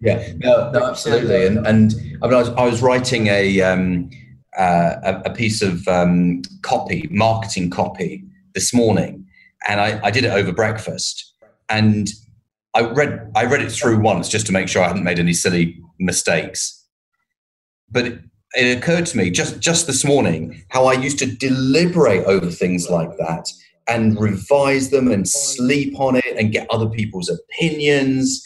Yeah. 0.00 0.32
No. 0.38 0.72
No. 0.72 0.84
Absolutely. 0.84 1.46
And 1.46 1.64
and 1.64 1.94
I, 2.22 2.26
mean, 2.26 2.34
I 2.34 2.38
was 2.38 2.48
I 2.48 2.64
was 2.64 2.82
writing 2.82 3.28
a 3.28 3.60
um, 3.60 4.10
uh, 4.58 5.22
a, 5.24 5.30
piece 5.30 5.62
of 5.62 5.86
um, 5.86 6.42
copy, 6.62 7.06
marketing 7.12 7.70
copy, 7.70 8.24
this 8.52 8.74
morning, 8.74 9.24
and 9.68 9.80
I, 9.80 10.00
I 10.02 10.10
did 10.10 10.24
it 10.24 10.32
over 10.32 10.52
breakfast, 10.52 11.32
and 11.68 12.08
I 12.74 12.80
read 12.82 13.30
I 13.36 13.44
read 13.44 13.62
it 13.62 13.70
through 13.70 14.00
once 14.00 14.28
just 14.28 14.46
to 14.46 14.52
make 14.52 14.66
sure 14.66 14.82
I 14.82 14.88
hadn't 14.88 15.04
made 15.04 15.20
any 15.20 15.34
silly 15.34 15.80
mistakes. 16.00 16.84
But 17.88 18.18
it, 18.54 18.76
occurred 18.76 19.06
to 19.06 19.16
me 19.16 19.30
just 19.30 19.60
just 19.60 19.86
this 19.86 20.04
morning 20.04 20.64
how 20.68 20.86
I 20.86 20.94
used 20.94 21.18
to 21.20 21.26
deliberate 21.26 22.24
over 22.24 22.50
things 22.50 22.88
like 22.88 23.16
that 23.18 23.48
and 23.88 24.18
revise 24.20 24.90
them 24.90 25.10
and 25.10 25.28
sleep 25.28 25.98
on 26.00 26.16
it 26.16 26.36
and 26.38 26.52
get 26.52 26.66
other 26.70 26.88
people's 26.88 27.28
opinions. 27.28 28.44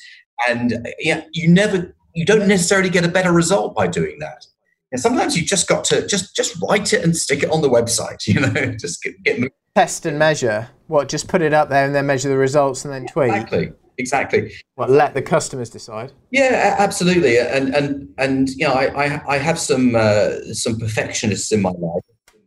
And 0.48 0.74
uh, 0.74 0.90
yeah 0.98 1.24
you 1.32 1.48
never 1.48 1.94
you 2.14 2.24
don't 2.24 2.48
necessarily 2.48 2.90
get 2.90 3.04
a 3.04 3.08
better 3.08 3.32
result 3.32 3.74
by 3.74 3.86
doing 3.86 4.18
that. 4.20 4.46
And 4.90 5.00
sometimes 5.00 5.36
you 5.36 5.44
just 5.44 5.68
got 5.68 5.84
to 5.84 6.06
just 6.06 6.34
just 6.34 6.56
write 6.62 6.92
it 6.92 7.04
and 7.04 7.16
stick 7.16 7.42
it 7.42 7.50
on 7.50 7.60
the 7.60 7.70
website 7.70 8.26
you 8.26 8.40
know 8.40 8.76
just 8.78 9.02
get, 9.02 9.22
get 9.22 9.52
test 9.74 10.06
and 10.06 10.18
measure. 10.18 10.68
What 10.86 11.08
just 11.08 11.28
put 11.28 11.42
it 11.42 11.52
up 11.52 11.68
there 11.68 11.84
and 11.84 11.94
then 11.94 12.06
measure 12.06 12.28
the 12.28 12.38
results 12.38 12.84
and 12.84 12.92
then 12.92 13.06
tweet? 13.06 13.30
exactly 13.30 13.72
exactly. 13.98 14.52
What 14.76 14.90
let 14.90 15.14
the 15.14 15.22
customers 15.22 15.70
decide? 15.70 16.12
Yeah, 16.30 16.76
absolutely. 16.78 17.38
And 17.38 17.74
and 17.74 18.08
and 18.18 18.48
you 18.50 18.66
know, 18.66 18.74
I 18.74 18.86
I, 19.04 19.34
I 19.34 19.38
have 19.38 19.58
some 19.58 19.94
uh, 19.94 20.40
some 20.52 20.78
perfectionists 20.78 21.52
in 21.52 21.62
my 21.62 21.70
life, 21.70 22.04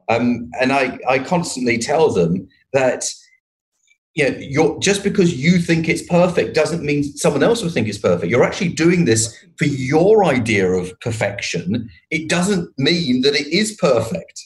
um, 0.10 0.49
and 0.60 0.72
I 0.72 0.97
I 1.08 1.20
constantly 1.20 1.78
tell 1.78 2.12
them 2.12 2.47
that 2.74 3.06
you 4.14 4.30
know, 4.30 4.38
you're 4.39 4.80
just 4.80 5.04
because 5.04 5.34
you 5.41 5.58
think 5.58 5.88
it's 5.88 6.02
perfect 6.02 6.54
doesn't 6.54 6.84
mean 6.84 7.04
someone 7.04 7.43
else 7.43 7.62
will 7.62 7.70
think 7.70 7.88
it's 7.88 7.97
perfect. 7.97 8.30
You're 8.30 8.43
actually 8.43 8.74
doing 8.74 9.06
this 9.06 9.38
for 9.58 9.66
your 9.66 10.26
idea 10.26 10.70
of 10.70 10.91
perfection. 10.99 11.89
It 12.10 12.28
doesn't 12.28 12.70
mean 12.78 13.22
that 13.22 13.36
it 13.36 13.47
is 13.47 13.78
perfect. 13.80 14.41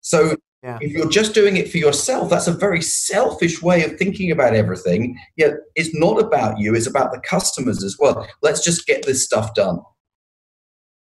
So 0.00 0.36
yeah. 0.62 0.78
If 0.80 0.92
you're 0.92 1.08
just 1.08 1.32
doing 1.32 1.56
it 1.56 1.70
for 1.70 1.78
yourself, 1.78 2.28
that's 2.28 2.46
a 2.46 2.52
very 2.52 2.82
selfish 2.82 3.62
way 3.62 3.82
of 3.82 3.96
thinking 3.96 4.30
about 4.30 4.54
everything. 4.54 5.18
Yet 5.36 5.54
it's 5.74 5.94
not 5.94 6.20
about 6.20 6.58
you, 6.58 6.74
it's 6.74 6.86
about 6.86 7.12
the 7.12 7.20
customers 7.20 7.82
as 7.82 7.96
well. 7.98 8.28
Let's 8.42 8.62
just 8.62 8.86
get 8.86 9.06
this 9.06 9.24
stuff 9.24 9.54
done. 9.54 9.80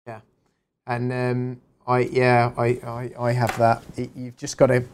Yeah. 0.07 0.21
And 0.89 1.13
um, 1.13 1.61
I 1.87 2.01
yeah, 2.01 2.53
I, 2.57 2.67
I, 2.67 3.11
I 3.19 3.33
have 3.33 3.57
that. 3.59 3.85
You've 4.17 4.37
just 4.37 4.59
got 4.59 4.67
to 4.67 4.85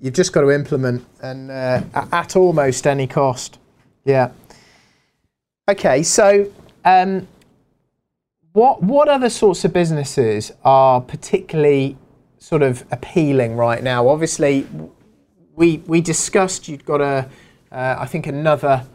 you've 0.00 0.14
just 0.14 0.32
got 0.32 0.42
to 0.42 0.50
implement 0.50 1.04
and 1.22 1.50
uh, 1.50 1.82
at 2.12 2.36
almost 2.36 2.86
any 2.86 3.06
cost. 3.06 3.58
Yeah. 4.04 4.30
Okay, 5.68 6.02
so 6.02 6.50
um, 6.86 7.28
what 8.52 8.82
what 8.82 9.08
other 9.08 9.28
sorts 9.28 9.64
of 9.66 9.74
businesses 9.74 10.52
are 10.64 11.02
particularly 11.02 11.98
sort 12.46 12.62
of 12.62 12.84
appealing 12.92 13.56
right 13.56 13.82
now? 13.82 14.08
Obviously, 14.08 14.64
we 15.56 15.78
we 15.88 16.00
discussed 16.00 16.68
you've 16.68 16.84
got 16.84 17.00
a, 17.00 17.28
uh, 17.72 17.96
I 17.98 18.06
think 18.06 18.28
another 18.28 18.86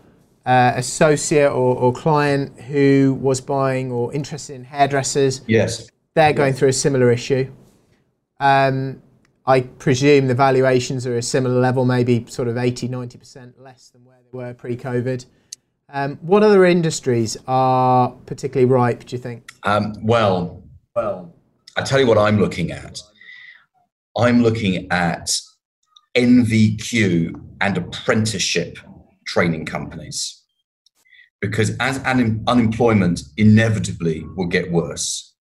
uh, 0.45 0.71
associate 0.75 1.49
or, 1.49 1.75
or, 1.75 1.91
client 1.93 2.57
who 2.61 3.17
was 3.21 3.41
buying 3.41 3.91
or 3.91 4.13
interested 4.13 4.55
in 4.55 4.63
hairdressers. 4.63 5.41
Yes, 5.47 5.89
they're 6.13 6.31
going 6.31 6.53
through 6.53 6.69
a 6.69 6.73
similar 6.87 7.11
issue. 7.11 7.51
Um, 8.39 9.01
I 9.45 9.61
presume 9.61 10.27
the 10.27 10.35
valuations 10.35 11.05
are 11.05 11.17
a 11.17 11.21
similar 11.21 11.59
level, 11.59 11.83
maybe 11.83 12.25
sort 12.29 12.47
of 12.47 12.57
80, 12.57 12.87
90% 12.87 13.53
less 13.59 13.89
than 13.89 14.05
where 14.05 14.19
they 14.23 14.37
were 14.37 14.53
pre 14.53 14.77
COVID. 14.77 15.25
Um, 15.89 16.17
what 16.21 16.41
other 16.41 16.63
industries 16.63 17.35
are 17.47 18.11
particularly 18.25 18.71
ripe, 18.71 19.05
do 19.05 19.15
you 19.17 19.21
think? 19.21 19.51
Um, 19.63 19.93
well, 20.01 20.63
well, 20.95 21.35
I 21.75 21.81
tell 21.81 21.99
you 21.99 22.07
what 22.07 22.17
I'm 22.17 22.39
looking 22.39 22.71
at. 22.71 23.01
I'm 24.17 24.43
looking 24.43 24.91
at 24.91 25.31
NVQ 26.15 27.33
and 27.61 27.77
apprenticeship 27.77 28.77
training 29.25 29.65
companies 29.65 30.41
because 31.39 31.75
as 31.79 31.97
un- 32.05 32.43
unemployment 32.47 33.21
inevitably 33.37 34.23
will 34.35 34.47
get 34.47 34.71
worse, 34.71 35.33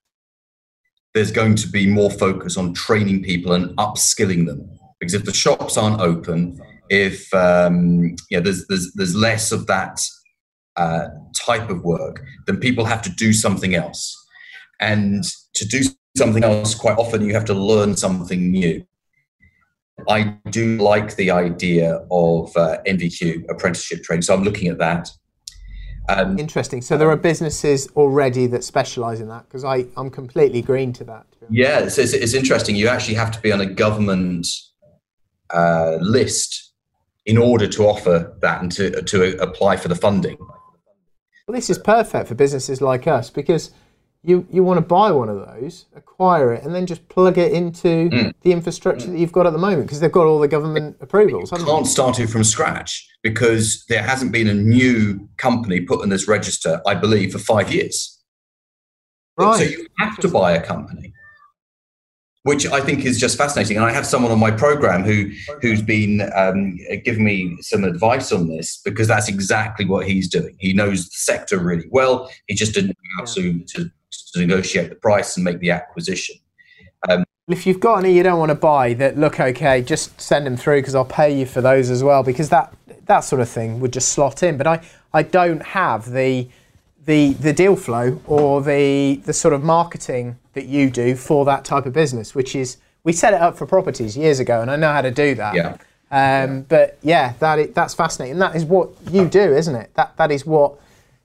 there's 1.14 1.32
going 1.32 1.56
to 1.56 1.68
be 1.68 1.86
more 1.86 2.10
focus 2.10 2.56
on 2.56 2.72
training 2.72 3.22
people 3.22 3.52
and 3.52 3.76
upskilling 3.76 4.46
them. 4.46 4.70
Because 4.98 5.14
if 5.14 5.24
the 5.24 5.34
shops 5.34 5.76
aren't 5.76 6.00
open, 6.00 6.60
if 6.88 7.32
um, 7.34 8.14
yeah, 8.30 8.40
there's, 8.40 8.66
there's 8.66 8.92
there's 8.94 9.14
less 9.14 9.52
of 9.52 9.66
that 9.66 10.00
uh, 10.76 11.08
type 11.34 11.70
of 11.70 11.82
work, 11.82 12.22
then 12.46 12.58
people 12.58 12.84
have 12.84 13.02
to 13.02 13.10
do 13.10 13.32
something 13.32 13.74
else. 13.74 14.16
And 14.80 15.24
to 15.54 15.66
do 15.66 15.82
something 16.20 16.44
else, 16.44 16.74
quite 16.74 16.98
often 16.98 17.24
you 17.24 17.32
have 17.32 17.46
to 17.46 17.54
learn 17.54 17.96
something 17.96 18.50
new. 18.50 18.84
I 20.08 20.36
do 20.50 20.78
like 20.78 21.16
the 21.16 21.30
idea 21.30 22.06
of 22.10 22.56
uh, 22.56 22.78
NVQ 22.86 23.50
apprenticeship 23.50 24.02
training, 24.02 24.22
so 24.22 24.34
I'm 24.34 24.44
looking 24.44 24.68
at 24.68 24.78
that. 24.78 25.10
Um, 26.08 26.38
Interesting. 26.38 26.82
So 26.82 26.96
there 26.98 27.10
are 27.10 27.16
businesses 27.16 27.88
already 27.96 28.46
that 28.48 28.64
specialise 28.64 29.20
in 29.20 29.28
that 29.28 29.44
because 29.44 29.64
I'm 29.64 30.10
completely 30.10 30.62
green 30.62 30.92
to 30.94 31.04
that. 31.04 31.24
To 31.32 31.46
yeah, 31.50 31.80
it's, 31.80 31.98
it's, 31.98 32.12
it's, 32.12 32.34
interesting. 32.34 32.74
You 32.76 32.88
actually 32.88 33.14
have 33.14 33.30
to 33.32 33.40
be 33.40 33.52
on 33.52 33.60
a 33.60 33.66
government 33.66 34.46
uh, 35.50 35.98
list 36.00 36.72
in 37.26 37.38
order 37.38 37.66
to 37.68 37.82
offer 37.84 38.36
that 38.40 38.62
and 38.62 38.72
to, 38.72 39.02
to 39.02 39.40
apply 39.40 39.76
for 39.76 39.88
the 39.88 39.94
funding. 39.94 40.36
Well, 41.46 41.54
this 41.54 41.70
is 41.70 41.78
perfect 41.78 42.28
for 42.28 42.34
businesses 42.34 42.80
like 42.80 43.06
us 43.06 43.30
because 43.30 43.70
you, 44.22 44.46
you 44.50 44.62
want 44.62 44.78
to 44.78 44.82
buy 44.82 45.10
one 45.10 45.28
of 45.28 45.36
those, 45.36 45.86
acquire 45.94 46.52
it, 46.52 46.62
and 46.62 46.74
then 46.74 46.86
just 46.86 47.08
plug 47.08 47.38
it 47.38 47.52
into 47.52 48.10
mm. 48.10 48.34
the 48.42 48.52
infrastructure 48.52 49.06
that 49.06 49.18
you've 49.18 49.32
got 49.32 49.46
at 49.46 49.52
the 49.52 49.58
moment 49.58 49.86
because 49.86 50.00
they've 50.00 50.12
got 50.12 50.26
all 50.26 50.38
the 50.38 50.48
government 50.48 50.96
approvals. 51.00 51.50
You 51.52 51.64
can't 51.64 51.86
start 51.86 52.20
it 52.20 52.28
from 52.28 52.44
scratch 52.44 53.08
because 53.22 53.84
there 53.88 54.02
hasn't 54.02 54.32
been 54.32 54.48
a 54.48 54.54
new 54.54 55.28
company 55.38 55.80
put 55.80 56.02
in 56.02 56.10
this 56.10 56.28
register, 56.28 56.82
I 56.86 56.94
believe, 56.94 57.32
for 57.32 57.38
five 57.38 57.72
years. 57.72 58.18
Right. 59.38 59.56
So 59.56 59.64
you 59.64 59.86
have 59.98 60.18
to 60.18 60.28
buy 60.28 60.52
a 60.52 60.62
company 60.62 61.14
which 62.44 62.66
I 62.66 62.80
think 62.80 63.04
is 63.04 63.20
just 63.20 63.36
fascinating. 63.36 63.76
And 63.76 63.84
I 63.84 63.92
have 63.92 64.06
someone 64.06 64.32
on 64.32 64.38
my 64.38 64.50
program 64.50 65.04
who 65.04 65.30
who's 65.60 65.82
been 65.82 66.30
um, 66.34 66.78
giving 67.04 67.24
me 67.24 67.58
some 67.60 67.84
advice 67.84 68.32
on 68.32 68.48
this 68.48 68.80
because 68.84 69.08
that's 69.08 69.28
exactly 69.28 69.84
what 69.84 70.06
he's 70.06 70.28
doing. 70.28 70.56
He 70.58 70.72
knows 70.72 71.06
the 71.06 71.16
sector 71.16 71.58
really 71.58 71.86
well. 71.90 72.30
He 72.46 72.54
just 72.54 72.74
didn't 72.74 72.88
know 72.88 73.18
how 73.18 73.24
to, 73.34 73.58
to, 73.64 73.90
to 74.22 74.40
negotiate 74.40 74.90
the 74.90 74.96
price 74.96 75.36
and 75.36 75.44
make 75.44 75.58
the 75.60 75.70
acquisition. 75.70 76.36
Um, 77.08 77.24
if 77.48 77.66
you've 77.66 77.80
got 77.80 78.04
any 78.04 78.12
you 78.12 78.22
don't 78.22 78.38
want 78.38 78.50
to 78.50 78.54
buy 78.54 78.94
that 78.94 79.18
look 79.18 79.40
okay, 79.40 79.82
just 79.82 80.20
send 80.20 80.46
them 80.46 80.56
through 80.56 80.80
because 80.80 80.94
I'll 80.94 81.04
pay 81.04 81.36
you 81.36 81.46
for 81.46 81.60
those 81.60 81.90
as 81.90 82.02
well 82.04 82.22
because 82.22 82.48
that 82.50 82.74
that 83.06 83.20
sort 83.20 83.40
of 83.40 83.48
thing 83.48 83.80
would 83.80 83.92
just 83.92 84.10
slot 84.10 84.42
in. 84.42 84.56
But 84.56 84.66
I, 84.66 84.80
I 85.12 85.22
don't 85.22 85.62
have 85.62 86.10
the 86.10 86.48
the 87.04 87.32
the 87.34 87.52
deal 87.52 87.76
flow 87.76 88.20
or 88.26 88.62
the 88.62 89.16
the 89.24 89.32
sort 89.32 89.54
of 89.54 89.64
marketing 89.64 90.38
that 90.52 90.66
you 90.66 90.90
do 90.90 91.16
for 91.16 91.44
that 91.44 91.64
type 91.64 91.86
of 91.86 91.92
business, 91.92 92.34
which 92.34 92.54
is 92.54 92.76
we 93.02 93.12
set 93.12 93.32
it 93.32 93.40
up 93.40 93.56
for 93.56 93.66
properties 93.66 94.16
years 94.16 94.40
ago, 94.40 94.60
and 94.60 94.70
I 94.70 94.76
know 94.76 94.92
how 94.92 95.02
to 95.02 95.10
do 95.10 95.34
that. 95.36 95.54
Yeah. 95.54 95.76
Um, 96.12 96.62
but 96.62 96.98
yeah, 97.02 97.34
that 97.38 97.58
is, 97.58 97.72
that's 97.72 97.94
fascinating. 97.94 98.32
And 98.32 98.42
that 98.42 98.56
is 98.56 98.64
what 98.64 98.90
you 99.10 99.28
do, 99.28 99.54
isn't 99.54 99.74
it? 99.74 99.94
That 99.94 100.16
that 100.16 100.30
is 100.30 100.44
what 100.44 100.74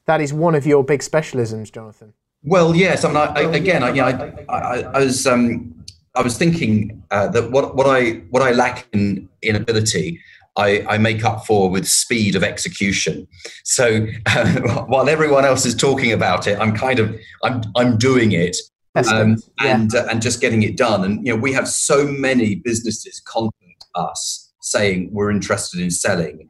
that 0.06 0.22
is 0.22 0.32
one 0.34 0.56
of 0.56 0.66
your 0.66 0.84
big 0.84 1.02
specialisms, 1.02 1.72
Jonathan. 1.72 2.14
Well, 2.46 2.76
yes. 2.76 3.04
I 3.04 3.08
mean, 3.08 3.18
I, 3.18 3.26
I, 3.26 3.42
again, 3.56 3.84
I, 3.84 3.90
you 3.90 4.02
know, 4.02 4.46
I, 4.50 4.82
I, 4.82 5.00
was 5.00 5.26
um, 5.26 5.84
I 6.14 6.22
was 6.22 6.38
thinking 6.38 7.04
uh, 7.12 7.28
that 7.30 7.52
what 7.52 7.76
what 7.76 7.88
I 7.88 8.22
what 8.30 8.44
I 8.44 8.52
lack 8.52 8.88
in 8.94 9.28
in 9.42 9.56
ability 9.56 10.22
I, 10.58 10.86
I, 10.88 10.98
make 10.98 11.26
up 11.26 11.46
for 11.46 11.70
with 11.70 11.86
speed 11.86 12.36
of 12.36 12.44
execution. 12.44 13.28
So 13.64 14.08
uh, 14.26 14.86
while 14.86 15.10
everyone 15.10 15.44
else 15.44 15.66
is 15.66 15.76
talking 15.76 16.14
about 16.14 16.48
it, 16.48 16.58
I'm 16.60 16.74
kind 16.74 17.00
of 17.00 17.20
I'm 17.44 17.62
I'm 17.76 17.98
doing 17.98 18.32
it 18.32 18.56
um, 18.96 19.38
and 19.60 19.92
yeah. 19.94 20.02
uh, 20.02 20.08
and 20.10 20.22
just 20.22 20.40
getting 20.40 20.64
it 20.64 20.78
done. 20.78 21.04
And 21.04 21.26
you 21.26 21.34
know, 21.34 21.42
we 21.42 21.52
have 21.54 21.68
so 21.68 22.06
many 22.06 22.56
businesses 22.56 23.22
contact 23.26 23.86
us 23.96 24.52
saying 24.62 25.10
we're 25.12 25.32
interested 25.32 25.80
in 25.80 25.92
selling. 25.92 26.50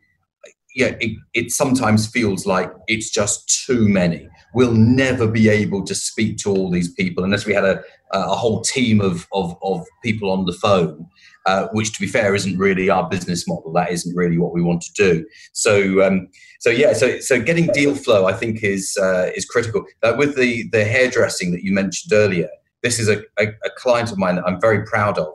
Yeah, 0.75 0.95
it, 0.99 1.17
it 1.33 1.51
sometimes 1.51 2.05
feels 2.05 2.45
like 2.45 2.71
it's 2.87 3.09
just 3.09 3.65
too 3.65 3.87
many. 3.87 4.27
We'll 4.55 4.73
never 4.73 5.27
be 5.27 5.49
able 5.49 5.83
to 5.85 5.93
speak 5.93 6.37
to 6.39 6.49
all 6.49 6.71
these 6.71 6.91
people 6.91 7.23
unless 7.23 7.45
we 7.45 7.53
had 7.53 7.65
a, 7.65 7.83
a 8.11 8.35
whole 8.35 8.61
team 8.61 9.01
of, 9.01 9.27
of, 9.33 9.55
of 9.61 9.85
people 10.03 10.31
on 10.31 10.45
the 10.45 10.53
phone. 10.53 11.07
Uh, 11.45 11.67
which 11.73 11.93
to 11.93 12.01
be 12.01 12.07
fair 12.07 12.33
isn't 12.33 12.57
really 12.57 12.89
our 12.89 13.07
business 13.07 13.47
model. 13.47 13.71
That 13.71 13.91
isn't 13.91 14.15
really 14.15 14.39
what 14.39 14.51
we 14.51 14.63
want 14.63 14.81
to 14.81 14.93
do. 14.93 15.27
So, 15.53 16.01
um, 16.01 16.27
so 16.59 16.71
yeah, 16.71 16.93
so 16.93 17.19
so 17.19 17.39
getting 17.39 17.67
deal 17.67 17.93
flow, 17.93 18.25
I 18.25 18.33
think, 18.33 18.63
is 18.63 18.97
uh, 18.99 19.29
is 19.35 19.45
critical. 19.45 19.85
Uh, 20.01 20.15
with 20.17 20.35
the 20.35 20.67
the 20.71 20.83
hairdressing 20.83 21.51
that 21.51 21.61
you 21.61 21.71
mentioned 21.71 22.13
earlier, 22.13 22.49
this 22.81 22.97
is 22.97 23.07
a, 23.09 23.19
a, 23.37 23.49
a, 23.63 23.69
client 23.77 24.11
of 24.11 24.17
mine 24.17 24.37
that 24.37 24.47
I'm 24.47 24.59
very 24.59 24.83
proud 24.85 25.19
of 25.19 25.33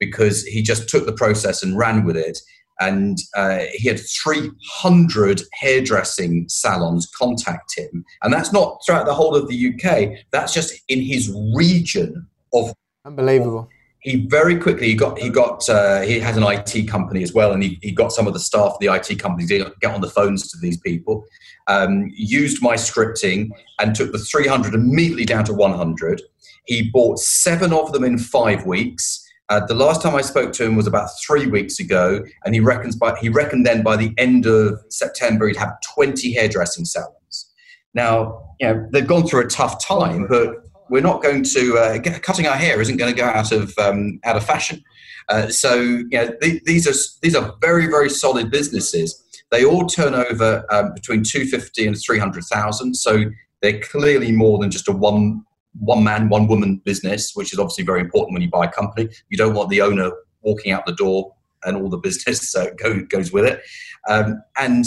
because 0.00 0.44
he 0.44 0.62
just 0.62 0.88
took 0.88 1.06
the 1.06 1.12
process 1.12 1.62
and 1.62 1.78
ran 1.78 2.04
with 2.04 2.16
it. 2.16 2.40
And 2.80 3.18
uh, 3.36 3.60
he 3.72 3.88
had 3.88 4.00
300 4.00 5.42
hairdressing 5.52 6.46
salons 6.48 7.10
contact 7.16 7.76
him. 7.76 8.04
And 8.22 8.32
that's 8.32 8.52
not 8.52 8.80
throughout 8.84 9.06
the 9.06 9.14
whole 9.14 9.36
of 9.36 9.48
the 9.48 9.74
UK, 9.74 10.24
that's 10.30 10.52
just 10.52 10.80
in 10.88 11.00
his 11.00 11.34
region 11.54 12.26
of. 12.52 12.74
Unbelievable. 13.04 13.68
He 14.00 14.26
very 14.26 14.58
quickly 14.58 14.88
he 14.88 14.94
got 14.96 15.16
he 15.16 15.28
got 15.28 15.68
uh, 15.68 16.00
he 16.00 16.18
has 16.18 16.36
an 16.36 16.42
IT 16.42 16.88
company 16.88 17.22
as 17.22 17.32
well, 17.32 17.52
and 17.52 17.62
he, 17.62 17.78
he 17.82 17.92
got 17.92 18.10
some 18.10 18.26
of 18.26 18.32
the 18.32 18.40
staff 18.40 18.72
of 18.72 18.78
the 18.80 18.92
IT 18.92 19.20
company 19.20 19.46
to 19.46 19.72
get 19.80 19.94
on 19.94 20.00
the 20.00 20.10
phones 20.10 20.50
to 20.50 20.58
these 20.58 20.76
people. 20.76 21.24
Um, 21.68 22.10
used 22.12 22.60
my 22.60 22.74
scripting 22.74 23.50
and 23.78 23.94
took 23.94 24.10
the 24.10 24.18
300 24.18 24.74
immediately 24.74 25.24
down 25.24 25.44
to 25.44 25.54
100. 25.54 26.20
He 26.66 26.90
bought 26.90 27.20
seven 27.20 27.72
of 27.72 27.92
them 27.92 28.02
in 28.02 28.18
five 28.18 28.66
weeks 28.66 29.21
uh, 29.52 29.66
the 29.66 29.74
last 29.74 30.00
time 30.00 30.14
I 30.14 30.22
spoke 30.22 30.54
to 30.54 30.64
him 30.64 30.76
was 30.76 30.86
about 30.86 31.10
three 31.26 31.46
weeks 31.46 31.78
ago, 31.78 32.24
and 32.46 32.54
he 32.54 32.60
reckons 32.60 32.96
by 32.96 33.18
he 33.20 33.28
reckoned 33.28 33.66
then 33.66 33.82
by 33.82 33.96
the 33.96 34.14
end 34.16 34.46
of 34.46 34.80
September 34.88 35.46
he'd 35.46 35.58
have 35.58 35.74
20 35.94 36.32
hairdressing 36.32 36.86
salons. 36.86 37.50
Now, 37.92 38.54
you 38.58 38.68
know, 38.68 38.88
they've 38.92 39.06
gone 39.06 39.26
through 39.26 39.40
a 39.40 39.48
tough 39.48 39.84
time, 39.84 40.26
but 40.26 40.64
we're 40.88 41.02
not 41.02 41.22
going 41.22 41.42
to 41.44 41.76
uh, 41.76 41.98
get, 41.98 42.22
cutting 42.22 42.46
our 42.46 42.56
hair 42.56 42.80
isn't 42.80 42.96
going 42.96 43.14
to 43.14 43.20
go 43.20 43.26
out 43.26 43.52
of 43.52 43.76
um, 43.76 44.20
out 44.24 44.36
of 44.36 44.44
fashion. 44.44 44.82
Uh, 45.28 45.48
so, 45.48 45.74
you 45.74 46.08
know, 46.12 46.34
th- 46.40 46.62
these 46.64 46.88
are 46.88 47.18
these 47.20 47.36
are 47.36 47.54
very 47.60 47.88
very 47.88 48.08
solid 48.08 48.50
businesses. 48.50 49.22
They 49.50 49.66
all 49.66 49.86
turn 49.86 50.14
over 50.14 50.64
um, 50.70 50.94
between 50.94 51.24
250 51.24 51.86
and 51.86 52.00
300,000. 52.00 52.94
So 52.94 53.26
they're 53.60 53.80
clearly 53.80 54.32
more 54.32 54.58
than 54.58 54.70
just 54.70 54.88
a 54.88 54.92
one 54.92 55.44
one 55.78 56.04
man, 56.04 56.28
one 56.28 56.46
woman 56.46 56.76
business, 56.84 57.32
which 57.34 57.52
is 57.52 57.58
obviously 57.58 57.84
very 57.84 58.00
important 58.00 58.34
when 58.34 58.42
you 58.42 58.50
buy 58.50 58.66
a 58.66 58.70
company. 58.70 59.08
You 59.28 59.36
don't 59.36 59.54
want 59.54 59.70
the 59.70 59.82
owner 59.82 60.10
walking 60.42 60.72
out 60.72 60.86
the 60.86 60.94
door 60.94 61.34
and 61.64 61.76
all 61.76 61.88
the 61.88 61.98
business 61.98 62.54
uh, 62.56 62.70
go, 62.76 63.02
goes 63.04 63.32
with 63.32 63.44
it. 63.44 63.62
Um, 64.08 64.42
and 64.58 64.84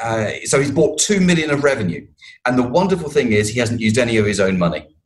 uh, 0.00 0.30
so 0.44 0.58
he's 0.60 0.70
bought 0.70 0.98
two 0.98 1.20
million 1.20 1.50
of 1.50 1.64
revenue. 1.64 2.06
And 2.46 2.58
the 2.58 2.62
wonderful 2.62 3.10
thing 3.10 3.32
is, 3.32 3.48
he 3.48 3.58
hasn't 3.58 3.80
used 3.80 3.98
any 3.98 4.16
of 4.16 4.26
his 4.26 4.40
own 4.40 4.58
money. 4.58 4.96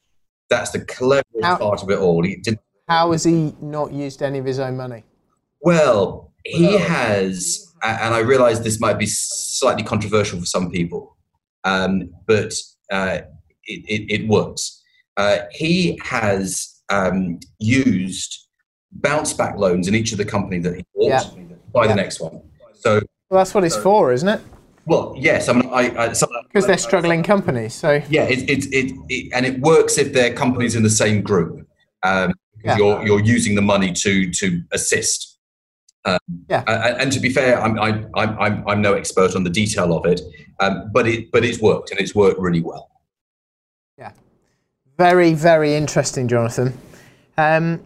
That's 0.50 0.70
the 0.70 0.84
clever 0.84 1.22
part 1.42 1.82
of 1.82 1.90
it 1.90 1.98
all. 1.98 2.22
He 2.22 2.36
did, 2.36 2.58
how 2.88 3.12
has 3.12 3.24
he 3.24 3.54
not 3.60 3.92
used 3.92 4.22
any 4.22 4.38
of 4.38 4.44
his 4.44 4.58
own 4.58 4.76
money? 4.76 5.04
Well, 5.62 6.32
he 6.44 6.76
has, 6.76 7.72
and 7.82 8.14
I 8.14 8.18
realize 8.18 8.62
this 8.62 8.78
might 8.78 8.98
be 8.98 9.06
slightly 9.06 9.82
controversial 9.82 10.38
for 10.38 10.44
some 10.44 10.70
people, 10.70 11.16
um, 11.64 12.10
but 12.26 12.52
uh, 12.92 13.20
it, 13.64 13.84
it, 13.88 14.20
it 14.20 14.28
works 14.28 14.83
uh, 15.16 15.38
he 15.52 15.98
has 16.02 16.80
um, 16.88 17.40
used 17.58 18.48
bounce 18.92 19.32
back 19.32 19.56
loans 19.56 19.88
in 19.88 19.94
each 19.94 20.12
of 20.12 20.18
the 20.18 20.24
company 20.24 20.58
that 20.60 20.76
he 20.76 20.84
bought 20.94 21.08
yeah. 21.08 21.22
by 21.72 21.82
yeah. 21.82 21.88
the 21.88 21.94
next 21.94 22.20
one. 22.20 22.40
So 22.74 23.00
well, 23.30 23.38
that's 23.38 23.54
what 23.54 23.64
it's 23.64 23.76
for, 23.76 24.12
isn't 24.12 24.28
it? 24.28 24.40
Well, 24.86 25.14
yes. 25.16 25.48
I 25.48 25.54
mean, 25.54 25.70
I 25.72 26.08
because 26.08 26.66
they're 26.66 26.76
struggling 26.76 27.22
companies. 27.22 27.74
So 27.74 28.02
yeah, 28.08 28.24
it, 28.24 28.48
it, 28.48 28.66
it, 28.72 28.92
it, 29.08 29.32
and 29.32 29.46
it 29.46 29.60
works 29.60 29.96
if 29.98 30.12
they're 30.12 30.34
companies 30.34 30.76
in 30.76 30.82
the 30.82 30.90
same 30.90 31.22
group. 31.22 31.66
Um, 32.02 32.34
yeah. 32.62 32.76
You're 32.76 33.06
you're 33.06 33.20
using 33.20 33.54
the 33.54 33.62
money 33.62 33.92
to 33.92 34.30
to 34.30 34.62
assist. 34.72 35.38
Um, 36.06 36.18
yeah. 36.50 36.64
And, 36.66 37.02
and, 37.02 37.12
to 37.12 37.20
be 37.20 37.30
fair, 37.30 37.62
I'm, 37.62 37.78
I, 37.78 38.04
I'm 38.14 38.38
I'm 38.38 38.68
I'm 38.68 38.82
no 38.82 38.92
expert 38.92 39.34
on 39.34 39.42
the 39.42 39.50
detail 39.50 39.96
of 39.96 40.04
it, 40.04 40.20
um, 40.60 40.90
but 40.92 41.06
it 41.06 41.30
but 41.30 41.44
it's 41.44 41.60
worked 41.60 41.90
and 41.90 42.00
it's 42.00 42.14
worked 42.14 42.38
really 42.38 42.60
well. 42.60 42.90
Very, 44.96 45.34
very 45.34 45.74
interesting, 45.74 46.28
Jonathan. 46.28 46.78
Um, 47.36 47.80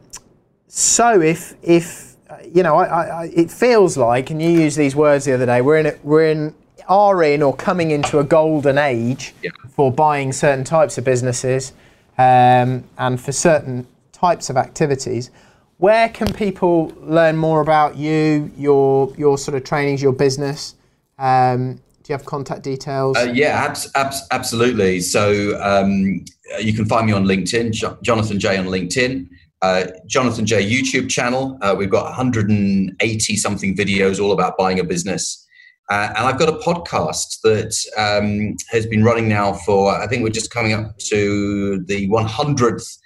so 0.66 1.20
if 1.20 1.54
if 1.62 2.16
you 2.52 2.62
know, 2.62 2.76
I, 2.76 3.04
I, 3.04 3.24
it 3.34 3.50
feels 3.50 3.96
like, 3.96 4.30
and 4.30 4.40
you 4.40 4.50
used 4.50 4.76
these 4.76 4.94
words 4.94 5.24
the 5.24 5.32
other 5.32 5.46
day, 5.46 5.60
we're 5.60 5.78
in 5.78 5.86
a, 5.86 5.94
we're 6.02 6.28
in 6.28 6.54
are 6.88 7.22
in 7.22 7.42
or 7.42 7.54
coming 7.54 7.90
into 7.90 8.18
a 8.18 8.24
golden 8.24 8.78
age 8.78 9.34
yeah. 9.42 9.50
for 9.68 9.92
buying 9.92 10.32
certain 10.32 10.64
types 10.64 10.96
of 10.96 11.04
businesses 11.04 11.72
um, 12.16 12.82
and 12.96 13.20
for 13.20 13.30
certain 13.30 13.86
types 14.10 14.48
of 14.50 14.56
activities. 14.56 15.30
Where 15.76 16.08
can 16.08 16.32
people 16.32 16.92
learn 17.00 17.36
more 17.36 17.60
about 17.60 17.96
you, 17.96 18.50
your 18.56 19.14
your 19.16 19.38
sort 19.38 19.56
of 19.56 19.64
trainings, 19.64 20.02
your 20.02 20.12
business? 20.12 20.74
Um, 21.18 21.74
do 21.74 22.12
you 22.12 22.14
have 22.14 22.24
contact 22.24 22.62
details? 22.62 23.16
Uh, 23.16 23.30
yeah, 23.32 23.64
abs- 23.64 23.90
abs- 23.94 24.26
absolutely. 24.30 25.00
So 25.00 25.60
um, 25.62 26.24
you 26.60 26.72
can 26.72 26.86
find 26.86 27.06
me 27.06 27.12
on 27.12 27.24
LinkedIn, 27.24 27.72
jo- 27.72 27.98
Jonathan 28.02 28.38
Jay 28.38 28.56
on 28.56 28.66
LinkedIn. 28.66 29.28
Uh, 29.60 29.86
Jonathan 30.06 30.46
Jay 30.46 30.64
YouTube 30.64 31.10
channel. 31.10 31.58
Uh, 31.62 31.74
we've 31.76 31.90
got 31.90 32.04
180 32.04 33.36
something 33.36 33.76
videos 33.76 34.20
all 34.20 34.32
about 34.32 34.56
buying 34.56 34.78
a 34.78 34.84
business. 34.84 35.44
Uh, 35.90 36.12
and 36.16 36.18
I've 36.18 36.38
got 36.38 36.48
a 36.48 36.58
podcast 36.58 37.40
that 37.42 37.74
um, 37.96 38.56
has 38.70 38.86
been 38.86 39.02
running 39.02 39.28
now 39.28 39.54
for, 39.54 39.90
I 39.90 40.06
think 40.06 40.22
we're 40.22 40.28
just 40.28 40.52
coming 40.52 40.74
up 40.74 40.96
to 40.98 41.82
the 41.86 42.08
100th 42.08 42.98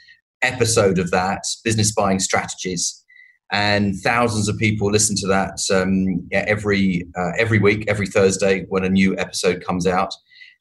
episode 0.43 0.99
of 0.99 1.11
that, 1.13 1.45
Business 1.65 1.95
Buying 1.95 2.19
Strategies 2.19 3.03
and 3.53 3.95
thousands 4.01 4.49
of 4.49 4.57
people 4.57 4.91
listen 4.91 5.15
to 5.15 5.27
that 5.27 5.59
um, 5.71 6.27
yeah, 6.33 6.45
every 6.49 7.07
uh, 7.17 7.33
every 7.39 7.59
week, 7.59 7.85
every 7.87 8.07
Thursday 8.07 8.65
when 8.71 8.83
a 8.83 8.89
new 8.89 9.17
episode 9.19 9.63
comes 9.65 9.87
out. 9.87 10.13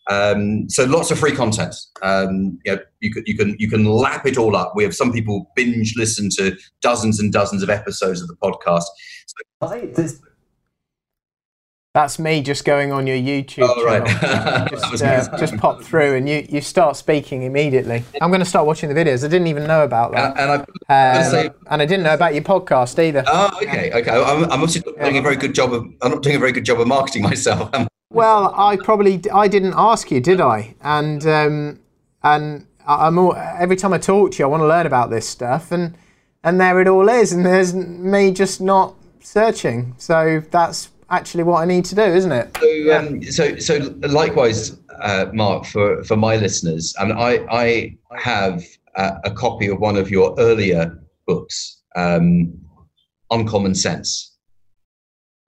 Um, 0.09 0.69
so 0.69 0.85
lots 0.85 1.11
of 1.11 1.19
free 1.19 1.35
content. 1.35 1.75
Um, 2.01 2.59
you, 2.65 2.75
know, 2.75 2.81
you, 2.99 3.13
can, 3.13 3.23
you 3.25 3.37
can 3.37 3.55
you 3.59 3.69
can 3.69 3.85
lap 3.85 4.25
it 4.25 4.37
all 4.37 4.55
up. 4.55 4.73
We 4.75 4.83
have 4.83 4.95
some 4.95 5.13
people 5.13 5.51
binge 5.55 5.95
listen 5.95 6.29
to 6.37 6.57
dozens 6.81 7.19
and 7.19 7.31
dozens 7.31 7.61
of 7.63 7.69
episodes 7.69 8.21
of 8.21 8.27
the 8.27 8.35
podcast. 8.35 8.83
So, 9.27 10.17
that's 11.93 12.19
me 12.19 12.41
just 12.41 12.63
going 12.63 12.93
on 12.93 13.05
your 13.05 13.17
YouTube 13.17 13.67
oh, 13.69 13.83
channel. 13.83 14.05
Right. 14.05 14.71
just, 14.91 15.03
uh, 15.03 15.37
just 15.37 15.57
pop 15.57 15.81
through 15.81 16.15
and 16.15 16.27
you, 16.27 16.45
you 16.47 16.61
start 16.61 16.95
speaking 16.95 17.43
immediately. 17.43 18.03
I'm 18.21 18.29
going 18.29 18.39
to 18.39 18.45
start 18.45 18.65
watching 18.65 18.87
the 18.87 18.95
videos. 18.95 19.25
I 19.25 19.27
didn't 19.27 19.47
even 19.47 19.67
know 19.67 19.83
about 19.83 20.13
that. 20.13 20.37
And, 20.39 20.65
and, 20.87 21.25
um, 21.25 21.31
say, 21.31 21.49
and 21.69 21.81
I 21.81 21.85
didn't 21.85 22.03
know 22.03 22.13
about 22.13 22.33
your 22.33 22.43
podcast 22.43 22.97
either. 22.97 23.25
Oh, 23.27 23.51
okay, 23.61 23.91
okay. 23.91 24.09
I'm, 24.09 24.45
I'm 24.45 24.63
obviously 24.63 24.83
not 24.85 25.03
doing 25.03 25.17
a 25.17 25.21
very 25.21 25.35
good 25.35 25.53
job 25.53 25.73
of. 25.73 25.85
I'm 26.01 26.11
not 26.11 26.23
doing 26.23 26.37
a 26.37 26.39
very 26.39 26.53
good 26.53 26.63
job 26.63 26.79
of 26.79 26.87
marketing 26.87 27.23
myself. 27.23 27.69
well, 28.11 28.53
I 28.55 28.77
probably 28.77 29.21
I 29.31 29.47
didn't 29.47 29.73
ask 29.75 30.11
you, 30.11 30.19
did 30.19 30.41
I? 30.41 30.75
And 30.81 31.25
um, 31.25 31.79
and 32.23 32.67
I'm 32.87 33.17
all, 33.17 33.35
every 33.35 33.75
time 33.75 33.93
I 33.93 33.97
talk 33.97 34.31
to 34.31 34.39
you, 34.39 34.45
I 34.45 34.47
want 34.47 34.61
to 34.61 34.67
learn 34.67 34.85
about 34.85 35.09
this 35.09 35.27
stuff, 35.27 35.71
and 35.71 35.95
and 36.43 36.59
there 36.59 36.79
it 36.81 36.87
all 36.87 37.07
is, 37.09 37.31
and 37.31 37.45
there's 37.45 37.73
me 37.73 38.31
just 38.31 38.61
not 38.61 38.95
searching. 39.21 39.95
So 39.97 40.43
that's 40.51 40.89
actually 41.11 41.43
what 41.43 41.61
I 41.61 41.65
need 41.65 41.85
to 41.85 41.95
do, 41.95 42.01
isn't 42.01 42.31
it? 42.31 42.57
So, 42.57 42.97
um, 42.97 43.23
so, 43.23 43.57
so 43.57 43.93
likewise, 44.07 44.77
uh, 45.01 45.25
Mark, 45.33 45.65
for, 45.65 46.03
for 46.03 46.15
my 46.15 46.37
listeners, 46.37 46.95
I 46.97 47.05
mean, 47.05 47.17
I, 47.17 47.45
I 47.51 47.97
have 48.17 48.63
a, 48.95 49.17
a 49.25 49.31
copy 49.31 49.67
of 49.67 49.79
one 49.79 49.97
of 49.97 50.09
your 50.09 50.33
earlier 50.39 50.97
books, 51.27 51.81
um, 51.95 52.53
Uncommon 53.29 53.75
Sense, 53.75 54.37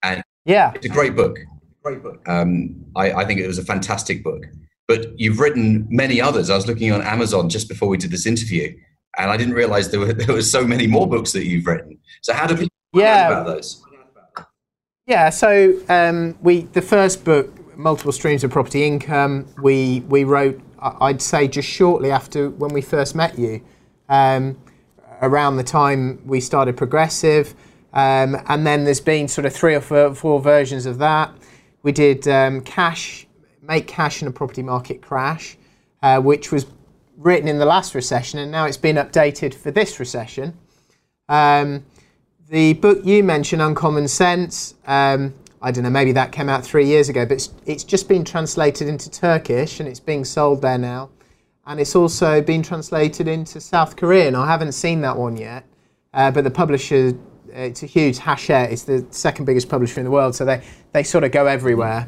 and 0.04 0.22
yeah, 0.46 0.74
it's 0.76 0.86
a 0.86 0.90
great 0.90 1.16
book. 1.16 1.40
Great 1.84 2.02
book. 2.02 2.28
Um, 2.30 2.86
I, 2.96 3.12
I 3.12 3.26
think 3.26 3.42
it 3.42 3.48
was 3.48 3.58
a 3.58 3.66
fantastic 3.66 4.24
book. 4.24 4.46
But 4.88 5.18
you've 5.20 5.40
written 5.40 5.86
many 5.90 6.22
others. 6.22 6.50
I 6.50 6.56
was 6.56 6.66
looking 6.66 6.92
on 6.92 7.02
Amazon 7.02 7.50
just 7.50 7.68
before 7.68 7.90
we 7.90 7.98
did 7.98 8.12
this 8.12 8.26
interview, 8.26 8.76
and 9.18 9.30
I 9.30 9.38
didn't 9.38 9.54
realize 9.54 9.92
there 9.92 10.00
were 10.00 10.14
there 10.14 10.34
were 10.34 10.42
so 10.42 10.66
many 10.66 10.88
more 10.88 11.08
books 11.08 11.34
that 11.34 11.46
you've 11.46 11.66
written. 11.66 12.00
So 12.22 12.34
how 12.34 12.48
do 12.48 12.56
people 12.56 12.70
yeah. 12.94 13.28
about 13.28 13.46
those? 13.46 13.84
Yeah, 15.08 15.30
so 15.30 15.78
um, 15.90 16.38
we 16.42 16.62
the 16.62 16.82
first 16.82 17.26
book, 17.26 17.78
multiple 17.78 18.14
streams 18.14 18.44
of 18.44 18.52
property 18.52 18.86
income, 18.86 19.48
we 19.62 20.02
we 20.08 20.24
wrote. 20.24 20.60
I'd 20.80 21.22
say 21.22 21.48
just 21.48 21.68
shortly 21.68 22.12
after 22.12 22.50
when 22.50 22.74
we 22.74 22.82
first 22.82 23.16
met 23.16 23.40
you, 23.40 23.62
um, 24.10 24.58
around 25.22 25.56
the 25.56 25.64
time 25.64 26.22
we 26.26 26.42
started 26.42 26.76
Progressive, 26.76 27.56
um, 27.94 28.38
and 28.48 28.68
then 28.68 28.84
there's 28.84 29.00
been 29.00 29.30
sort 29.30 29.46
of 29.46 29.54
three 29.54 29.76
or 29.76 29.82
four, 29.82 30.14
four 30.14 30.42
versions 30.42 30.86
of 30.86 30.98
that. 30.98 31.34
We 31.84 31.92
did 31.92 32.28
um, 32.28 32.62
cash, 32.62 33.28
make 33.62 33.88
cash 33.88 34.22
in 34.22 34.28
a 34.28 34.32
property 34.32 34.64
market 34.64 35.02
crash, 35.02 35.58
uh, 36.02 36.20
which 36.20 36.52
was 36.52 36.66
written 37.18 37.48
in 37.48 37.60
the 37.60 37.66
last 37.66 37.94
recession, 37.94 38.40
and 38.40 38.52
now 38.52 38.66
it's 38.66 38.78
been 38.78 38.96
updated 38.96 39.54
for 39.54 39.70
this 39.70 40.00
recession. 40.00 40.58
Um, 41.30 41.86
the 42.50 42.74
book 42.74 43.00
you 43.04 43.24
mentioned, 43.24 43.62
Uncommon 43.62 44.08
Sense, 44.08 44.76
um, 44.86 45.34
I 45.62 45.72
don't 45.72 45.84
know, 45.84 45.90
maybe 45.90 46.12
that 46.14 46.32
came 46.32 46.50
out 46.50 46.64
three 46.66 46.86
years 46.86 47.10
ago, 47.10 47.26
but 47.26 47.36
it's, 47.36 47.50
it's 47.66 47.84
just 47.84 48.10
been 48.10 48.26
translated 48.26 48.88
into 48.88 49.10
Turkish 49.10 49.80
and 49.80 49.88
it's 49.88 50.00
being 50.00 50.26
sold 50.26 50.62
there 50.62 50.78
now. 50.78 51.10
And 51.66 51.80
it's 51.80 51.96
also 51.96 52.42
been 52.42 52.62
translated 52.62 53.30
into 53.30 53.62
South 53.62 53.96
Korean. 53.96 54.36
I 54.36 54.46
haven't 54.46 54.74
seen 54.74 55.00
that 55.02 55.18
one 55.18 55.38
yet, 55.38 55.66
uh, 56.14 56.32
but 56.32 56.44
the 56.44 56.52
publisher, 56.52 57.18
it's 57.54 57.84
a 57.84 57.86
huge 57.86 58.18
Hachette, 58.18 58.72
it's 58.72 58.84
the 58.84 59.06
second 59.12 59.46
biggest 59.46 59.70
publisher 59.70 60.00
in 60.00 60.06
the 60.06 60.12
world, 60.12 60.36
so 60.36 60.46
they, 60.46 60.62
they 60.92 61.04
sort 61.04 61.24
of 61.24 61.32
go 61.32 61.46
everywhere. 61.46 62.08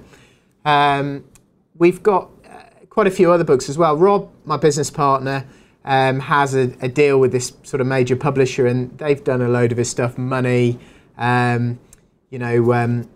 Um, 0.65 1.23
we've 1.77 2.01
got 2.01 2.29
uh, 2.49 2.63
quite 2.89 3.07
a 3.07 3.11
few 3.11 3.31
other 3.31 3.43
books 3.43 3.69
as 3.69 3.77
well. 3.77 3.95
Rob, 3.95 4.29
my 4.45 4.57
business 4.57 4.89
partner, 4.89 5.45
um, 5.85 6.19
has 6.19 6.55
a, 6.55 6.73
a, 6.81 6.87
deal 6.87 7.19
with 7.19 7.31
this 7.31 7.53
sort 7.63 7.79
of 7.79 7.87
major 7.87 8.15
publisher, 8.15 8.65
and 8.65 8.97
they've 8.97 9.23
done 9.23 9.41
a 9.41 9.47
load 9.47 9.71
of 9.71 9.77
his 9.77 9.89
stuff. 9.89 10.17
Money, 10.17 10.79
um, 11.17 11.79
you 12.31 12.39
know, 12.39 12.73
um, 12.73 13.07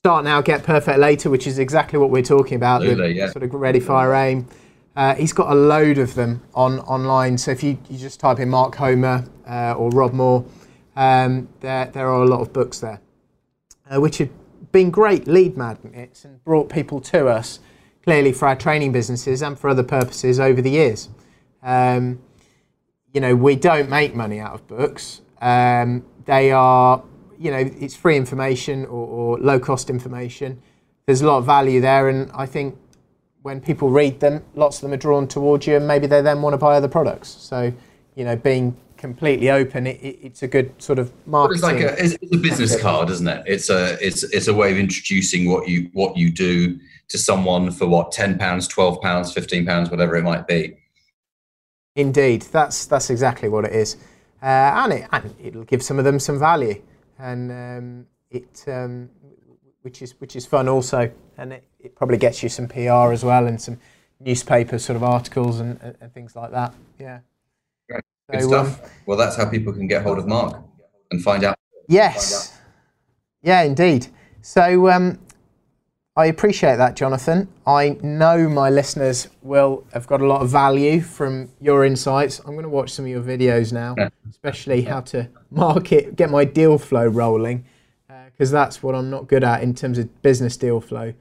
start 0.00 0.24
now, 0.24 0.40
get 0.40 0.64
perfect 0.64 0.98
later, 0.98 1.30
which 1.30 1.46
is 1.46 1.60
exactly 1.60 1.98
what 2.00 2.10
we're 2.10 2.22
talking 2.22 2.56
about. 2.56 2.82
Absolutely, 2.82 3.12
yeah. 3.12 3.30
Sort 3.30 3.44
of 3.44 3.54
ready, 3.54 3.78
fire, 3.78 4.12
aim. 4.14 4.48
Uh, 4.96 5.14
he's 5.14 5.32
got 5.32 5.50
a 5.50 5.54
load 5.54 5.98
of 5.98 6.14
them 6.16 6.42
on 6.54 6.80
online. 6.80 7.38
So 7.38 7.52
if 7.52 7.62
you, 7.62 7.78
you 7.88 7.96
just 7.96 8.18
type 8.18 8.40
in 8.40 8.50
Mark 8.50 8.74
Homer 8.74 9.24
uh, 9.48 9.74
or 9.74 9.90
Rob 9.90 10.12
Moore, 10.12 10.44
um, 10.96 11.48
there 11.60 11.86
there 11.86 12.08
are 12.08 12.22
a 12.22 12.26
lot 12.26 12.40
of 12.40 12.52
books 12.52 12.80
there, 12.80 13.00
uh, 13.92 14.00
which 14.00 14.18
have 14.18 14.30
been 14.72 14.90
great 14.90 15.26
lead 15.26 15.56
magnets 15.56 16.24
and 16.24 16.42
brought 16.44 16.68
people 16.68 17.00
to 17.00 17.28
us 17.28 17.60
clearly 18.02 18.32
for 18.32 18.48
our 18.48 18.56
training 18.56 18.92
businesses 18.92 19.42
and 19.42 19.58
for 19.58 19.70
other 19.70 19.82
purposes 19.82 20.40
over 20.40 20.60
the 20.60 20.70
years. 20.70 21.08
Um, 21.62 22.20
you 23.12 23.20
know, 23.20 23.36
we 23.36 23.56
don't 23.56 23.88
make 23.88 24.14
money 24.14 24.40
out 24.40 24.54
of 24.54 24.66
books. 24.66 25.20
Um, 25.40 26.04
they 26.24 26.50
are, 26.50 27.02
you 27.38 27.50
know, 27.50 27.58
it's 27.58 27.94
free 27.94 28.16
information 28.16 28.84
or, 28.86 29.06
or 29.06 29.38
low 29.38 29.60
cost 29.60 29.90
information. 29.90 30.60
There's 31.06 31.20
a 31.20 31.26
lot 31.26 31.38
of 31.38 31.46
value 31.46 31.80
there, 31.80 32.08
and 32.08 32.30
I 32.32 32.46
think 32.46 32.78
when 33.42 33.60
people 33.60 33.90
read 33.90 34.20
them, 34.20 34.44
lots 34.54 34.76
of 34.76 34.82
them 34.82 34.92
are 34.92 34.96
drawn 34.96 35.26
towards 35.28 35.66
you, 35.66 35.76
and 35.76 35.86
maybe 35.86 36.06
they 36.06 36.22
then 36.22 36.42
want 36.42 36.54
to 36.54 36.58
buy 36.58 36.76
other 36.76 36.88
products. 36.88 37.28
So, 37.28 37.72
you 38.14 38.24
know, 38.24 38.36
being 38.36 38.76
completely 39.02 39.50
open, 39.50 39.88
it, 39.88 40.00
it, 40.00 40.18
it's 40.22 40.42
a 40.44 40.48
good 40.48 40.80
sort 40.80 41.00
of 41.00 41.12
marketing. 41.26 41.56
It's 41.56 41.62
like 41.64 41.80
a, 41.80 42.04
it's, 42.04 42.14
a 42.32 42.36
business 42.38 42.80
card, 42.80 43.10
isn't 43.10 43.26
it? 43.26 43.42
It's 43.46 43.68
a 43.68 43.98
it's 44.00 44.22
it's 44.22 44.46
a 44.46 44.54
way 44.54 44.70
of 44.70 44.78
introducing 44.78 45.50
what 45.50 45.68
you 45.68 45.90
what 45.92 46.16
you 46.16 46.30
do 46.30 46.78
to 47.08 47.18
someone 47.18 47.72
for 47.72 47.86
what 47.88 48.12
ten 48.12 48.38
pounds, 48.38 48.68
twelve 48.68 49.02
pounds, 49.02 49.32
fifteen 49.32 49.66
pounds, 49.66 49.90
whatever 49.90 50.14
it 50.14 50.22
might 50.22 50.46
be. 50.46 50.78
Indeed, 51.96 52.42
that's 52.42 52.86
that's 52.86 53.10
exactly 53.10 53.48
what 53.48 53.64
it 53.64 53.72
is, 53.72 53.96
uh, 54.40 54.70
and 54.82 54.92
it 54.92 55.08
and 55.10 55.34
it'll 55.42 55.64
give 55.64 55.82
some 55.82 55.98
of 55.98 56.04
them 56.04 56.20
some 56.20 56.38
value, 56.38 56.80
and 57.18 57.50
um, 57.50 58.06
it 58.30 58.64
um, 58.68 59.10
which 59.82 60.00
is 60.00 60.12
which 60.20 60.36
is 60.36 60.46
fun 60.46 60.68
also, 60.68 61.10
and 61.36 61.52
it, 61.52 61.64
it 61.80 61.96
probably 61.96 62.18
gets 62.18 62.40
you 62.40 62.48
some 62.48 62.68
PR 62.68 63.10
as 63.12 63.24
well 63.24 63.48
and 63.48 63.60
some 63.60 63.78
newspaper 64.20 64.78
sort 64.78 64.96
of 64.96 65.02
articles 65.02 65.58
and, 65.58 65.96
and 66.00 66.14
things 66.14 66.36
like 66.36 66.52
that. 66.52 66.72
Yeah. 67.00 67.18
Good 68.32 68.42
so, 68.42 68.48
stuff. 68.48 68.82
Um, 68.82 68.90
well, 69.06 69.18
that's 69.18 69.36
how 69.36 69.48
people 69.48 69.72
can 69.72 69.86
get 69.86 70.02
hold 70.02 70.18
of 70.18 70.26
Mark 70.26 70.60
and 71.10 71.22
find 71.22 71.44
out. 71.44 71.56
Yes. 71.88 72.48
Find 72.48 72.56
out. 72.56 72.58
Yeah, 73.42 73.62
indeed. 73.62 74.06
So 74.40 74.88
um, 74.90 75.18
I 76.16 76.26
appreciate 76.26 76.76
that, 76.76 76.96
Jonathan. 76.96 77.48
I 77.66 77.98
know 78.02 78.48
my 78.48 78.70
listeners 78.70 79.28
will 79.42 79.84
have 79.92 80.06
got 80.06 80.20
a 80.20 80.26
lot 80.26 80.42
of 80.42 80.48
value 80.48 81.00
from 81.00 81.50
your 81.60 81.84
insights. 81.84 82.38
I'm 82.40 82.52
going 82.52 82.62
to 82.62 82.68
watch 82.68 82.90
some 82.90 83.04
of 83.04 83.10
your 83.10 83.22
videos 83.22 83.72
now, 83.72 83.96
especially 84.28 84.82
how 84.82 85.00
to 85.00 85.28
market, 85.50 86.16
get 86.16 86.30
my 86.30 86.44
deal 86.44 86.78
flow 86.78 87.06
rolling, 87.06 87.64
because 88.26 88.52
uh, 88.52 88.64
that's 88.64 88.82
what 88.82 88.94
I'm 88.94 89.10
not 89.10 89.26
good 89.26 89.44
at 89.44 89.62
in 89.62 89.74
terms 89.74 89.98
of 89.98 90.22
business 90.22 90.56
deal 90.56 90.80
flow. 90.80 91.12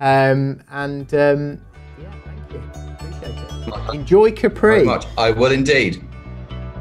Um, 0.00 0.62
and 0.70 1.12
um, 1.14 1.60
yeah, 2.00 2.12
thank 2.24 2.52
you. 2.52 2.62
Appreciate 2.92 3.36
it. 3.36 3.94
Enjoy 3.94 4.32
Capri. 4.32 4.88
I 5.18 5.30
will 5.30 5.52
indeed. 5.52 6.04